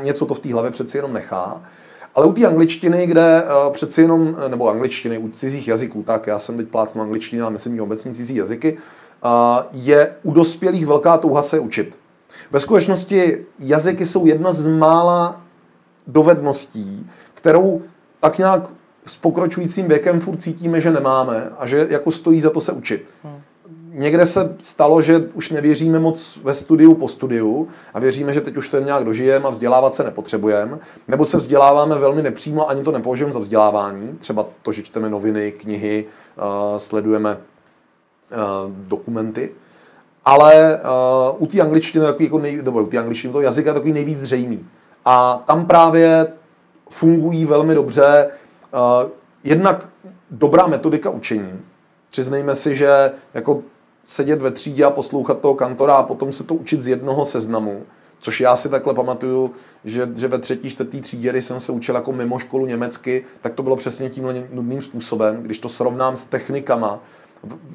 něco 0.03 0.27
to 0.27 0.35
v 0.35 0.39
té 0.39 0.53
hlavě 0.53 0.71
přeci 0.71 0.99
jenom 0.99 1.13
nechá. 1.13 1.63
Ale 2.15 2.27
u 2.27 2.33
té 2.33 2.47
angličtiny, 2.47 3.07
kde 3.07 3.43
uh, 3.43 3.73
přeci 3.73 4.03
jenom, 4.03 4.37
nebo 4.49 4.69
angličtiny, 4.69 5.19
u 5.19 5.29
cizích 5.29 5.69
jazyků, 5.69 6.03
tak 6.03 6.27
já 6.27 6.39
jsem 6.39 6.57
teď 6.57 6.69
plácnu 6.69 7.03
angličtinu 7.03 7.47
a 7.47 7.51
myslím, 7.51 7.77
že 7.77 7.83
obecně 7.83 8.15
cizí 8.15 8.37
jazyky, 8.37 8.79
uh, 9.25 9.31
je 9.73 10.15
u 10.23 10.33
dospělých 10.33 10.87
velká 10.87 11.19
touha 11.19 11.43
se 11.43 11.59
učit. 11.59 11.97
Ve 12.51 12.61
skutečnosti 12.61 13.47
jazyky 13.59 14.07
jsou 14.07 14.27
jedna 14.27 14.53
z 14.53 14.67
mála 14.67 15.41
dovedností, 16.07 17.11
kterou 17.35 17.83
tak 18.21 18.39
nějak 18.39 18.63
s 19.07 19.17
pokročujícím 19.17 19.89
věkem 19.89 20.21
furt 20.21 20.37
cítíme, 20.37 20.81
že 20.81 20.91
nemáme 20.91 21.51
a 21.59 21.67
že 21.67 21.87
jako 21.91 22.11
stojí 22.11 22.41
za 22.41 22.51
to 22.51 22.61
se 22.61 22.73
učit. 22.73 23.05
Hmm. 23.25 23.41
Někde 23.93 24.27
se 24.27 24.57
stalo, 24.59 25.03
že 25.03 25.19
už 25.19 25.51
nevěříme 25.51 25.99
moc 25.99 26.39
ve 26.43 26.55
studiu 26.55 26.95
po 26.95 27.09
studiu 27.09 27.69
a 27.95 28.01
věříme, 28.01 28.33
že 28.33 28.41
teď 28.41 28.57
už 28.57 28.69
ten 28.69 28.85
nějak 28.85 29.05
dožijeme 29.05 29.45
a 29.45 29.51
vzdělávat 29.51 29.95
se 29.95 30.05
nepotřebujeme, 30.05 30.79
nebo 31.09 31.25
se 31.25 31.37
vzděláváme 31.37 31.99
velmi 31.99 32.23
nepřímo, 32.23 32.71
ani 32.71 32.83
to 32.83 32.93
nepovažujeme 32.93 33.33
za 33.33 33.39
vzdělávání, 33.39 34.19
třeba 34.19 34.47
to, 34.63 34.73
že 34.73 34.83
čteme 34.83 35.09
noviny, 35.09 35.53
knihy, 35.53 36.05
uh, 36.37 36.45
sledujeme 36.79 37.37
uh, 37.37 38.37
dokumenty, 38.89 39.53
ale 40.25 40.81
uh, 41.33 41.43
u 41.43 41.47
té 41.47 41.61
angličtiny 41.61 42.05
takový 42.05 42.25
jako 42.25 42.39
nej, 42.39 42.63
nebo 42.63 42.83
u 42.83 42.87
té 42.87 42.99
angličtiny 42.99 43.33
to 43.33 43.41
jazyka 43.41 43.75
takový 43.75 43.93
nejvíc 43.93 44.19
zřejmý. 44.19 44.67
A 45.05 45.43
tam 45.47 45.67
právě 45.67 46.27
fungují 46.91 47.45
velmi 47.45 47.75
dobře 47.75 48.29
uh, 48.75 49.11
jednak 49.45 49.89
dobrá 50.31 50.67
metodika 50.67 51.11
učení. 51.11 51.61
Přiznejme 52.11 52.55
si, 52.55 52.77
že 52.77 53.13
jako 53.35 53.63
sedět 54.05 54.43
ve 54.43 54.51
třídě 54.51 54.85
a 54.85 54.91
poslouchat 54.91 55.41
toho 55.41 55.55
kantora 55.55 55.95
a 55.95 56.03
potom 56.03 56.33
se 56.33 56.45
to 56.45 56.55
učit 56.55 56.83
z 56.83 56.89
jednoho 56.89 57.27
seznamu, 57.27 57.83
což 58.21 58.41
já 58.41 58.57
si 58.57 58.69
takhle 58.69 58.95
pamatuju, 58.95 59.51
že, 59.85 60.09
že 60.17 60.29
ve 60.29 60.39
třetí, 60.39 60.71
čtvrtý 60.71 61.01
třídě, 61.01 61.31
když 61.31 61.45
jsem 61.45 61.61
se 61.61 61.73
učil 61.73 61.95
jako 61.95 62.13
mimo 62.13 62.39
školu 62.39 62.67
německy, 62.67 63.25
tak 63.41 63.55
to 63.55 63.63
bylo 63.63 63.77
přesně 63.77 64.11
tímhle 64.11 64.35
nudným 64.53 64.83
způsobem. 64.83 65.43
Když 65.43 65.59
to 65.59 65.69
srovnám 65.69 66.17
s 66.17 66.25
technikama, 66.25 66.99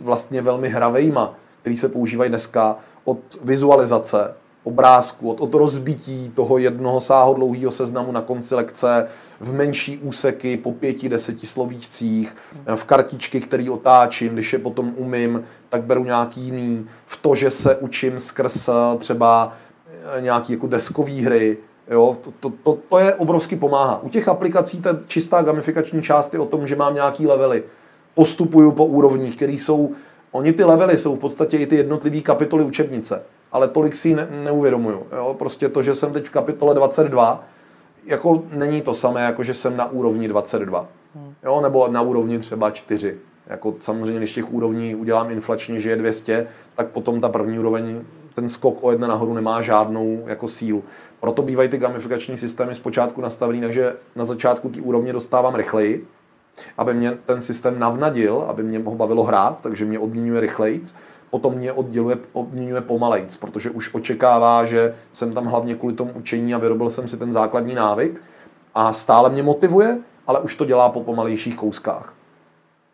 vlastně 0.02 0.42
velmi 0.42 0.70
hravejma, 0.70 1.34
které 1.66 1.78
se 1.78 1.90
používají 1.90 2.30
dneska, 2.30 2.78
od 3.06 3.18
vizualizace, 3.42 4.34
obrázku, 4.64 5.30
od, 5.30 5.42
od 5.42 5.54
rozbití 5.54 6.30
toho 6.30 6.58
jednoho 6.58 7.00
sáhodlouhého 7.00 7.72
seznamu 7.72 8.12
na 8.12 8.22
konci 8.22 8.56
lekce 8.56 9.08
v 9.40 9.54
menší 9.54 9.98
úseky 9.98 10.58
po 10.58 10.72
pěti, 10.72 11.10
deseti 11.10 11.48
slovíčcích, 11.48 12.36
v 12.76 12.84
kartičky, 12.84 13.42
který 13.42 13.70
otáčím, 13.70 14.34
když 14.34 14.54
je 14.54 14.60
potom 14.60 14.94
umím, 14.96 15.44
tak 15.70 15.84
beru 15.84 16.04
nějaký 16.04 16.42
jiný, 16.42 16.86
v 17.06 17.18
to, 17.18 17.36
že 17.36 17.50
se 17.50 17.76
učím 17.76 18.20
skrz 18.20 18.70
třeba 19.00 19.54
eh, 20.18 20.22
nějaký 20.22 20.54
jako 20.54 20.68
deskový 20.68 21.22
hry, 21.22 21.58
Jo, 21.92 22.18
to, 22.22 22.32
to, 22.40 22.50
to, 22.64 22.78
to 22.90 23.00
je 23.00 23.14
obrovsky 23.14 23.56
pomáhá. 23.56 24.04
U 24.04 24.10
těch 24.10 24.28
aplikací 24.28 24.82
ta 24.82 24.98
čistá 25.08 25.42
gamifikační 25.42 26.02
část 26.02 26.34
je 26.34 26.40
o 26.40 26.46
tom, 26.46 26.68
že 26.68 26.76
mám 26.76 26.94
nějaký 26.94 27.28
levely. 27.28 27.64
Postupuju 28.16 28.72
po 28.72 28.86
úrovních, 28.86 29.36
které 29.36 29.54
jsou 29.54 29.94
Oni 30.36 30.54
ty 30.54 30.64
levely 30.64 30.98
jsou 30.98 31.16
v 31.16 31.20
podstatě 31.20 31.58
i 31.58 31.66
ty 31.66 31.76
jednotlivé 31.76 32.22
kapitoly 32.22 32.64
učebnice, 32.64 33.22
ale 33.52 33.68
tolik 33.68 33.96
si 33.96 34.10
ji 34.10 34.16
ne, 34.16 34.28
neuvědomuju. 34.44 35.08
Jo? 35.16 35.36
Prostě 35.40 35.70
to, 35.70 35.84
že 35.84 35.94
jsem 35.94 36.14
teď 36.14 36.26
v 36.26 36.30
kapitole 36.30 36.74
22, 36.74 37.44
jako 38.06 38.44
není 38.52 38.82
to 38.82 38.94
samé, 38.94 39.22
jako 39.22 39.44
že 39.44 39.54
jsem 39.54 39.78
na 39.78 39.92
úrovni 39.92 40.28
22. 40.28 40.88
Jo? 41.44 41.62
Nebo 41.62 41.88
na 41.88 42.02
úrovni 42.02 42.40
třeba 42.40 42.72
4. 42.72 43.18
Jako 43.48 43.76
samozřejmě, 43.82 44.18
když 44.18 44.34
těch 44.34 44.54
úrovní 44.54 44.96
udělám 44.96 45.32
inflačně, 45.32 45.80
že 45.80 45.90
je 45.90 45.96
200, 45.96 46.48
tak 46.76 46.88
potom 46.88 47.22
ta 47.22 47.30
první 47.30 47.60
úroveň, 47.60 48.02
ten 48.34 48.50
skok 48.50 48.78
o 48.82 48.92
jedna 48.92 49.08
nahoru 49.08 49.34
nemá 49.34 49.62
žádnou 49.62 50.24
jako 50.26 50.48
sílu. 50.48 50.84
Proto 51.20 51.42
bývají 51.42 51.70
ty 51.70 51.78
gamifikační 51.78 52.38
systémy 52.38 52.76
zpočátku 52.76 53.22
nastavený, 53.22 53.62
takže 53.62 53.94
na 54.16 54.26
začátku 54.26 54.70
ty 54.70 54.82
úrovně 54.82 55.14
dostávám 55.14 55.56
rychleji, 55.56 56.08
aby 56.78 56.94
mě 56.94 57.12
ten 57.26 57.42
systém 57.42 57.80
navnadil, 57.80 58.46
aby 58.48 58.64
mě 58.64 58.80
ho 58.80 58.96
bavilo 58.96 59.24
hrát, 59.24 59.62
takže 59.62 59.86
mě 59.86 60.00
odměňuje 60.00 60.42
rychlejc, 60.42 60.96
potom 61.30 61.54
mě 61.54 61.74
odděluje, 61.74 62.18
odměňuje 62.34 62.82
pomalejc, 62.82 63.36
protože 63.36 63.70
už 63.70 63.94
očekává, 63.94 64.66
že 64.66 64.96
jsem 65.12 65.34
tam 65.34 65.46
hlavně 65.46 65.76
kvůli 65.76 65.94
tomu 65.94 66.12
učení 66.12 66.54
a 66.54 66.58
vyrobil 66.58 66.90
jsem 66.90 67.08
si 67.08 67.18
ten 67.18 67.32
základní 67.32 67.76
návyk 67.76 68.22
a 68.76 68.94
stále 68.94 69.30
mě 69.30 69.44
motivuje, 69.44 69.98
ale 70.28 70.40
už 70.40 70.56
to 70.56 70.66
dělá 70.66 70.90
po 70.90 71.04
pomalejších 71.04 71.56
kouskách. 71.56 72.14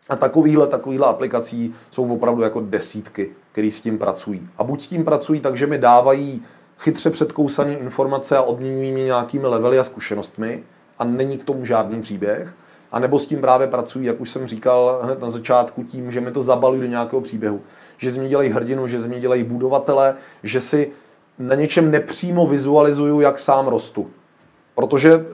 A 0.08 0.16
takovýhle, 0.16 0.66
takovýhle 0.66 1.06
aplikací 1.06 1.74
jsou 1.90 2.14
opravdu 2.14 2.42
jako 2.42 2.60
desítky, 2.60 3.30
které 3.52 3.70
s 3.70 3.80
tím 3.80 3.98
pracují. 3.98 4.48
A 4.58 4.64
buď 4.64 4.82
s 4.82 4.86
tím 4.86 5.04
pracují 5.04 5.40
tak, 5.40 5.56
že 5.56 5.66
mi 5.66 5.78
dávají 5.78 6.42
chytře 6.78 7.10
předkousané 7.10 7.74
informace 7.74 8.36
a 8.36 8.42
odměňují 8.42 8.92
mě 8.92 9.04
nějakými 9.04 9.46
levely 9.46 9.78
a 9.78 9.84
zkušenostmi 9.84 10.62
a 10.98 11.04
není 11.04 11.38
k 11.38 11.44
tomu 11.44 11.64
žádný 11.64 12.02
příběh, 12.02 12.54
a 12.92 12.98
nebo 12.98 13.18
s 13.18 13.26
tím 13.26 13.40
právě 13.40 13.66
pracují, 13.66 14.06
jak 14.06 14.20
už 14.20 14.30
jsem 14.30 14.46
říkal 14.46 15.00
hned 15.02 15.20
na 15.20 15.30
začátku, 15.30 15.82
tím, 15.84 16.10
že 16.10 16.20
mi 16.20 16.30
to 16.30 16.42
zabalují 16.42 16.80
do 16.80 16.86
nějakého 16.86 17.22
příběhu. 17.22 17.60
Že 17.98 18.10
z 18.10 18.16
mě 18.16 18.28
dělají 18.28 18.50
hrdinu, 18.50 18.86
že 18.86 19.00
z 19.00 19.06
mě 19.06 19.20
dělají 19.20 19.44
budovatele, 19.44 20.14
že 20.42 20.60
si 20.60 20.90
na 21.38 21.54
něčem 21.54 21.90
nepřímo 21.90 22.46
vizualizuju, 22.46 23.20
jak 23.20 23.38
sám 23.38 23.68
rostu. 23.68 24.10
Protože 24.74 25.16
uh, 25.16 25.24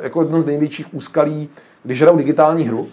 jako 0.00 0.22
jedno 0.22 0.40
z 0.40 0.44
největších 0.44 0.94
úskalí, 0.94 1.48
když 1.82 2.02
hraju 2.02 2.16
digitální 2.16 2.64
hru, 2.64 2.88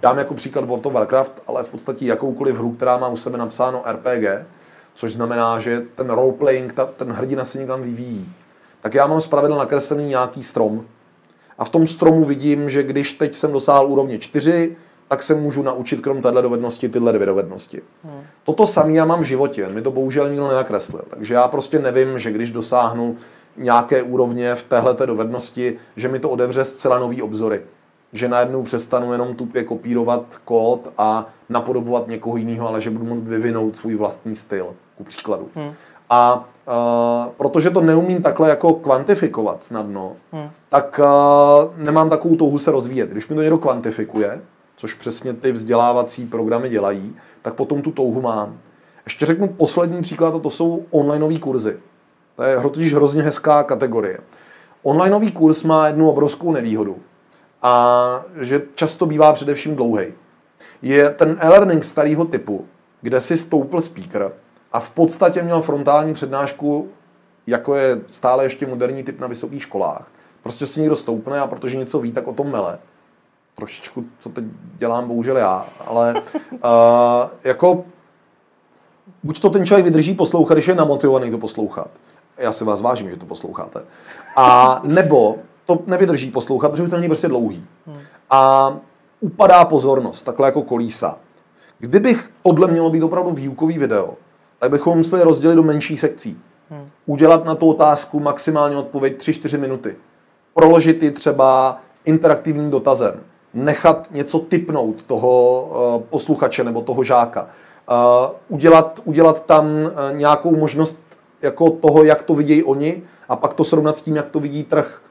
dám 0.00 0.18
jako 0.18 0.34
příklad 0.34 0.64
World 0.64 0.86
of 0.86 0.92
Warcraft, 0.92 1.42
ale 1.46 1.64
v 1.64 1.68
podstatě 1.68 2.06
jakoukoliv 2.06 2.56
hru, 2.56 2.72
která 2.72 2.96
má 2.96 3.08
u 3.08 3.16
sebe 3.16 3.38
napsáno 3.38 3.82
RPG, 3.92 4.46
což 4.94 5.12
znamená, 5.12 5.60
že 5.60 5.82
ten 5.94 6.10
roleplaying, 6.10 6.72
ta, 6.72 6.86
ten 6.86 7.12
hrdina 7.12 7.44
se 7.44 7.58
někam 7.58 7.82
vyvíjí, 7.82 8.32
tak 8.80 8.94
já 8.94 9.06
mám 9.06 9.20
zpravidla 9.20 9.58
nakreslený 9.58 10.04
nějaký 10.04 10.42
strom, 10.42 10.84
a 11.58 11.64
v 11.64 11.68
tom 11.68 11.86
stromu 11.86 12.24
vidím, 12.24 12.70
že 12.70 12.82
když 12.82 13.12
teď 13.12 13.34
jsem 13.34 13.52
dosáhl 13.52 13.86
úrovně 13.86 14.18
4, 14.18 14.76
tak 15.08 15.22
se 15.22 15.34
můžu 15.34 15.62
naučit 15.62 16.00
krom 16.00 16.22
téhle 16.22 16.42
dovednosti 16.42 16.88
tyhle 16.88 17.12
dvě 17.12 17.26
dovednosti. 17.26 17.82
Hmm. 18.04 18.22
Toto 18.44 18.66
samé 18.66 18.92
já 18.92 19.04
mám 19.04 19.20
v 19.20 19.24
životě, 19.24 19.68
mi 19.68 19.82
to 19.82 19.90
bohužel 19.90 20.28
nikdo 20.28 20.48
nenakreslil. 20.48 21.02
Takže 21.10 21.34
já 21.34 21.48
prostě 21.48 21.78
nevím, 21.78 22.18
že 22.18 22.30
když 22.30 22.50
dosáhnu 22.50 23.16
nějaké 23.56 24.02
úrovně 24.02 24.54
v 24.54 24.62
téhle 24.62 24.94
dovednosti, 25.06 25.78
že 25.96 26.08
mi 26.08 26.18
to 26.18 26.30
odevře 26.30 26.64
zcela 26.64 26.98
nový 26.98 27.22
obzory. 27.22 27.62
Že 28.12 28.28
najednou 28.28 28.62
přestanu 28.62 29.12
jenom 29.12 29.34
tupě 29.34 29.64
kopírovat 29.64 30.36
kód 30.44 30.92
a 30.98 31.26
napodobovat 31.48 32.08
někoho 32.08 32.36
jiného, 32.36 32.68
ale 32.68 32.80
že 32.80 32.90
budu 32.90 33.04
moct 33.04 33.22
vyvinout 33.22 33.76
svůj 33.76 33.94
vlastní 33.94 34.36
styl, 34.36 34.74
ku 34.96 35.04
příkladu. 35.04 35.48
Hmm. 35.54 35.72
A 36.10 36.48
uh, 36.66 37.32
protože 37.36 37.70
to 37.70 37.80
neumím 37.80 38.22
takhle 38.22 38.48
jako 38.48 38.74
kvantifikovat 38.74 39.64
snadno, 39.64 40.12
hmm. 40.32 40.50
tak 40.68 41.00
uh, 41.02 41.84
nemám 41.84 42.10
takovou 42.10 42.36
touhu 42.36 42.58
se 42.58 42.70
rozvíjet. 42.70 43.10
Když 43.10 43.28
mi 43.28 43.34
to 43.34 43.42
někdo 43.42 43.58
kvantifikuje, 43.58 44.42
což 44.76 44.94
přesně 44.94 45.32
ty 45.32 45.52
vzdělávací 45.52 46.26
programy 46.26 46.68
dělají, 46.68 47.16
tak 47.42 47.54
potom 47.54 47.82
tu 47.82 47.92
touhu 47.92 48.20
mám. 48.20 48.58
Ještě 49.04 49.26
řeknu 49.26 49.48
poslední 49.48 50.02
příklad, 50.02 50.34
a 50.34 50.38
to 50.38 50.50
jsou 50.50 50.84
onlineové 50.90 51.38
kurzy. 51.38 51.76
To 52.36 52.42
je 52.42 52.60
totiž 52.60 52.94
hrozně 52.94 53.22
hezká 53.22 53.62
kategorie. 53.62 54.18
Onlineový 54.82 55.32
kurz 55.32 55.62
má 55.62 55.86
jednu 55.86 56.10
obrovskou 56.10 56.52
nevýhodu. 56.52 56.96
A 57.62 58.24
že 58.40 58.62
často 58.74 59.06
bývá 59.06 59.32
především 59.32 59.76
dlouhý. 59.76 60.06
Je 60.82 61.10
ten 61.10 61.36
e-learning 61.40 61.84
starého 61.84 62.24
typu, 62.24 62.64
kde 63.00 63.20
si 63.20 63.36
stoupl 63.36 63.80
speaker 63.80 64.32
a 64.74 64.80
v 64.80 64.90
podstatě 64.90 65.42
měl 65.42 65.62
frontální 65.62 66.14
přednášku, 66.14 66.88
jako 67.46 67.74
je 67.74 68.00
stále 68.06 68.44
ještě 68.44 68.66
moderní 68.66 69.02
typ 69.02 69.20
na 69.20 69.26
vysokých 69.26 69.62
školách. 69.62 70.08
Prostě 70.42 70.66
si 70.66 70.80
někdo 70.80 70.96
stoupne 70.96 71.40
a 71.40 71.46
protože 71.46 71.76
něco 71.76 71.98
ví, 71.98 72.12
tak 72.12 72.28
o 72.28 72.32
tom 72.32 72.50
mele. 72.50 72.78
Trošičku, 73.54 74.04
co 74.18 74.28
teď 74.28 74.44
dělám, 74.76 75.08
bohužel 75.08 75.36
já, 75.36 75.66
ale 75.86 76.14
uh, 76.50 76.60
jako 77.44 77.84
buď 79.22 79.40
to 79.40 79.50
ten 79.50 79.66
člověk 79.66 79.84
vydrží 79.84 80.14
poslouchat, 80.14 80.54
když 80.54 80.68
je 80.68 80.74
namotivovaný 80.74 81.30
to 81.30 81.38
poslouchat, 81.38 81.90
já 82.38 82.52
si 82.52 82.64
vás 82.64 82.80
vážím, 82.80 83.10
že 83.10 83.16
to 83.16 83.26
posloucháte. 83.26 83.84
A 84.36 84.80
nebo 84.84 85.36
to 85.66 85.78
nevydrží 85.86 86.30
poslouchat, 86.30 86.68
protože 86.68 86.88
to 86.88 86.96
není 86.96 87.08
prostě 87.08 87.28
dlouhý. 87.28 87.66
A 88.30 88.72
upadá 89.20 89.64
pozornost, 89.64 90.22
takhle 90.22 90.48
jako 90.48 90.62
kolísa. 90.62 91.18
Kdybych 91.78 92.30
tohle 92.42 92.68
mělo 92.68 92.90
být 92.90 93.02
opravdu 93.02 93.30
výukový 93.30 93.78
video, 93.78 94.14
tak 94.64 94.70
bychom 94.70 94.96
museli 94.96 95.22
rozdělit 95.22 95.54
do 95.54 95.62
menších 95.62 96.00
sekcí. 96.00 96.38
Udělat 97.06 97.44
na 97.44 97.54
tu 97.54 97.70
otázku 97.70 98.20
maximálně 98.20 98.76
odpověď 98.76 99.18
3-4 99.18 99.58
minuty. 99.58 99.96
Proložit 100.54 101.02
ji 101.02 101.10
třeba 101.10 101.80
interaktivním 102.04 102.70
dotazem. 102.70 103.20
Nechat 103.54 104.08
něco 104.10 104.38
typnout 104.38 105.02
toho 105.02 105.62
uh, 105.62 106.02
posluchače 106.02 106.64
nebo 106.64 106.80
toho 106.80 107.02
žáka. 107.02 107.42
Uh, 107.42 107.96
udělat, 108.48 109.00
udělat 109.04 109.46
tam 109.46 109.66
uh, 109.66 109.90
nějakou 110.12 110.56
možnost 110.56 110.96
jako 111.42 111.70
toho, 111.70 112.04
jak 112.04 112.22
to 112.22 112.34
vidějí 112.34 112.62
oni 112.62 113.02
a 113.28 113.36
pak 113.36 113.54
to 113.54 113.64
srovnat 113.64 113.96
s 113.96 114.00
tím, 114.00 114.16
jak 114.16 114.26
to 114.26 114.40
vidí 114.40 114.62
trh. 114.62 115.02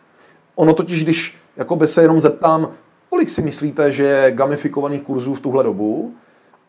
Ono 0.56 0.74
totiž, 0.74 1.04
když 1.04 1.38
by 1.76 1.88
se 1.88 2.02
jenom 2.02 2.22
zeptám, 2.22 2.68
kolik 3.10 3.30
si 3.30 3.42
myslíte, 3.42 3.92
že 3.92 4.04
je 4.04 4.32
gamifikovaných 4.32 5.02
kurzů 5.02 5.34
v 5.34 5.40
tuhle 5.40 5.64
dobu, 5.64 6.14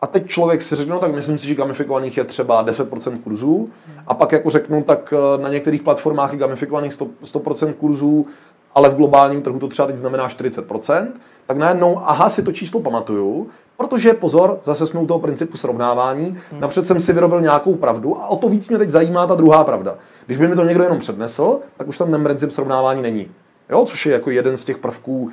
a 0.04 0.06
teď 0.06 0.26
člověk 0.26 0.62
si 0.62 0.76
řekne, 0.76 0.94
no 0.94 1.00
tak 1.00 1.14
myslím 1.14 1.38
si, 1.38 1.48
že 1.48 1.54
gamifikovaných 1.54 2.16
je 2.16 2.24
třeba 2.24 2.66
10% 2.66 3.18
kurzů. 3.18 3.70
A 4.06 4.14
pak 4.14 4.32
jako 4.32 4.50
řeknu, 4.50 4.82
tak 4.82 5.14
eh, 5.16 5.42
na 5.42 5.48
některých 5.48 5.82
platformách 5.82 6.32
je 6.32 6.38
gamifikovaných 6.38 6.92
100%, 6.92 7.72
kurzů, 7.72 8.26
ale 8.74 8.88
v 8.88 8.94
globálním 8.94 9.42
trhu 9.42 9.58
to 9.58 9.68
třeba 9.68 9.86
teď 9.86 9.96
znamená 9.96 10.28
40%. 10.28 11.06
Tak 11.46 11.56
najednou, 11.56 11.98
aha, 11.98 12.28
si 12.28 12.42
to 12.42 12.52
číslo 12.52 12.80
pamatuju, 12.80 13.48
Protože 13.76 14.14
pozor, 14.14 14.58
zase 14.62 14.86
jsme 14.86 15.00
u 15.00 15.06
toho 15.06 15.20
principu 15.20 15.56
srovnávání, 15.56 16.24
hmm. 16.24 16.60
napřed 16.60 16.86
jsem 16.86 17.00
si 17.00 17.12
vyrobil 17.12 17.40
nějakou 17.40 17.74
pravdu 17.74 18.16
a 18.20 18.28
o 18.28 18.36
to 18.36 18.48
víc 18.48 18.68
mě 18.68 18.78
teď 18.78 18.90
zajímá 18.90 19.26
ta 19.26 19.34
druhá 19.34 19.64
pravda. 19.64 19.98
Když 20.26 20.38
by 20.38 20.48
mi 20.48 20.54
to 20.54 20.64
někdo 20.64 20.82
jenom 20.82 20.98
přednesl, 20.98 21.58
tak 21.76 21.88
už 21.88 21.98
tam 21.98 22.10
ten 22.10 22.24
princip 22.24 22.50
srovnávání 22.50 23.02
není. 23.02 23.30
Jo, 23.70 23.84
což 23.84 24.06
je 24.06 24.12
jako 24.12 24.30
jeden 24.30 24.56
z 24.56 24.64
těch 24.64 24.78
prvků. 24.78 25.30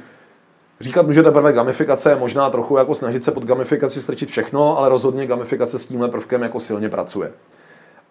Říkat 0.82 1.06
může 1.06 1.24
teprve 1.24 1.54
gamifikace 1.54 2.10
je 2.10 2.16
možná 2.16 2.50
trochu 2.50 2.78
jako 2.78 2.96
snažit 2.96 3.24
se 3.24 3.32
pod 3.32 3.46
gamifikaci 3.46 4.02
strčit 4.02 4.30
všechno, 4.30 4.78
ale 4.78 4.90
rozhodně 4.90 5.26
gamifikace 5.26 5.80
s 5.80 5.86
tímhle 5.86 6.10
prvkem 6.10 6.42
jako 6.42 6.60
silně 6.60 6.90
pracuje. 6.90 7.32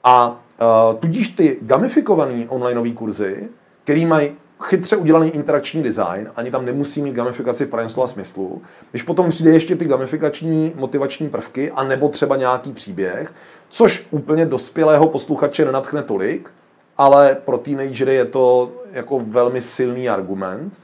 A 0.05 0.29
uh, 0.31 0.99
tudíž 1.01 1.29
ty 1.29 1.59
gamifikované 1.63 2.45
onlineové 2.49 2.91
kurzy, 2.91 3.49
který 3.85 4.07
mají 4.07 4.33
chytře 4.63 4.97
udělaný 4.97 5.31
interakční 5.31 5.83
design, 5.83 6.31
ani 6.37 6.51
tam 6.51 6.65
nemusí 6.65 7.03
mít 7.03 7.15
gamifikaci 7.15 7.67
v 7.67 7.89
slova 7.89 8.09
smyslu. 8.09 8.63
Když 8.91 9.03
potom 9.03 9.31
přijde 9.31 9.51
ještě 9.51 9.77
ty 9.77 9.85
gamifikační 9.85 10.73
motivační 10.77 11.29
prvky, 11.29 11.71
a 11.71 11.85
nebo 11.85 12.09
třeba 12.09 12.37
nějaký 12.37 12.73
příběh, 12.73 13.35
což 13.69 14.07
úplně 14.11 14.47
dospělého 14.47 15.09
posluchače 15.09 15.65
nenatchne 15.65 16.03
tolik, 16.03 16.51
ale 16.99 17.37
pro 17.45 17.59
teenagery 17.59 18.15
je 18.15 18.25
to 18.25 18.73
jako 18.93 19.21
velmi 19.21 19.61
silný 19.61 20.09
argument, 20.09 20.79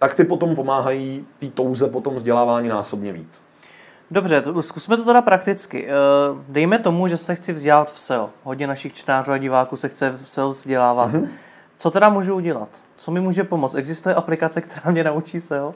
tak 0.00 0.14
ty 0.14 0.24
potom 0.24 0.56
pomáhají 0.56 1.26
té 1.38 1.46
touze 1.46 1.88
potom 1.88 2.14
vzdělávání 2.14 2.68
násobně 2.68 3.12
víc. 3.12 3.42
Dobře, 4.10 4.40
to, 4.40 4.62
zkusme 4.62 4.96
to 4.96 5.04
teda 5.04 5.22
prakticky. 5.22 5.86
Eh, 5.86 5.92
dejme 6.48 6.78
tomu, 6.78 7.08
že 7.08 7.16
se 7.16 7.34
chci 7.34 7.52
vzdělávat 7.52 7.92
v 7.92 7.98
SEO. 7.98 8.30
Hodně 8.42 8.66
našich 8.66 8.92
čtenářů 8.92 9.32
a 9.32 9.38
diváků 9.38 9.76
se 9.76 9.88
chce 9.88 10.10
v 10.10 10.28
SEO 10.28 10.48
vzdělávat. 10.48 11.12
Mm-hmm. 11.12 11.28
Co 11.78 11.90
teda 11.90 12.08
můžu 12.08 12.34
udělat? 12.34 12.68
Co 12.96 13.10
mi 13.10 13.20
může 13.20 13.44
pomoct? 13.44 13.74
Existuje 13.74 14.14
aplikace, 14.14 14.60
která 14.60 14.92
mě 14.92 15.04
naučí 15.04 15.40
SEO? 15.40 15.74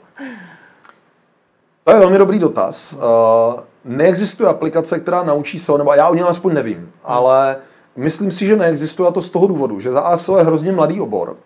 To 1.83 1.91
je 1.91 1.99
velmi 1.99 2.17
dobrý 2.17 2.39
dotaz. 2.39 2.93
Uh, 2.93 3.59
neexistuje 3.85 4.49
aplikace, 4.49 4.99
která 4.99 5.23
naučí 5.23 5.59
SEO, 5.59 5.77
nebo 5.77 5.93
já 5.93 6.07
o 6.07 6.15
ní 6.15 6.21
alespoň 6.21 6.53
nevím, 6.53 6.91
ale 7.03 7.57
myslím 7.95 8.31
si, 8.31 8.45
že 8.45 8.55
neexistuje 8.55 9.09
a 9.09 9.11
to 9.11 9.21
z 9.21 9.29
toho 9.29 9.47
důvodu, 9.47 9.79
že 9.79 9.91
za 9.91 10.01
ASO 10.01 10.37
je 10.37 10.43
hrozně 10.43 10.71
mladý 10.71 11.01
obor. 11.01 11.37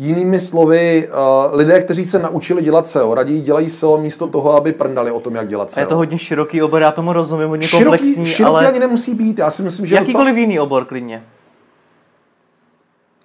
Jinými 0.00 0.40
slovy, 0.40 1.08
uh, 1.08 1.56
lidé, 1.56 1.80
kteří 1.80 2.04
se 2.04 2.18
naučili 2.18 2.62
dělat 2.62 2.88
SEO, 2.88 3.14
raději 3.14 3.40
dělají 3.40 3.70
SEO 3.70 3.98
místo 3.98 4.26
toho, 4.26 4.52
aby 4.52 4.72
prndali 4.72 5.10
o 5.10 5.20
tom, 5.20 5.34
jak 5.34 5.48
dělat 5.48 5.70
SEO. 5.70 5.80
A 5.80 5.80
je 5.80 5.86
to 5.86 5.96
hodně 5.96 6.18
široký 6.18 6.62
obor, 6.62 6.82
já 6.82 6.92
tomu 6.92 7.12
rozumím, 7.12 7.48
hodně 7.48 7.66
široký, 7.66 7.84
komplexní, 7.84 8.26
široký 8.26 8.54
ale... 8.56 8.68
ani 8.68 8.78
nemusí 8.78 9.14
být, 9.14 9.38
já 9.38 9.50
si 9.50 9.62
myslím, 9.62 9.86
že... 9.86 9.94
Jakýkoliv 9.94 10.26
docela... 10.26 10.40
jiný 10.40 10.60
obor 10.60 10.84
klidně 10.84 11.22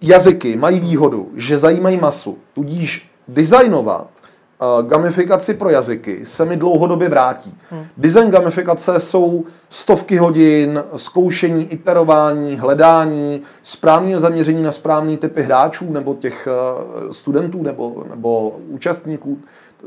jazyky 0.04 0.56
mají 0.56 0.80
výhodu, 0.80 1.30
že 1.36 1.58
zajímají 1.58 1.98
masu, 1.98 2.38
tudíž 2.54 3.10
designovat 3.28 4.08
gamifikaci 4.82 5.54
pro 5.54 5.70
jazyky 5.70 6.26
se 6.26 6.46
mi 6.46 6.58
dlouhodobě 6.58 7.10
vrátí. 7.10 7.58
Hmm. 7.70 7.86
Design 7.98 8.30
gamifikace 8.30 9.00
jsou 9.00 9.44
stovky 9.70 10.18
hodin, 10.18 10.84
zkoušení, 10.96 11.64
iterování, 11.64 12.56
hledání, 12.56 13.42
správného 13.62 14.20
zaměření 14.20 14.64
na 14.64 14.72
správný 14.72 15.18
typy 15.18 15.42
hráčů 15.42 15.94
nebo 15.94 16.14
těch 16.14 16.48
uh, 17.06 17.12
studentů 17.12 17.64
nebo, 17.64 18.06
nebo 18.10 18.58
účastníků, 18.68 19.38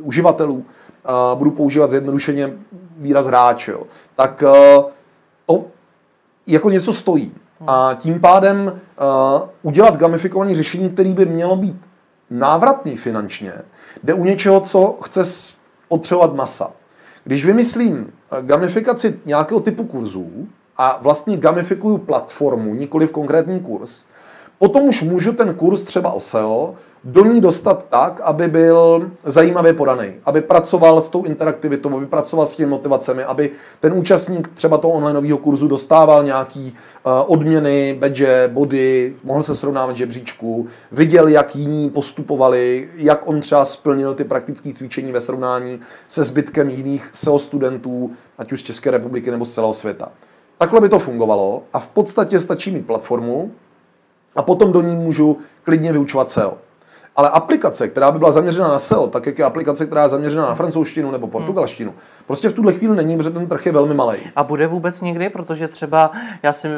uživatelů. 0.00 0.54
Uh, 0.54 1.38
budu 1.38 1.50
používat 1.50 1.90
zjednodušeně 1.90 2.52
výraz 2.96 3.26
hráč. 3.26 3.68
Jo. 3.68 3.82
Tak 4.16 4.44
uh, 4.46 4.84
to 5.46 5.64
jako 6.46 6.70
něco 6.70 6.92
stojí. 6.92 7.32
A 7.66 7.96
tím 7.98 8.20
pádem 8.20 8.66
uh, 8.66 9.48
udělat 9.62 9.96
gamifikované 9.96 10.54
řešení, 10.54 10.88
které 10.88 11.14
by 11.14 11.26
mělo 11.26 11.56
být 11.56 11.85
návratný 12.30 12.96
finančně, 12.96 13.52
jde 14.02 14.14
u 14.14 14.24
něčeho, 14.24 14.60
co 14.60 14.98
chce 15.02 15.22
potřebovat 15.88 16.34
masa. 16.34 16.72
Když 17.24 17.46
vymyslím 17.46 18.12
eh, 18.32 18.42
gamifikaci 18.42 19.20
nějakého 19.26 19.60
typu 19.60 19.84
kurzů 19.84 20.48
a 20.76 20.98
vlastně 21.02 21.36
gamifikuju 21.36 21.98
platformu, 21.98 22.74
nikoli 22.74 23.06
v 23.06 23.10
konkrétní 23.10 23.60
kurz, 23.60 24.04
potom 24.58 24.82
už 24.82 25.02
můžu 25.02 25.32
ten 25.32 25.54
kurz 25.54 25.82
třeba 25.82 26.12
o 26.12 26.20
SEO 26.20 26.74
do 27.08 27.24
ní 27.24 27.40
dostat 27.40 27.86
tak, 27.88 28.20
aby 28.20 28.48
byl 28.48 29.10
zajímavě 29.24 29.72
podaný, 29.72 30.12
aby 30.24 30.40
pracoval 30.40 31.00
s 31.00 31.08
tou 31.08 31.24
interaktivitou, 31.24 31.96
aby 31.96 32.06
pracoval 32.06 32.46
s 32.46 32.54
těmi 32.54 32.70
motivacemi, 32.70 33.24
aby 33.24 33.50
ten 33.80 33.92
účastník 33.92 34.48
třeba 34.54 34.78
toho 34.78 34.94
onlineového 34.94 35.38
kurzu 35.38 35.68
dostával 35.68 36.24
nějaký 36.24 36.74
uh, 37.06 37.12
odměny, 37.26 37.96
badge, 38.00 38.48
body, 38.48 39.14
mohl 39.24 39.42
se 39.42 39.54
srovnávat 39.54 39.96
žebříčku, 39.96 40.66
viděl, 40.92 41.28
jak 41.28 41.56
jiní 41.56 41.90
postupovali, 41.90 42.88
jak 42.96 43.28
on 43.28 43.40
třeba 43.40 43.64
splnil 43.64 44.14
ty 44.14 44.24
praktické 44.24 44.72
cvičení 44.72 45.12
ve 45.12 45.20
srovnání 45.20 45.80
se 46.08 46.24
zbytkem 46.24 46.70
jiných 46.70 47.10
SEO 47.12 47.38
studentů, 47.38 48.10
ať 48.38 48.52
už 48.52 48.60
z 48.60 48.64
České 48.64 48.90
republiky 48.90 49.30
nebo 49.30 49.44
z 49.44 49.54
celého 49.54 49.72
světa. 49.72 50.12
Takhle 50.58 50.80
by 50.80 50.88
to 50.88 50.98
fungovalo 50.98 51.62
a 51.72 51.78
v 51.78 51.88
podstatě 51.88 52.40
stačí 52.40 52.70
mít 52.70 52.86
platformu 52.86 53.50
a 54.36 54.42
potom 54.42 54.72
do 54.72 54.82
ní 54.82 54.96
můžu 54.96 55.38
klidně 55.64 55.92
vyučovat 55.92 56.30
SEO. 56.30 56.58
Ale 57.16 57.30
aplikace, 57.30 57.88
která 57.88 58.12
by 58.12 58.18
byla 58.18 58.30
zaměřena 58.30 58.68
na 58.68 58.78
SEO, 58.78 59.06
tak 59.06 59.26
jak 59.26 59.38
je 59.38 59.44
aplikace, 59.44 59.86
která 59.86 60.02
je 60.02 60.08
zaměřena 60.08 60.46
na 60.46 60.54
francouzštinu 60.54 61.10
nebo 61.10 61.26
portugalštinu, 61.26 61.94
prostě 62.26 62.48
v 62.48 62.52
tuhle 62.52 62.72
chvíli 62.72 62.96
není, 62.96 63.16
protože 63.16 63.30
ten 63.30 63.46
trh 63.46 63.66
je 63.66 63.72
velmi 63.72 63.94
malý. 63.94 64.18
A 64.36 64.44
bude 64.44 64.66
vůbec 64.66 65.00
někdy, 65.00 65.28
protože 65.28 65.68
třeba 65.68 66.10
já 66.42 66.52
si 66.52 66.68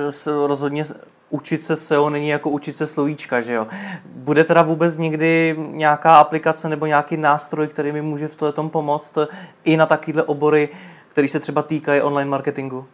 rozhodně 0.46 0.84
učit 1.30 1.62
se 1.62 1.76
SEO 1.76 2.10
není 2.10 2.28
jako 2.28 2.50
učit 2.50 2.76
se 2.76 2.86
slovíčka, 2.86 3.40
že 3.40 3.52
jo. 3.52 3.66
Bude 4.06 4.44
teda 4.44 4.62
vůbec 4.62 4.96
někdy 4.96 5.56
nějaká 5.58 6.16
aplikace 6.16 6.68
nebo 6.68 6.86
nějaký 6.86 7.16
nástroj, 7.16 7.66
který 7.68 7.92
mi 7.92 8.02
může 8.02 8.28
v 8.28 8.36
tom 8.52 8.70
pomoct 8.70 9.18
i 9.64 9.76
na 9.76 9.86
takovéhle 9.86 10.22
obory, 10.22 10.68
které 11.08 11.28
se 11.28 11.40
třeba 11.40 11.62
týkají 11.62 12.00
online 12.00 12.30
marketingu? 12.30 12.84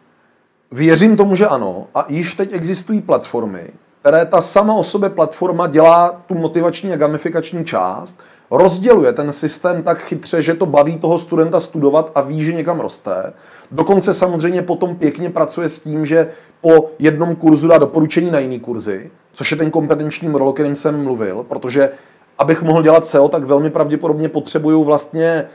Věřím 0.71 1.17
tomu, 1.17 1.35
že 1.35 1.47
ano. 1.47 1.87
A 1.95 2.05
již 2.09 2.33
teď 2.33 2.53
existují 2.53 3.01
platformy, 3.01 3.69
které 4.05 4.25
ta 4.25 4.41
sama 4.41 4.73
o 4.73 4.83
sobě 4.83 5.09
platforma 5.09 5.67
dělá 5.67 6.21
tu 6.27 6.33
motivační 6.35 6.93
a 6.93 6.97
gamifikační 6.97 7.65
část, 7.65 8.19
rozděluje 8.51 9.13
ten 9.13 9.33
systém 9.33 9.83
tak 9.83 10.01
chytře, 10.01 10.41
že 10.41 10.53
to 10.53 10.65
baví 10.65 10.97
toho 10.97 11.19
studenta 11.19 11.59
studovat 11.59 12.11
a 12.15 12.21
ví, 12.21 12.43
že 12.43 12.53
někam 12.53 12.79
roste. 12.79 13.33
Dokonce 13.71 14.13
samozřejmě 14.13 14.61
potom 14.61 14.95
pěkně 14.95 15.29
pracuje 15.29 15.69
s 15.69 15.79
tím, 15.79 16.05
že 16.05 16.27
po 16.61 16.89
jednom 16.99 17.35
kurzu 17.35 17.67
dá 17.67 17.77
doporučení 17.77 18.31
na 18.31 18.39
jiný 18.39 18.59
kurzy, 18.59 19.11
což 19.33 19.51
je 19.51 19.57
ten 19.57 19.71
kompetenční 19.71 20.29
model, 20.29 20.47
o 20.47 20.53
kterém 20.53 20.75
jsem 20.75 21.03
mluvil, 21.03 21.45
protože 21.47 21.89
abych 22.37 22.61
mohl 22.61 22.83
dělat 22.83 23.05
SEO, 23.05 23.29
tak 23.29 23.43
velmi 23.43 23.69
pravděpodobně 23.69 24.29
potřebuju 24.29 24.83
vlastně 24.83 25.45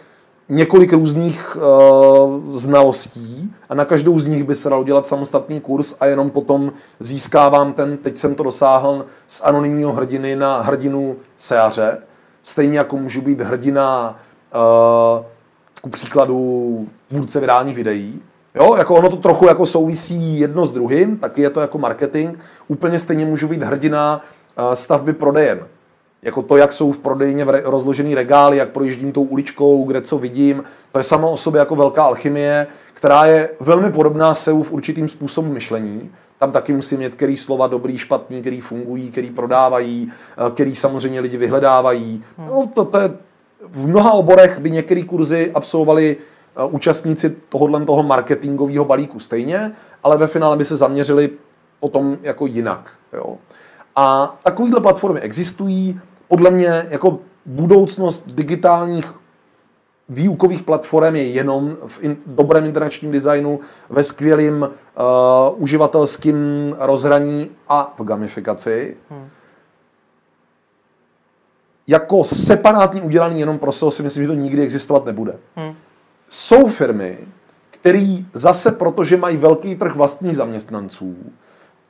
několik 0.51 0.92
různých 0.92 1.57
uh, 1.57 2.57
znalostí 2.57 3.55
a 3.68 3.74
na 3.74 3.84
každou 3.84 4.18
z 4.18 4.26
nich 4.26 4.44
by 4.44 4.57
se 4.57 4.70
dal 4.70 4.84
dělat 4.84 5.07
samostatný 5.07 5.61
kurz 5.61 5.94
a 6.01 6.07
jenom 6.07 6.30
potom 6.30 6.72
získávám 7.01 7.72
ten, 7.72 7.96
teď 7.96 8.18
jsem 8.18 8.34
to 8.34 8.42
dosáhl 8.42 9.05
z 9.26 9.40
anonymního 9.44 9.92
hrdiny 9.92 10.36
na 10.36 10.61
hrdinu 10.61 11.16
seaře. 11.36 11.98
Stejně 12.42 12.78
jako 12.78 12.96
můžu 12.96 13.20
být 13.20 13.40
hrdina 13.40 14.18
uh, 14.55 15.24
ku 15.80 15.88
příkladu 15.88 16.88
tvůrce 17.09 17.40
virálních 17.40 17.76
videí. 17.76 18.20
Jo, 18.55 18.74
jako 18.74 18.94
ono 18.94 19.09
to 19.09 19.16
trochu 19.16 19.46
jako 19.46 19.66
souvisí 19.66 20.40
jedno 20.40 20.66
s 20.66 20.72
druhým, 20.72 21.16
taky 21.16 21.42
je 21.42 21.51
to 21.51 21.61
jako 21.61 21.78
marketing. 21.78 22.38
Úplně 22.68 22.98
stejně 22.98 23.26
můžu 23.26 23.48
být 23.48 23.62
hrdina 23.62 24.24
uh, 24.59 24.74
stavby 24.74 25.12
prodejen 25.12 25.61
jako 26.23 26.43
to, 26.43 26.57
jak 26.57 26.73
jsou 26.73 26.93
v 26.93 26.99
prodejně 26.99 27.45
rozložený 27.64 28.14
regály, 28.14 28.57
jak 28.57 28.68
projíždím 28.71 29.12
tou 29.12 29.23
uličkou, 29.23 29.85
kde 29.85 30.01
co 30.01 30.18
vidím, 30.18 30.64
to 30.93 30.99
je 30.99 31.05
samo 31.05 31.31
o 31.31 31.37
sobě 31.37 31.59
jako 31.59 31.77
velká 31.77 32.03
alchymie, 32.03 32.66
která 32.95 33.25
je 33.25 33.51
velmi 33.61 33.93
podobná 33.93 34.35
SEO 34.35 34.62
v 34.62 34.73
určitým 34.73 35.09
způsobu 35.09 35.53
myšlení. 35.53 36.11
Tam 36.39 36.53
taky 36.53 36.73
musím 36.73 36.99
mít, 36.99 37.14
který 37.14 37.37
slova 37.37 37.66
dobrý, 37.66 37.99
špatný, 37.99 38.41
který 38.41 38.61
fungují, 38.61 39.11
který 39.11 39.31
prodávají, 39.31 40.12
eh, 40.47 40.51
který 40.51 40.77
samozřejmě 40.77 41.21
lidi 41.21 41.37
vyhledávají. 41.37 42.25
Hmm. 42.39 42.47
No, 42.47 42.71
to, 42.75 42.85
to 42.85 42.99
je, 42.99 43.11
v 43.68 43.87
mnoha 43.87 44.12
oborech 44.12 44.59
by 44.59 44.71
některé 44.71 45.03
kurzy 45.03 45.51
absolvovali 45.55 46.16
eh, 46.57 46.64
účastníci 46.64 47.37
tohohle 47.49 47.85
toho 47.85 48.03
marketingového 48.03 48.85
balíku 48.85 49.21
stejně, 49.21 49.73
ale 50.03 50.18
ve 50.18 50.27
finále 50.27 50.57
by 50.57 50.64
se 50.64 50.77
zaměřili 50.77 51.31
potom 51.81 52.18
jako 52.23 52.47
jinak. 52.47 52.91
Jo. 53.12 53.39
A 53.97 54.37
takovéhle 54.43 54.81
platformy 54.81 55.21
existují, 55.21 56.01
podle 56.31 56.51
mě 56.51 56.87
jako 56.91 57.18
budoucnost 57.47 58.33
digitálních 58.33 59.14
výukových 60.09 60.62
platform 60.62 61.16
je 61.16 61.28
jenom 61.28 61.76
v 61.87 62.03
in, 62.03 62.16
dobrém 62.26 62.64
interačním 62.64 63.12
designu, 63.12 63.61
ve 63.89 64.05
skvělém 64.05 64.62
uh, 64.62 65.62
uživatelském 65.62 66.37
rozhraní 66.78 67.51
a 67.68 67.95
v 67.99 68.05
gamifikaci. 68.05 68.97
Hmm. 69.11 69.28
Jako 71.87 72.24
separátně 72.24 73.03
udělaný 73.03 73.41
jenom 73.41 73.59
pro 73.59 73.72
SEO 73.72 73.91
si 73.91 74.03
myslím, 74.03 74.24
že 74.24 74.28
to 74.28 74.35
nikdy 74.35 74.62
existovat 74.62 75.07
nebude. 75.07 75.39
Hmm. 75.57 75.74
Jsou 76.28 76.66
firmy, 76.66 77.18
které 77.70 78.16
zase 78.35 78.72
protože 78.72 79.16
mají 79.16 79.37
velký 79.37 79.74
trh 79.74 79.95
vlastních 79.95 80.37
zaměstnanců, 80.37 81.16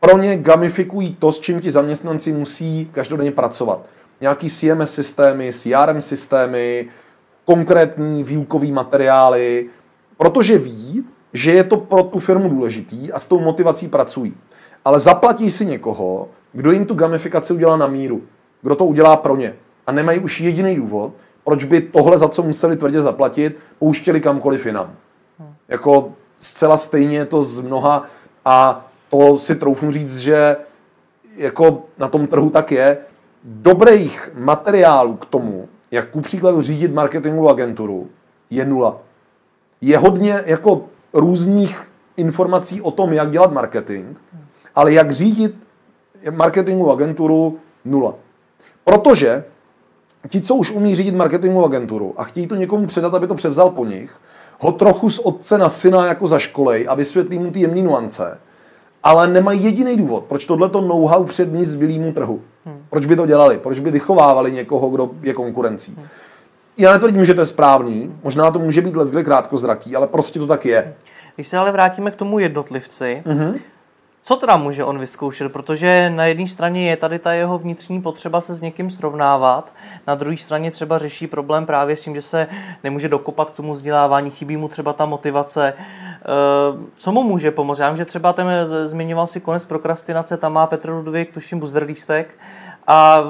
pro 0.01 0.18
ně 0.18 0.36
gamifikují 0.36 1.14
to, 1.14 1.32
s 1.32 1.38
čím 1.38 1.61
ti 1.61 1.70
zaměstnanci 1.70 2.32
musí 2.32 2.91
každodenně 2.93 3.30
pracovat 3.30 3.88
nějaký 4.20 4.50
CMS 4.50 4.94
systémy, 4.94 5.52
CRM 5.52 6.02
systémy, 6.02 6.88
konkrétní 7.44 8.24
výukové 8.24 8.66
materiály, 8.66 9.70
protože 10.16 10.58
ví, 10.58 11.04
že 11.32 11.52
je 11.52 11.64
to 11.64 11.76
pro 11.76 12.02
tu 12.02 12.18
firmu 12.18 12.48
důležitý 12.48 13.12
a 13.12 13.18
s 13.18 13.26
tou 13.26 13.40
motivací 13.40 13.88
pracují. 13.88 14.34
Ale 14.84 15.00
zaplatí 15.00 15.50
si 15.50 15.66
někoho, 15.66 16.28
kdo 16.52 16.72
jim 16.72 16.86
tu 16.86 16.94
gamifikaci 16.94 17.52
udělá 17.52 17.76
na 17.76 17.86
míru, 17.86 18.22
kdo 18.62 18.74
to 18.74 18.84
udělá 18.84 19.16
pro 19.16 19.36
ně. 19.36 19.54
A 19.86 19.92
nemají 19.92 20.20
už 20.20 20.40
jediný 20.40 20.76
důvod, 20.76 21.12
proč 21.44 21.64
by 21.64 21.80
tohle, 21.80 22.18
za 22.18 22.28
co 22.28 22.42
museli 22.42 22.76
tvrdě 22.76 23.02
zaplatit, 23.02 23.56
pouštěli 23.78 24.20
kamkoliv 24.20 24.66
jinam. 24.66 24.92
Hmm. 25.38 25.54
Jako 25.68 26.12
zcela 26.38 26.76
stejně 26.76 27.24
to 27.24 27.42
z 27.42 27.60
mnoha, 27.60 28.04
a 28.44 28.86
to 29.10 29.38
si 29.38 29.54
troufnu 29.54 29.92
říct, 29.92 30.18
že 30.18 30.56
jako 31.36 31.82
na 31.98 32.08
tom 32.08 32.26
trhu 32.26 32.50
tak 32.50 32.72
je, 32.72 32.98
dobrých 33.45 34.30
materiálů 34.34 35.16
k 35.16 35.24
tomu, 35.24 35.68
jak 35.91 36.11
ku 36.11 36.20
příkladu 36.20 36.62
řídit 36.62 36.95
marketingovou 36.95 37.49
agenturu, 37.49 38.09
je 38.51 38.64
nula. 38.64 38.99
Je 39.80 39.99
hodně 39.99 40.43
jako 40.47 40.84
různých 41.12 41.91
informací 42.16 42.82
o 42.82 42.91
tom, 42.91 43.12
jak 43.12 43.30
dělat 43.30 43.53
marketing, 43.53 44.16
ale 44.74 44.93
jak 44.93 45.11
řídit 45.11 45.66
marketingovou 46.30 46.93
agenturu, 46.93 47.59
nula. 47.84 48.14
Protože 48.84 49.45
ti, 50.28 50.41
co 50.41 50.55
už 50.55 50.70
umí 50.70 50.97
řídit 50.97 51.14
marketingovou 51.14 51.64
agenturu 51.64 52.14
a 52.16 52.24
chtějí 52.24 52.47
to 52.47 52.55
někomu 52.55 52.86
předat, 52.86 53.14
aby 53.14 53.26
to 53.26 53.34
převzal 53.34 53.70
po 53.70 53.84
nich, 53.84 54.20
ho 54.59 54.72
trochu 54.72 55.11
z 55.11 55.18
otce 55.18 55.59
na 55.59 55.68
syna 55.68 56.07
jako 56.07 56.28
zaškolej 56.28 56.86
a 56.88 56.95
vysvětlí 56.95 57.38
mu 57.38 57.51
ty 57.51 57.61
jemné 57.61 57.82
nuance, 57.82 58.38
ale 59.03 59.28
nemají 59.28 59.64
jediný 59.64 59.96
důvod, 59.96 60.24
proč 60.24 60.44
tohleto 60.44 60.80
know-how 60.80 61.24
přední 61.24 61.64
zbylýmu 61.64 62.12
trhu. 62.12 62.40
Hmm. 62.64 62.84
Proč 62.90 63.07
by 63.07 63.16
to 63.16 63.26
dělali? 63.26 63.59
Proč 63.59 63.80
by 63.80 63.90
vychovávali 63.90 64.53
někoho, 64.53 64.90
kdo 64.90 65.11
je 65.22 65.32
konkurencí? 65.32 65.94
Hmm. 65.96 66.07
Já 66.78 66.92
netvrdím, 66.92 67.24
že 67.24 67.34
to 67.34 67.40
je 67.40 67.46
správný, 67.46 68.14
možná 68.24 68.51
to 68.51 68.59
může 68.59 68.82
být 68.82 68.96
leckde 68.96 69.24
krátkozraký, 69.24 69.96
ale 69.96 70.07
prostě 70.07 70.38
to 70.38 70.46
tak 70.46 70.66
je. 70.66 70.94
Když 71.34 71.48
se 71.48 71.59
ale 71.59 71.72
vrátíme 71.72 72.11
k 72.11 72.16
tomu 72.16 72.38
jednotlivci, 72.38 73.22
mm-hmm. 73.26 73.61
Co 74.31 74.37
teda 74.37 74.57
může 74.57 74.85
on 74.85 74.99
vyzkoušet? 74.99 75.53
Protože 75.53 76.11
na 76.14 76.24
jedné 76.24 76.47
straně 76.47 76.91
je 76.91 76.97
tady 76.97 77.18
ta 77.18 77.33
jeho 77.33 77.59
vnitřní 77.59 78.03
potřeba 78.03 78.41
se 78.41 78.55
s 78.55 78.61
někým 78.61 78.91
srovnávat, 78.91 79.74
na 80.07 80.14
druhé 80.14 80.37
straně 80.37 80.70
třeba 80.70 80.99
řeší 80.99 81.26
problém 81.26 81.66
právě 81.66 81.97
s 81.97 82.03
tím, 82.03 82.14
že 82.14 82.22
se 82.22 82.47
nemůže 82.85 83.09
dokopat 83.09 83.51
k 83.51 83.55
tomu 83.55 83.72
vzdělávání, 83.72 84.31
chybí 84.31 84.57
mu 84.57 84.68
třeba 84.68 84.93
ta 84.93 85.07
motivace. 85.07 85.74
Eh, 85.76 86.22
co 86.97 87.12
mu 87.12 87.22
může 87.22 87.51
pomoct? 87.51 87.78
Já 87.78 87.89
vím, 87.89 87.97
že 87.97 88.05
třeba 88.05 88.33
ten 88.33 88.47
zmiňoval 88.85 89.26
si 89.26 89.41
konec 89.41 89.64
prokrastinace, 89.64 90.37
tam 90.37 90.53
má 90.53 90.66
Petr 90.66 90.91
Ludvík, 90.91 91.35
tuším, 91.35 91.61
buzdrlístek, 91.61 92.39
a 92.87 93.22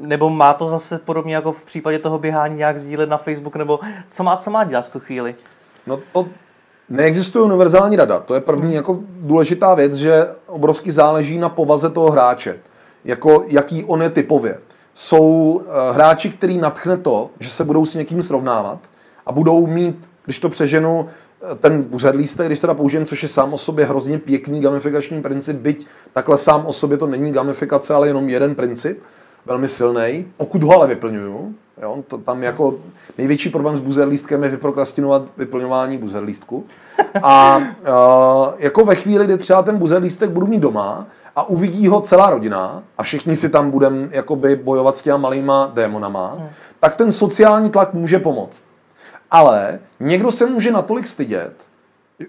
nebo 0.00 0.30
má 0.30 0.54
to 0.54 0.68
zase 0.68 0.98
podobně 0.98 1.34
jako 1.34 1.52
v 1.52 1.64
případě 1.64 1.98
toho 1.98 2.18
běhání 2.18 2.56
nějak 2.56 2.78
sdílet 2.78 3.08
na 3.08 3.18
Facebook, 3.18 3.56
nebo 3.56 3.80
co 4.08 4.22
má, 4.22 4.36
co 4.36 4.50
má 4.50 4.64
dělat 4.64 4.86
v 4.86 4.90
tu 4.90 5.00
chvíli? 5.00 5.34
No 5.86 5.98
to 6.12 6.28
neexistuje 6.90 7.44
univerzální 7.44 7.96
rada. 7.96 8.20
To 8.20 8.34
je 8.34 8.40
první 8.40 8.74
jako 8.74 8.98
důležitá 9.20 9.74
věc, 9.74 9.94
že 9.94 10.26
obrovsky 10.46 10.90
záleží 10.90 11.38
na 11.38 11.48
povaze 11.48 11.90
toho 11.90 12.10
hráče. 12.10 12.58
Jako 13.04 13.44
jaký 13.48 13.84
on 13.84 14.02
je 14.02 14.10
typově. 14.10 14.58
Jsou 14.94 15.60
eh, 15.60 15.92
hráči, 15.92 16.30
který 16.30 16.58
natchne 16.58 16.96
to, 16.96 17.30
že 17.40 17.50
se 17.50 17.64
budou 17.64 17.86
s 17.86 17.94
někým 17.94 18.22
srovnávat 18.22 18.78
a 19.26 19.32
budou 19.32 19.66
mít, 19.66 20.10
když 20.24 20.38
to 20.38 20.48
přeženu, 20.48 21.08
ten 21.60 21.82
buzerlístek, 21.82 22.46
když 22.46 22.60
teda 22.60 22.74
použijem, 22.74 23.06
což 23.06 23.22
je 23.22 23.28
sám 23.28 23.54
o 23.54 23.58
sobě 23.58 23.84
hrozně 23.84 24.18
pěkný 24.18 24.60
gamifikační 24.60 25.22
princip, 25.22 25.56
byť 25.56 25.86
takhle 26.12 26.38
sám 26.38 26.66
o 26.66 26.72
sobě 26.72 26.98
to 26.98 27.06
není 27.06 27.32
gamifikace, 27.32 27.94
ale 27.94 28.06
jenom 28.06 28.28
jeden 28.28 28.54
princip, 28.54 29.02
velmi 29.46 29.68
silný. 29.68 30.26
Pokud 30.36 30.62
ho 30.62 30.72
ale 30.72 30.86
vyplňuju, 30.86 31.54
jo, 31.82 32.04
to 32.08 32.18
tam 32.18 32.42
jako 32.42 32.74
největší 33.18 33.50
problém 33.50 33.76
s 33.76 33.80
buzerlístkem 33.80 34.42
je 34.42 34.48
vyprokrastinovat 34.48 35.22
vyplňování 35.36 35.98
buzerlístku. 35.98 36.64
A 37.22 37.56
uh, 37.56 37.64
jako 38.58 38.84
ve 38.84 38.94
chvíli, 38.94 39.24
kdy 39.24 39.38
třeba 39.38 39.62
ten 39.62 39.78
buzerlístek 39.78 40.30
budu 40.30 40.46
mít 40.46 40.60
doma 40.60 41.06
a 41.36 41.48
uvidí 41.48 41.88
ho 41.88 42.00
celá 42.00 42.30
rodina 42.30 42.82
a 42.98 43.02
všichni 43.02 43.36
si 43.36 43.48
tam 43.48 43.70
budeme 43.70 44.08
jakoby 44.10 44.56
bojovat 44.56 44.96
s 44.96 45.02
těma 45.02 45.16
malýma 45.16 45.70
démonama, 45.74 46.34
hmm. 46.38 46.48
tak 46.80 46.96
ten 46.96 47.12
sociální 47.12 47.70
tlak 47.70 47.94
může 47.94 48.18
pomoct. 48.18 48.64
Ale 49.30 49.78
někdo 50.00 50.30
se 50.30 50.46
může 50.46 50.70
natolik 50.70 51.06
stydět, 51.06 51.52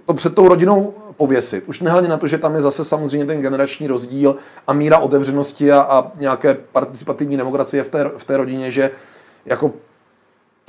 to 0.06 0.14
před 0.14 0.36
tou 0.36 0.48
rodinou 0.48 0.94
pověsit. 1.18 1.64
Už 1.68 1.80
nehledě 1.80 2.08
na 2.08 2.18
to, 2.18 2.28
že 2.28 2.38
tam 2.38 2.56
je 2.56 2.62
zase 2.62 2.86
samozřejmě 2.86 3.26
ten 3.26 3.42
generační 3.42 3.88
rozdíl 3.88 4.36
a 4.68 4.74
míra 4.74 4.98
otevřenosti 4.98 5.72
a, 5.72 5.82
a 5.82 6.12
nějaké 6.20 6.58
participativní 6.72 7.38
demokracie 7.38 7.84
v 7.84 7.88
té, 7.88 8.12
v 8.18 8.24
té 8.24 8.38
rodině, 8.38 8.72
že 8.72 8.92
jako 9.46 9.72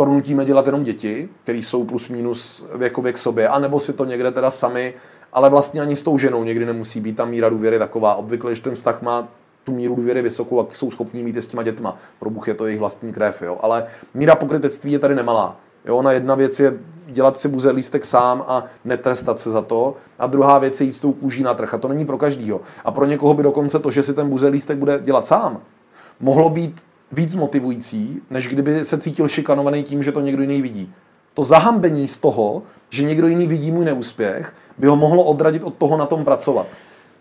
to 0.00 0.06
nutíme 0.06 0.44
dělat 0.44 0.66
jenom 0.66 0.82
děti, 0.82 1.28
které 1.42 1.58
jsou 1.58 1.84
plus 1.84 2.08
minus 2.08 2.66
věkově 2.76 3.12
k 3.12 3.18
sobě, 3.18 3.48
anebo 3.48 3.80
si 3.80 3.92
to 3.92 4.04
někde 4.04 4.30
teda 4.30 4.50
sami, 4.50 4.94
ale 5.32 5.50
vlastně 5.50 5.80
ani 5.80 5.96
s 5.96 6.02
tou 6.02 6.18
ženou 6.18 6.44
někdy 6.44 6.66
nemusí 6.66 7.00
být 7.00 7.16
ta 7.16 7.24
míra 7.24 7.48
důvěry 7.48 7.78
taková. 7.78 8.14
Obvykle, 8.14 8.54
že 8.54 8.62
ten 8.62 8.74
vztah 8.74 9.02
má 9.02 9.28
tu 9.64 9.72
míru 9.72 9.94
důvěry 9.94 10.22
vysokou, 10.22 10.58
jak 10.58 10.76
jsou 10.76 10.90
schopní 10.90 11.22
mít 11.22 11.36
i 11.36 11.42
s 11.42 11.46
těma 11.46 11.62
dětma. 11.62 11.96
Pro 12.18 12.30
Bůh 12.30 12.48
je 12.48 12.54
to 12.54 12.66
jejich 12.66 12.80
vlastní 12.80 13.12
krev, 13.12 13.42
jo. 13.42 13.58
Ale 13.60 13.84
míra 14.14 14.34
pokrytectví 14.34 14.92
je 14.92 14.98
tady 14.98 15.14
nemalá. 15.14 15.56
Jo, 15.84 15.96
ona 15.96 16.12
jedna 16.12 16.34
věc 16.34 16.60
je 16.60 16.78
dělat 17.06 17.36
si 17.36 17.48
buze 17.48 17.70
lístek 17.70 18.06
sám 18.06 18.44
a 18.48 18.64
netrestat 18.84 19.38
se 19.38 19.50
za 19.50 19.62
to. 19.62 19.96
A 20.18 20.26
druhá 20.26 20.58
věc 20.58 20.80
je 20.80 20.86
jít 20.86 20.92
s 20.92 20.98
tou 20.98 21.12
kůží 21.12 21.42
na 21.42 21.54
trh. 21.54 21.74
A 21.74 21.78
to 21.78 21.88
není 21.88 22.06
pro 22.06 22.18
každýho. 22.18 22.60
A 22.84 22.90
pro 22.90 23.06
někoho 23.06 23.34
by 23.34 23.42
dokonce 23.42 23.78
to, 23.78 23.90
že 23.90 24.02
si 24.02 24.14
ten 24.14 24.28
buze 24.28 24.48
lístek 24.48 24.78
bude 24.78 24.98
dělat 25.02 25.26
sám, 25.26 25.60
mohlo 26.20 26.50
být 26.50 26.80
víc 27.12 27.34
motivující, 27.34 28.22
než 28.30 28.48
kdyby 28.48 28.84
se 28.84 28.98
cítil 28.98 29.28
šikanovaný 29.28 29.82
tím, 29.82 30.02
že 30.02 30.12
to 30.12 30.20
někdo 30.20 30.42
jiný 30.42 30.62
vidí. 30.62 30.92
To 31.34 31.44
zahambení 31.44 32.08
z 32.08 32.18
toho, 32.18 32.62
že 32.90 33.04
někdo 33.04 33.26
jiný 33.26 33.46
vidí 33.46 33.70
můj 33.70 33.84
neúspěch, 33.84 34.54
by 34.78 34.86
ho 34.86 34.96
mohlo 34.96 35.24
odradit 35.24 35.64
od 35.64 35.74
toho 35.74 35.96
na 35.96 36.06
tom 36.06 36.24
pracovat. 36.24 36.66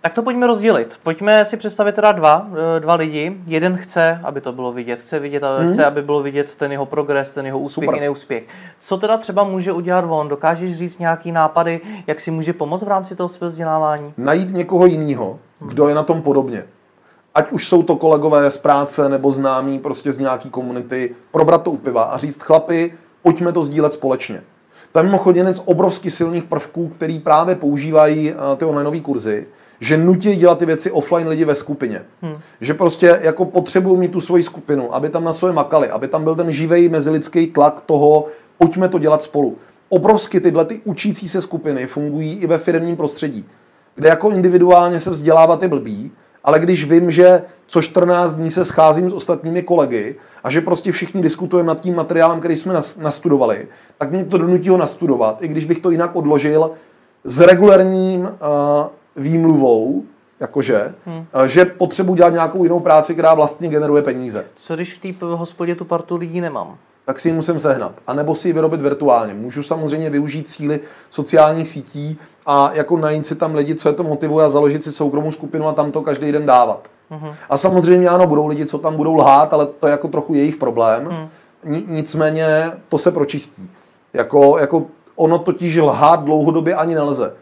Tak 0.01 0.13
to 0.13 0.23
pojďme 0.23 0.47
rozdělit. 0.47 0.99
Pojďme 1.03 1.45
si 1.45 1.57
představit 1.57 1.95
teda 1.95 2.11
dva, 2.11 2.47
eh, 2.77 2.79
dva 2.79 2.95
lidi. 2.95 3.37
Jeden 3.45 3.77
chce, 3.77 4.19
aby 4.23 4.41
to 4.41 4.51
bylo 4.51 4.71
vidět. 4.71 4.99
Chce, 4.99 5.19
vidět, 5.19 5.43
hmm. 5.59 5.71
chce, 5.71 5.85
aby 5.85 6.01
bylo 6.01 6.23
vidět 6.23 6.55
ten 6.55 6.71
jeho 6.71 6.85
progres, 6.85 7.33
ten 7.33 7.45
jeho 7.45 7.59
úspěch 7.59 7.87
Super. 7.87 7.97
i 7.97 8.01
neúspěch. 8.01 8.43
Co 8.79 8.97
teda 8.97 9.17
třeba 9.17 9.43
může 9.43 9.71
udělat 9.71 10.05
on? 10.09 10.27
Dokážeš 10.27 10.77
říct 10.77 10.97
nějaký 10.99 11.31
nápady, 11.31 11.81
jak 12.07 12.19
si 12.19 12.31
může 12.31 12.53
pomoct 12.53 12.83
v 12.83 12.87
rámci 12.87 13.15
toho 13.15 13.29
svého 13.29 13.49
vzdělávání? 13.49 14.13
Najít 14.17 14.51
někoho 14.51 14.85
jiného, 14.85 15.39
kdo 15.59 15.87
je 15.87 15.95
na 15.95 16.03
tom 16.03 16.21
podobně. 16.21 16.63
Ať 17.39 17.51
už 17.51 17.67
jsou 17.67 17.83
to 17.83 17.95
kolegové 17.95 18.51
z 18.51 18.57
práce 18.57 19.09
nebo 19.09 19.31
známí 19.31 19.79
prostě 19.79 20.11
z 20.11 20.17
nějaký 20.17 20.49
komunity, 20.49 21.15
probrat 21.31 21.63
to 21.63 21.71
u 21.71 21.77
piva 21.77 22.03
a 22.03 22.17
říct 22.17 22.41
chlapi, 22.41 22.93
pojďme 23.21 23.51
to 23.51 23.63
sdílet 23.63 23.93
společně. 23.93 24.43
To 24.91 24.99
je 24.99 25.03
mimochodem 25.03 25.37
jeden 25.37 25.53
z 25.53 25.61
obrovsky 25.65 26.11
silných 26.11 26.43
prvků, 26.43 26.87
který 26.87 27.19
právě 27.19 27.55
používají 27.55 28.31
eh, 28.31 28.55
ty 28.57 28.65
onlineové 28.65 28.99
kurzy, 28.99 29.47
že 29.79 29.97
nutí 29.97 30.35
dělat 30.35 30.57
ty 30.59 30.65
věci 30.65 30.91
offline 30.91 31.27
lidi 31.27 31.45
ve 31.45 31.55
skupině. 31.55 32.01
Hmm. 32.21 32.35
Že 32.61 32.73
prostě 32.73 33.19
jako 33.21 33.45
potřebují 33.45 33.99
mít 33.99 34.11
tu 34.11 34.21
svoji 34.21 34.43
skupinu, 34.43 34.95
aby 34.95 35.09
tam 35.09 35.23
na 35.23 35.33
sobě 35.33 35.53
makali, 35.53 35.89
aby 35.89 36.07
tam 36.07 36.23
byl 36.23 36.35
ten 36.35 36.51
živej 36.51 36.89
mezilidský 36.89 37.47
tlak 37.47 37.83
toho, 37.85 38.25
pojďme 38.57 38.89
to 38.89 38.99
dělat 38.99 39.23
spolu. 39.23 39.57
Obrovsky 39.89 40.39
tyhle 40.39 40.65
ty 40.65 40.81
učící 40.83 41.29
se 41.29 41.41
skupiny 41.41 41.87
fungují 41.87 42.33
i 42.33 42.47
ve 42.47 42.57
firmním 42.57 42.95
prostředí, 42.95 43.45
kde 43.95 44.09
jako 44.09 44.29
individuálně 44.29 44.99
se 44.99 45.09
vzdělávat 45.09 45.61
je 45.61 45.67
blbý, 45.67 46.11
ale 46.43 46.59
když 46.59 46.85
vím, 46.85 47.11
že 47.11 47.41
co 47.67 47.81
14 47.81 48.33
dní 48.33 48.51
se 48.51 48.65
scházím 48.65 49.09
s 49.09 49.13
ostatními 49.13 49.63
kolegy 49.63 50.15
a 50.43 50.49
že 50.49 50.61
prostě 50.61 50.91
všichni 50.91 51.21
diskutujeme 51.21 51.67
nad 51.67 51.81
tím 51.81 51.95
materiálem, 51.95 52.39
který 52.39 52.55
jsme 52.55 52.73
nas- 52.73 53.01
nastudovali, 53.01 53.67
tak 53.97 54.11
mě 54.11 54.25
to 54.25 54.37
donutí 54.37 54.69
ho 54.69 54.77
nastudovat, 54.77 55.37
i 55.41 55.47
když 55.47 55.65
bych 55.65 55.79
to 55.79 55.91
jinak 55.91 56.15
odložil 56.15 56.71
s 57.23 57.39
regulárním 57.39 58.21
uh, 58.21 58.29
výmluvou, 59.15 60.03
jakože, 60.39 60.93
hmm. 61.05 61.25
uh, 61.35 61.43
že 61.43 61.65
potřebuji 61.65 62.15
dělat 62.15 62.33
nějakou 62.33 62.63
jinou 62.63 62.79
práci, 62.79 63.13
která 63.13 63.33
vlastně 63.33 63.69
generuje 63.69 64.03
peníze. 64.03 64.45
Co 64.55 64.75
když 64.75 64.93
v 64.93 64.99
té 64.99 65.25
hospodě 65.25 65.75
tu 65.75 65.85
partu 65.85 66.15
lidí 66.15 66.41
nemám? 66.41 66.77
Tak 67.09 67.19
si 67.19 67.29
ji 67.29 67.33
musím 67.33 67.59
sehnat. 67.59 67.91
A 68.07 68.13
nebo 68.13 68.35
si 68.35 68.49
ji 68.49 68.53
vyrobit 68.53 68.81
virtuálně. 68.81 69.33
Můžu 69.33 69.63
samozřejmě 69.63 70.09
využít 70.09 70.49
síly 70.49 70.79
sociálních 71.09 71.67
sítí 71.67 72.17
a 72.45 72.71
jako 72.73 72.97
najít 72.97 73.27
si 73.27 73.35
tam 73.35 73.55
lidi, 73.55 73.75
co 73.75 73.89
je 73.89 73.93
to 73.93 74.03
motivuje 74.03 74.45
a 74.45 74.49
založit 74.49 74.83
si 74.83 74.91
soukromou 74.91 75.31
skupinu 75.31 75.67
a 75.67 75.73
tam 75.73 75.91
to 75.91 76.01
každý 76.01 76.31
den 76.31 76.45
dávat. 76.45 76.87
Uh-huh. 77.11 77.33
A 77.49 77.57
samozřejmě 77.57 78.09
ano, 78.09 78.27
budou 78.27 78.47
lidi, 78.47 78.65
co 78.65 78.77
tam 78.77 78.95
budou 78.95 79.15
lhát, 79.15 79.53
ale 79.53 79.65
to 79.65 79.87
je 79.87 79.91
jako 79.91 80.07
trochu 80.07 80.33
jejich 80.33 80.55
problém. 80.55 81.29
Ni- 81.65 81.85
nicméně 81.87 82.71
to 82.89 82.97
se 82.97 83.11
pročistí. 83.11 83.69
Jako, 84.13 84.57
jako 84.59 84.85
ono 85.15 85.39
totiž 85.39 85.77
lhát 85.77 86.23
dlouhodobě 86.23 86.75
ani 86.75 86.95
nelze. 86.95 87.33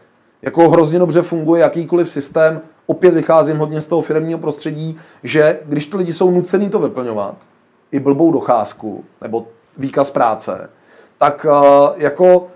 Jako 0.42 0.68
hrozně 0.68 0.98
dobře 0.98 1.22
funguje 1.22 1.62
jakýkoliv 1.62 2.10
systém, 2.10 2.60
opět 2.86 3.14
vycházím 3.14 3.58
hodně 3.58 3.80
z 3.80 3.86
toho 3.86 4.02
firmního 4.02 4.38
prostředí, 4.38 4.96
že 5.22 5.60
když 5.64 5.86
ty 5.86 5.96
lidi 5.96 6.12
jsou 6.12 6.30
nucený 6.30 6.68
to 6.68 6.78
vyplňovat, 6.78 7.34
i 7.92 8.00
blbou 8.00 8.32
docházku, 8.32 9.04
nebo 9.22 9.46
výkaz 9.78 10.10
práce, 10.10 10.70
tak 11.18 11.46
uh, 11.48 11.88
jako 11.96 12.48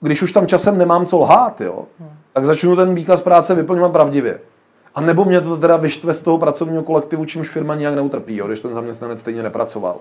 když 0.00 0.22
už 0.22 0.32
tam 0.32 0.46
časem 0.46 0.78
nemám 0.78 1.06
co 1.06 1.18
lhát, 1.18 1.60
jo, 1.60 1.84
tak 2.32 2.44
začnu 2.44 2.76
ten 2.76 2.94
výkaz 2.94 3.22
práce 3.22 3.54
vyplňovat 3.54 3.92
pravdivě. 3.92 4.40
A 4.94 5.00
nebo 5.00 5.24
mě 5.24 5.40
to 5.40 5.56
teda 5.56 5.76
vyštve 5.76 6.14
z 6.14 6.22
toho 6.22 6.38
pracovního 6.38 6.82
kolektivu, 6.82 7.24
čímž 7.24 7.48
firma 7.48 7.74
nijak 7.74 7.94
neutrpí, 7.94 8.36
jo, 8.36 8.46
když 8.46 8.60
ten 8.60 8.74
zaměstnanec 8.74 9.20
stejně 9.20 9.42
nepracoval. 9.42 9.96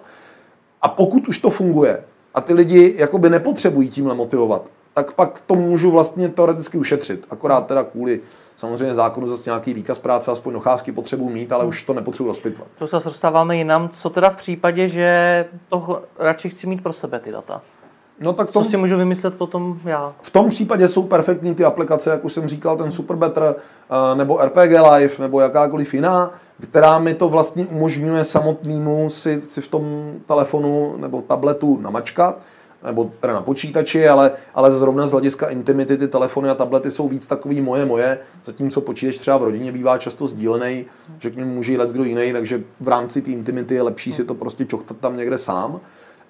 A 0.82 0.88
pokud 0.88 1.28
už 1.28 1.38
to 1.38 1.50
funguje 1.50 2.04
a 2.34 2.42
ty 2.42 2.54
lidi 2.54 2.96
jakoby 2.98 3.30
nepotřebují 3.30 3.90
tímhle 3.90 4.16
motivovat, 4.16 4.66
tak 4.94 5.14
pak 5.14 5.42
to 5.42 5.56
můžu 5.56 5.92
vlastně 5.92 6.30
teoreticky 6.30 6.78
ušetřit. 6.78 7.26
Akorát 7.30 7.68
teda 7.68 7.84
kvůli 7.84 8.22
samozřejmě 8.60 8.96
zákonu 8.96 9.28
zase 9.28 9.50
nějaký 9.50 9.74
výkaz 9.74 10.00
práce, 10.00 10.32
aspoň 10.32 10.54
docházky 10.54 10.92
potřebuji 10.92 11.30
mít, 11.30 11.52
ale 11.52 11.66
už 11.66 11.84
to 11.84 11.94
nepotřebuji 11.94 12.28
rozpitvat. 12.30 12.68
To 12.80 12.88
se 12.88 12.96
dostáváme 12.96 13.58
jinam. 13.58 13.90
Co 13.90 14.10
teda 14.10 14.30
v 14.30 14.36
případě, 14.36 14.88
že 14.88 15.46
to 15.70 16.02
radši 16.20 16.50
chci 16.50 16.68
mít 16.68 16.84
pro 16.84 16.94
sebe 16.94 17.20
ty 17.20 17.32
data? 17.32 17.62
No 18.20 18.34
tak 18.34 18.48
Co 18.48 18.60
to, 18.60 18.66
si 18.66 18.78
můžu 18.78 18.98
vymyslet 18.98 19.34
potom 19.34 19.80
já? 19.86 20.14
v 20.22 20.30
tom 20.30 20.50
případě 20.50 20.88
jsou 20.88 21.04
perfektní 21.04 21.56
ty 21.56 21.66
aplikace, 21.66 22.10
jak 22.10 22.26
už 22.26 22.34
jsem 22.34 22.48
říkal, 22.48 22.78
ten 22.78 22.92
Superbetter, 22.92 23.56
eh, 23.56 24.16
nebo 24.16 24.38
RPG 24.46 24.82
Live, 24.94 25.14
nebo 25.20 25.40
jakákoliv 25.40 25.94
jiná, 25.94 26.32
která 26.70 27.00
mi 27.00 27.14
to 27.14 27.30
vlastně 27.30 27.66
umožňuje 27.66 28.24
samotnému 28.24 29.10
si, 29.10 29.42
si 29.42 29.62
v 29.62 29.68
tom 29.68 30.14
telefonu 30.26 30.96
nebo 30.98 31.22
tabletu 31.22 31.78
namačkat, 31.82 32.38
nebo 32.84 33.12
teda 33.20 33.34
na 33.34 33.42
počítači, 33.42 34.08
ale, 34.08 34.32
ale 34.56 34.72
zrovna 34.72 35.08
z 35.08 35.12
hlediska 35.12 35.48
intimity 35.48 35.98
ty 35.98 36.08
telefony 36.08 36.50
a 36.50 36.56
tablety 36.56 36.92
jsou 36.92 37.08
víc 37.08 37.28
takový 37.28 37.62
moje 37.62 37.86
moje, 37.86 38.20
zatímco 38.44 38.82
počítač 38.82 39.18
třeba 39.18 39.38
v 39.38 39.44
rodině 39.44 39.72
bývá 39.72 39.98
často 39.98 40.28
sdílený, 40.28 40.86
že 41.20 41.30
k 41.30 41.36
němu 41.36 41.54
může 41.54 41.72
jít 41.72 41.92
kdo 41.92 42.04
jiný, 42.04 42.34
takže 42.34 42.64
v 42.80 42.88
rámci 42.88 43.22
té 43.22 43.32
intimity 43.32 43.76
je 43.76 43.82
lepší 43.82 44.14
si 44.14 44.24
to 44.24 44.36
prostě 44.36 44.66
čochtat 44.66 44.98
tam 44.98 45.18
někde 45.18 45.38
sám. 45.38 45.80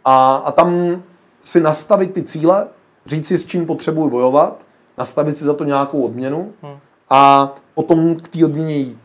A, 0.05 0.35
a 0.35 0.51
tam 0.51 1.01
si 1.41 1.59
nastavit 1.59 2.13
ty 2.13 2.23
cíle, 2.23 2.67
říct 3.05 3.27
si, 3.27 3.37
s 3.37 3.45
čím 3.45 3.65
potřebuji 3.65 4.09
bojovat, 4.09 4.65
nastavit 4.97 5.37
si 5.37 5.45
za 5.45 5.53
to 5.53 5.63
nějakou 5.63 6.01
odměnu 6.01 6.53
a 7.09 7.53
potom 7.75 8.15
k 8.15 8.27
té 8.27 8.45
odměně 8.45 8.75
jít. 8.77 8.99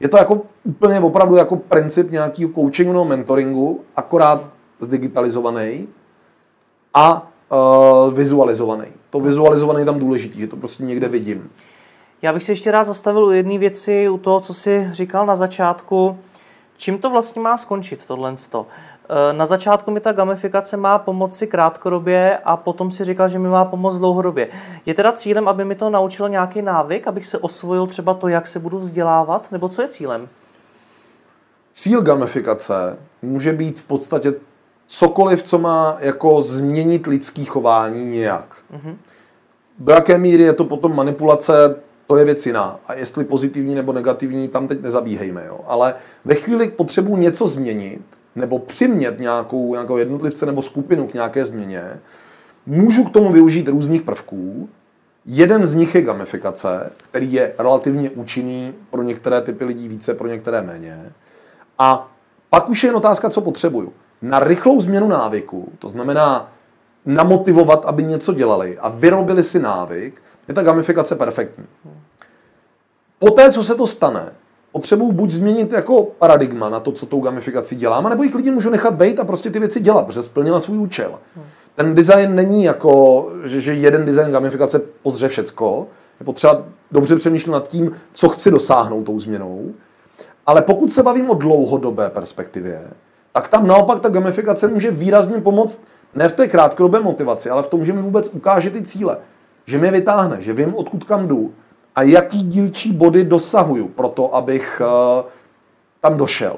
Je 0.00 0.08
to 0.08 0.16
jako 0.16 0.42
úplně 0.64 1.00
opravdu 1.00 1.36
jako 1.36 1.56
princip 1.56 2.10
nějakého 2.10 2.50
coachingu 2.54 2.92
nebo 2.92 3.04
mentoringu, 3.04 3.80
akorát 3.96 4.44
zdigitalizovaný 4.80 5.88
a 6.98 7.30
uh, 7.48 8.14
vizualizovaný. 8.14 8.86
To 9.10 9.20
vizualizovaný 9.20 9.78
je 9.80 9.84
tam 9.84 9.98
důležitý, 9.98 10.40
že 10.40 10.46
to 10.46 10.56
prostě 10.56 10.82
někde 10.82 11.08
vidím. 11.08 11.50
Já 12.22 12.32
bych 12.32 12.42
se 12.44 12.52
ještě 12.52 12.70
rád 12.70 12.84
zastavil 12.84 13.24
u 13.24 13.30
jedné 13.30 13.58
věci, 13.58 14.08
u 14.08 14.18
toho, 14.18 14.40
co 14.40 14.54
jsi 14.54 14.88
říkal 14.92 15.26
na 15.26 15.36
začátku. 15.36 16.18
Čím 16.76 16.98
to 16.98 17.10
vlastně 17.10 17.42
má 17.42 17.56
skončit, 17.56 18.06
tohle? 18.06 18.34
Na 19.32 19.46
začátku 19.46 19.90
mi 19.90 20.00
ta 20.00 20.12
gamifikace 20.12 20.76
má 20.76 20.98
pomoci 20.98 21.46
krátkodobě 21.46 22.38
a 22.44 22.56
potom 22.56 22.92
si 22.92 23.04
říkal, 23.04 23.28
že 23.28 23.38
mi 23.38 23.48
má 23.48 23.64
pomoct 23.64 23.98
dlouhodobě. 23.98 24.48
Je 24.86 24.94
teda 24.94 25.12
cílem, 25.12 25.48
aby 25.48 25.64
mi 25.64 25.74
to 25.74 25.90
naučilo 25.90 26.28
nějaký 26.28 26.62
návyk, 26.62 27.06
abych 27.06 27.26
se 27.26 27.38
osvojil 27.38 27.86
třeba 27.86 28.14
to, 28.14 28.28
jak 28.28 28.46
se 28.46 28.58
budu 28.58 28.78
vzdělávat, 28.78 29.52
nebo 29.52 29.68
co 29.68 29.82
je 29.82 29.88
cílem? 29.88 30.28
Cíl 31.74 32.02
gamifikace 32.02 32.98
může 33.22 33.52
být 33.52 33.80
v 33.80 33.84
podstatě 33.84 34.34
cokoliv, 34.88 35.42
co 35.42 35.58
má 35.58 35.96
jako 36.00 36.42
změnit 36.42 37.06
lidský 37.06 37.44
chování 37.44 38.04
nějak. 38.04 38.56
Mm-hmm. 38.72 38.96
Do 39.78 39.92
jaké 39.92 40.18
míry 40.18 40.42
je 40.42 40.52
to 40.52 40.64
potom 40.64 40.96
manipulace, 40.96 41.76
to 42.06 42.16
je 42.16 42.24
věc 42.24 42.46
jiná. 42.46 42.80
A 42.86 42.94
jestli 42.94 43.24
pozitivní 43.24 43.74
nebo 43.74 43.92
negativní, 43.92 44.48
tam 44.48 44.68
teď 44.68 44.82
nezabíhejme. 44.82 45.44
Jo. 45.46 45.60
Ale 45.66 45.94
ve 46.24 46.34
chvíli 46.34 46.68
potřebuji 46.68 47.16
něco 47.16 47.46
změnit, 47.46 48.02
nebo 48.36 48.58
přimět 48.58 49.20
nějakou, 49.20 49.72
nějakou 49.72 49.96
jednotlivce 49.96 50.46
nebo 50.46 50.62
skupinu 50.62 51.06
k 51.06 51.14
nějaké 51.14 51.44
změně, 51.44 52.00
můžu 52.66 53.04
k 53.04 53.10
tomu 53.10 53.32
využít 53.32 53.68
různých 53.68 54.02
prvků. 54.02 54.68
Jeden 55.26 55.66
z 55.66 55.74
nich 55.74 55.94
je 55.94 56.02
gamifikace, 56.02 56.90
který 57.10 57.32
je 57.32 57.54
relativně 57.58 58.10
účinný 58.10 58.74
pro 58.90 59.02
některé 59.02 59.40
typy 59.40 59.64
lidí 59.64 59.88
více, 59.88 60.14
pro 60.14 60.28
některé 60.28 60.62
méně. 60.62 61.12
A 61.78 62.10
pak 62.50 62.68
už 62.68 62.84
je 62.84 62.88
jen 62.88 62.96
otázka, 62.96 63.30
co 63.30 63.40
potřebuju. 63.40 63.92
Na 64.22 64.40
rychlou 64.40 64.80
změnu 64.80 65.08
návyku, 65.08 65.72
to 65.78 65.88
znamená 65.88 66.52
namotivovat, 67.06 67.84
aby 67.84 68.02
něco 68.02 68.32
dělali 68.32 68.78
a 68.78 68.88
vyrobili 68.88 69.44
si 69.44 69.58
návyk, 69.58 70.22
je 70.48 70.54
ta 70.54 70.62
gamifikace 70.62 71.16
perfektní. 71.16 71.64
Poté, 73.18 73.52
co 73.52 73.64
se 73.64 73.74
to 73.74 73.86
stane, 73.86 74.32
potřebuju 74.72 75.12
buď 75.12 75.30
změnit 75.30 75.72
jako 75.72 76.02
paradigma 76.02 76.68
na 76.68 76.80
to, 76.80 76.92
co 76.92 77.06
tou 77.06 77.20
gamifikací 77.20 77.76
dělám, 77.76 78.08
nebo 78.08 78.22
jich 78.22 78.34
lidi 78.34 78.50
můžu 78.50 78.70
nechat 78.70 78.94
být 78.94 79.20
a 79.20 79.24
prostě 79.24 79.50
ty 79.50 79.58
věci 79.58 79.80
dělat, 79.80 80.06
protože 80.06 80.22
splnila 80.22 80.60
svůj 80.60 80.78
účel. 80.78 81.18
Ten 81.74 81.94
design 81.94 82.34
není 82.34 82.64
jako, 82.64 83.26
že, 83.44 83.60
že 83.60 83.74
jeden 83.74 84.04
design 84.04 84.30
gamifikace 84.30 84.80
pozře 85.02 85.28
všecko. 85.28 85.86
Je 86.20 86.24
potřeba 86.24 86.62
dobře 86.90 87.16
přemýšlet 87.16 87.52
nad 87.52 87.68
tím, 87.68 87.96
co 88.12 88.28
chci 88.28 88.50
dosáhnout 88.50 89.04
tou 89.04 89.18
změnou. 89.18 89.74
Ale 90.46 90.62
pokud 90.62 90.92
se 90.92 91.02
bavím 91.02 91.30
o 91.30 91.34
dlouhodobé 91.34 92.10
perspektivě, 92.10 92.90
tak 93.38 93.48
tam 93.48 93.66
naopak 93.66 94.00
ta 94.00 94.08
gamifikace 94.08 94.68
může 94.68 94.90
výrazně 94.90 95.40
pomoct 95.40 95.84
ne 96.14 96.28
v 96.28 96.32
té 96.32 96.48
krátkodobé 96.48 97.00
motivaci, 97.00 97.50
ale 97.50 97.62
v 97.62 97.66
tom, 97.66 97.84
že 97.84 97.92
mi 97.92 98.02
vůbec 98.02 98.28
ukáže 98.28 98.70
ty 98.70 98.82
cíle. 98.82 99.16
Že 99.66 99.78
mě 99.78 99.90
vytáhne, 99.90 100.36
že 100.40 100.52
vím, 100.52 100.74
odkud 100.74 101.04
kam 101.04 101.28
jdu 101.28 101.52
a 101.94 102.02
jaký 102.02 102.42
dílčí 102.42 102.92
body 102.92 103.24
dosahuju 103.24 103.88
pro 103.88 104.08
to, 104.08 104.34
abych 104.34 104.82
uh, 104.82 105.22
tam 106.00 106.16
došel. 106.16 106.56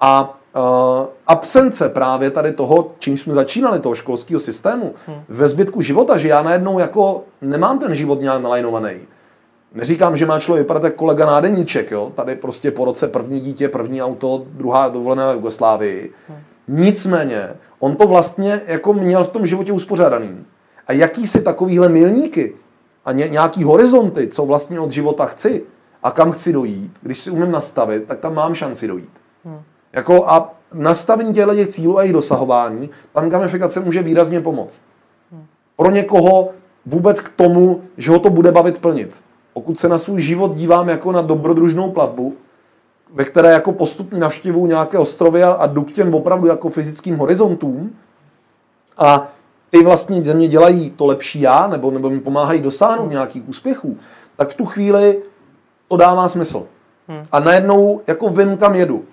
A 0.00 0.38
uh, 0.56 1.06
absence 1.26 1.88
právě 1.88 2.30
tady 2.30 2.52
toho, 2.52 2.92
čím 2.98 3.16
jsme 3.16 3.34
začínali, 3.34 3.80
toho 3.80 3.94
školského 3.94 4.40
systému, 4.40 4.94
hmm. 5.06 5.22
ve 5.28 5.48
zbytku 5.48 5.80
života, 5.80 6.18
že 6.18 6.28
já 6.28 6.42
najednou 6.42 6.78
jako 6.78 7.24
nemám 7.40 7.78
ten 7.78 7.94
život 7.94 8.20
nějak 8.20 8.42
nalajnovaný. 8.42 8.94
Neříkám, 9.74 10.16
že 10.16 10.26
má 10.26 10.40
člověk 10.40 10.64
vypadat 10.64 10.84
jako 10.84 10.96
kolega 10.96 11.26
nádeníček, 11.26 11.90
jo? 11.90 12.12
tady 12.14 12.36
prostě 12.36 12.70
po 12.70 12.84
roce 12.84 13.08
první 13.08 13.40
dítě, 13.40 13.68
první 13.68 14.02
auto, 14.02 14.44
druhá 14.50 14.88
dovolená 14.88 15.32
v 15.32 15.34
Jugoslávii. 15.34 16.12
Hmm. 16.28 16.38
Nicméně, 16.68 17.48
on 17.78 17.96
to 17.96 18.06
vlastně 18.06 18.60
jako 18.66 18.92
měl 18.92 19.24
v 19.24 19.28
tom 19.28 19.46
životě 19.46 19.72
uspořádaný. 19.72 20.44
A 20.86 20.92
jaký 20.92 21.26
si 21.26 21.42
takovýhle 21.42 21.88
milníky 21.88 22.54
a 23.04 23.12
ně, 23.12 23.28
nějaký 23.28 23.64
horizonty, 23.64 24.26
co 24.26 24.46
vlastně 24.46 24.80
od 24.80 24.90
života 24.90 25.26
chci 25.26 25.62
a 26.02 26.10
kam 26.10 26.32
chci 26.32 26.52
dojít, 26.52 26.92
když 27.02 27.18
si 27.18 27.30
umím 27.30 27.50
nastavit, 27.50 28.04
tak 28.04 28.18
tam 28.18 28.34
mám 28.34 28.54
šanci 28.54 28.88
dojít. 28.88 29.12
Hmm. 29.44 29.60
Jako 29.92 30.26
a 30.26 30.54
nastavení 30.74 31.32
těchto 31.32 31.54
těch 31.54 31.68
cílů 31.68 31.98
a 31.98 32.02
jejich 32.02 32.12
dosahování, 32.12 32.90
tam 33.12 33.28
gamifikace 33.28 33.80
může 33.80 34.02
výrazně 34.02 34.40
pomoct. 34.40 34.80
Hmm. 35.32 35.46
Pro 35.76 35.90
někoho 35.90 36.50
vůbec 36.86 37.20
k 37.20 37.28
tomu, 37.28 37.82
že 37.96 38.10
ho 38.10 38.18
to 38.18 38.30
bude 38.30 38.52
bavit 38.52 38.78
plnit. 38.78 39.20
Pokud 39.54 39.78
se 39.78 39.88
na 39.88 39.98
svůj 39.98 40.20
život 40.20 40.54
dívám 40.54 40.88
jako 40.88 41.12
na 41.12 41.22
dobrodružnou 41.22 41.90
plavbu, 41.90 42.36
ve 43.14 43.24
které 43.24 43.52
jako 43.52 43.72
postupně 43.72 44.20
navštěvuju 44.20 44.66
nějaké 44.66 44.98
ostrovy 44.98 45.42
a 45.42 45.66
jdu 45.66 45.82
k 45.82 45.92
těm 45.92 46.14
opravdu 46.14 46.46
jako 46.46 46.68
fyzickým 46.68 47.16
horizontům 47.16 47.96
a 48.96 49.32
ty 49.70 49.84
vlastně 49.84 50.24
ze 50.24 50.34
mě 50.34 50.48
dělají 50.48 50.90
to 50.90 51.06
lepší 51.06 51.40
já, 51.40 51.66
nebo, 51.66 51.90
nebo 51.90 52.10
mi 52.10 52.20
pomáhají 52.20 52.60
dosáhnout 52.60 53.10
nějakých 53.10 53.48
úspěchů, 53.48 53.98
tak 54.36 54.48
v 54.48 54.54
tu 54.54 54.64
chvíli 54.64 55.22
to 55.88 55.96
dává 55.96 56.28
smysl. 56.28 56.66
Hmm. 57.08 57.22
A 57.32 57.40
najednou 57.40 58.00
jako 58.06 58.28
vím, 58.28 58.56
kam 58.56 58.74
jedu. 58.74 59.04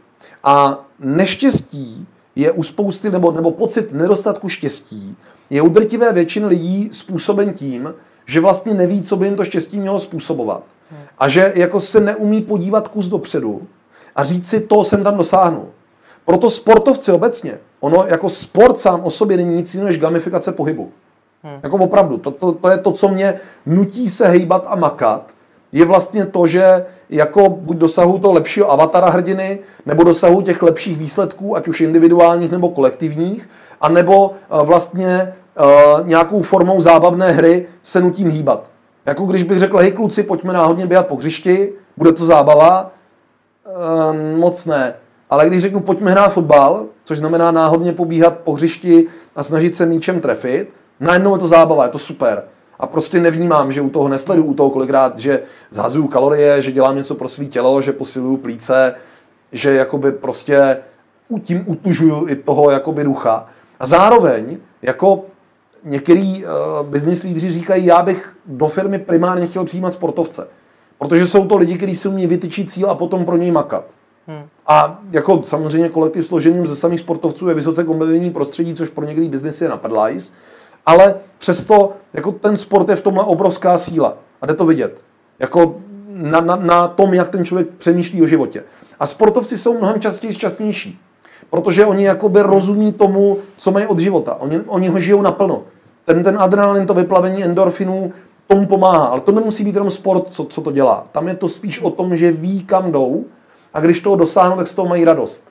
A 0.44 0.86
neštěstí 1.00 2.08
je 2.36 2.52
u 2.52 2.64
spousty, 2.64 3.10
nebo, 3.10 3.32
nebo 3.32 3.52
pocit 3.52 3.92
nedostatku 3.94 4.50
štěstí, 4.50 5.16
je 5.50 5.62
u 5.62 5.70
drtivé 5.70 6.14
většiny 6.14 6.46
lidí 6.46 6.90
způsoben 6.92 7.54
tím, 7.54 7.94
že 8.26 8.40
vlastně 8.40 8.74
neví, 8.74 9.02
co 9.02 9.16
by 9.16 9.26
jim 9.26 9.36
to 9.36 9.46
štěstí 9.46 9.80
mělo 9.80 10.00
způsobovat. 10.00 10.64
A 11.18 11.30
že 11.30 11.54
jako 11.56 11.82
se 11.82 12.00
neumí 12.00 12.42
podívat 12.42 12.88
kus 12.88 13.08
dopředu 13.08 13.62
a 14.16 14.24
říct 14.24 14.50
si, 14.50 14.60
to 14.60 14.84
jsem 14.84 15.04
tam 15.04 15.18
dosáhnul. 15.18 15.66
Proto 16.26 16.50
sportovci 16.50 17.12
obecně, 17.12 17.58
ono 17.80 18.06
jako 18.08 18.30
sport 18.30 18.80
sám 18.80 19.02
o 19.04 19.10
sobě 19.10 19.38
není 19.38 19.56
nic 19.56 19.74
jiného 19.74 19.88
než 19.88 19.98
gamifikace 19.98 20.52
pohybu. 20.52 20.92
Hmm. 21.44 21.60
Jako 21.64 21.78
opravdu, 21.78 22.18
to, 22.18 22.32
to, 22.32 22.52
to 22.52 22.70
je 22.70 22.78
to, 22.78 22.92
co 22.92 23.08
mě 23.08 23.34
nutí 23.66 24.10
se 24.10 24.28
hejbat 24.28 24.64
a 24.68 24.76
makat, 24.76 25.32
je 25.72 25.86
vlastně 25.86 26.26
to, 26.26 26.48
že 26.48 26.86
jako 27.10 27.50
buď 27.50 27.78
dosahu 27.78 28.20
toho 28.20 28.34
lepšího 28.34 28.72
avatara 28.72 29.10
hrdiny, 29.10 29.60
nebo 29.86 30.04
dosahu 30.04 30.42
těch 30.42 30.62
lepších 30.62 30.98
výsledků, 30.98 31.58
ať 31.58 31.68
už 31.68 31.82
individuálních 31.82 32.52
nebo 32.52 32.70
kolektivních, 32.70 33.50
a 33.82 33.90
nebo 33.90 34.28
uh, 34.30 34.62
vlastně 34.62 35.34
uh, 35.60 36.08
nějakou 36.08 36.42
formou 36.42 36.82
zábavné 36.82 37.32
hry 37.32 37.68
se 37.82 38.02
nutím 38.02 38.30
hýbat. 38.30 38.70
Jako 39.06 39.26
když 39.26 39.44
bych 39.44 39.60
řekl, 39.60 39.78
hej 39.78 39.92
kluci, 39.92 40.24
pojďme 40.24 40.54
náhodně 40.54 40.88
běhat 40.88 41.08
po 41.08 41.16
hřišti, 41.16 41.74
bude 41.98 42.12
to 42.12 42.26
zábava, 42.26 42.92
uh, 43.66 44.40
moc 44.40 44.66
ne. 44.66 44.94
Ale 45.30 45.48
když 45.48 45.62
řeknu, 45.62 45.80
pojďme 45.80 46.12
hrát 46.12 46.30
fotbal, 46.30 46.86
což 47.04 47.18
znamená 47.18 47.52
náhodně 47.52 47.94
pobíhat 47.94 48.38
po 48.38 48.54
hřišti 48.54 49.08
a 49.36 49.44
snažit 49.44 49.76
se 49.76 49.86
míčem 49.86 50.20
trefit, 50.20 50.70
najednou 51.00 51.34
je 51.34 51.40
to 51.40 51.48
zábava, 51.48 51.84
je 51.84 51.90
to 51.90 51.98
super. 51.98 52.44
A 52.80 52.88
prostě 52.88 53.20
nevnímám, 53.20 53.72
že 53.72 53.82
u 53.82 53.90
toho 53.90 54.10
nesledu, 54.10 54.44
u 54.44 54.54
toho 54.54 54.70
kolikrát, 54.70 55.20
že 55.20 55.42
zhazuju 55.72 56.08
kalorie, 56.08 56.62
že 56.62 56.72
dělám 56.72 56.96
něco 56.96 57.16
pro 57.16 57.30
svý 57.30 57.48
tělo, 57.48 57.82
že 57.82 57.94
posiluju 57.94 58.38
plíce, 58.38 58.96
že 59.52 59.74
jakoby 59.74 60.12
prostě 60.12 60.78
tím 61.44 61.64
utužuju 61.66 62.28
i 62.28 62.36
toho 62.36 62.72
jakoby 62.72 63.04
ducha. 63.04 63.46
A 63.80 63.88
zároveň, 63.88 64.58
jako 64.82 65.26
některý 65.84 66.46
uh, 66.46 66.52
business 66.88 67.24
lídři 67.24 67.52
říkají, 67.52 67.86
já 67.86 68.04
bych 68.04 68.36
do 68.46 68.68
firmy 68.68 69.00
primárně 69.00 69.48
chtěl 69.48 69.66
přijímat 69.66 69.94
sportovce. 69.94 70.48
Protože 70.98 71.28
jsou 71.28 71.46
to 71.46 71.58
lidi, 71.58 71.78
kteří 71.78 71.96
si 71.96 72.08
umí 72.08 72.28
vytyčit 72.28 72.72
cíl 72.72 72.90
a 72.90 72.96
potom 72.96 73.26
pro 73.26 73.38
něj 73.38 73.52
makat. 73.52 73.86
Hmm. 74.28 74.44
A 74.68 75.00
jako 75.12 75.44
samozřejmě 75.44 75.90
kolektiv 75.90 76.26
složeným 76.26 76.68
ze 76.68 76.76
samých 76.76 77.00
sportovců 77.00 77.48
je 77.48 77.56
vysoce 77.56 77.84
kompetitivní 77.84 78.32
prostředí, 78.32 78.74
což 78.74 78.90
pro 78.90 79.06
některý 79.06 79.30
biznis 79.30 79.62
je 79.62 79.70
napadlajs, 79.70 80.34
ale 80.86 81.16
přesto 81.38 81.94
jako 82.14 82.32
ten 82.32 82.58
sport 82.58 82.90
je 82.90 82.96
v 82.96 83.02
tomhle 83.02 83.24
obrovská 83.24 83.78
síla 83.78 84.18
a 84.42 84.46
jde 84.46 84.54
to 84.54 84.66
vidět. 84.66 85.04
Jako 85.40 85.76
na, 86.08 86.42
na, 86.42 86.56
na 86.56 86.88
tom, 86.88 87.14
jak 87.14 87.30
ten 87.30 87.46
člověk 87.46 87.68
přemýšlí 87.78 88.22
o 88.22 88.28
životě. 88.28 88.64
A 89.00 89.06
sportovci 89.06 89.58
jsou 89.58 89.78
mnohem 89.78 90.02
častěji 90.02 90.34
šťastnější, 90.34 91.00
protože 91.52 91.86
oni 91.86 92.04
jakoby 92.04 92.42
rozumí 92.42 92.92
tomu, 92.92 93.38
co 93.58 93.72
mají 93.72 93.88
od 93.88 94.00
života. 94.00 94.36
Oni, 94.40 94.60
oni 94.60 94.88
ho 94.88 95.00
žijou 95.00 95.22
naplno. 95.22 95.64
Ten, 96.06 96.24
ten 96.24 96.38
adrenalin, 96.40 96.86
to 96.86 96.94
vyplavení 96.94 97.44
endorfinů, 97.44 98.12
tomu 98.48 98.66
pomáhá. 98.66 99.06
Ale 99.06 99.22
to 99.22 99.32
nemusí 99.32 99.64
být 99.64 99.76
jenom 99.76 99.90
sport, 99.90 100.28
co, 100.30 100.46
co 100.46 100.62
to 100.62 100.72
dělá. 100.72 101.08
Tam 101.12 101.28
je 101.28 101.36
to 101.36 101.48
spíš 101.48 101.80
o 101.80 101.90
tom, 101.90 102.18
že 102.18 102.32
ví, 102.32 102.64
kam 102.64 102.92
jdou 102.92 103.26
a 103.74 103.80
když 103.80 104.00
toho 104.00 104.16
dosáhnou, 104.16 104.58
tak 104.58 104.68
z 104.68 104.74
toho 104.74 104.88
mají 104.88 105.06
radost. 105.06 105.48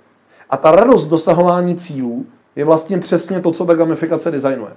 A 0.51 0.57
ta 0.57 0.71
radost 0.71 1.07
dosahování 1.07 1.75
cílů 1.77 2.27
je 2.57 2.65
vlastně 2.65 2.99
přesně 2.99 3.41
to, 3.41 3.51
co 3.51 3.65
ta 3.65 3.75
gamifikace 3.75 4.31
designuje. 4.31 4.73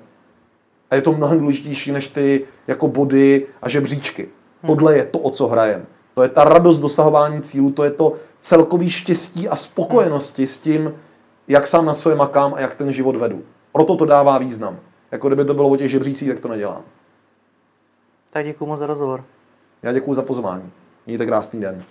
A 0.92 0.96
je 0.96 1.02
to 1.02 1.14
mnohem 1.14 1.40
důležitější 1.40 1.92
než 1.92 2.08
ty 2.08 2.46
jako 2.68 2.88
body 2.88 3.46
a 3.62 3.70
žebříčky. 3.70 4.28
Hmm. 4.64 4.68
Tohle 4.68 4.98
je 4.98 5.06
to, 5.06 5.20
o 5.20 5.32
co 5.32 5.48
hrajem. 5.48 5.86
To 6.16 6.24
je 6.24 6.30
ta 6.30 6.44
radost 6.44 6.80
dosahování 6.80 7.42
cílů, 7.42 7.72
to 7.72 7.84
je 7.84 7.92
to 7.92 8.14
celkový 8.42 8.90
štěstí 8.90 9.50
a 9.50 9.56
spokojenosti 9.56 10.48
s 10.48 10.58
tím, 10.58 10.94
jak 11.54 11.68
sám 11.68 11.86
na 11.86 11.94
své 11.94 12.16
makám 12.16 12.54
a 12.54 12.60
jak 12.60 12.74
ten 12.74 12.94
život 12.94 13.16
vedu. 13.16 13.44
Proto 13.72 13.96
to 13.96 14.06
dává 14.06 14.38
význam. 14.38 14.80
Jako 15.12 15.28
kdyby 15.28 15.46
to 15.46 15.54
bylo 15.54 15.70
o 15.70 15.76
těch 15.76 15.92
žebřících, 15.92 16.30
tak 16.30 16.40
to 16.40 16.48
nedělám. 16.48 16.82
Tak 18.30 18.46
děkuji 18.46 18.66
moc 18.66 18.80
za 18.80 18.86
rozhovor. 18.86 19.24
Já 19.84 19.94
děkuji 19.94 20.14
za 20.14 20.22
pozvání. 20.22 20.72
Mějte 21.06 21.26
krásný 21.26 21.62
den. 21.62 21.84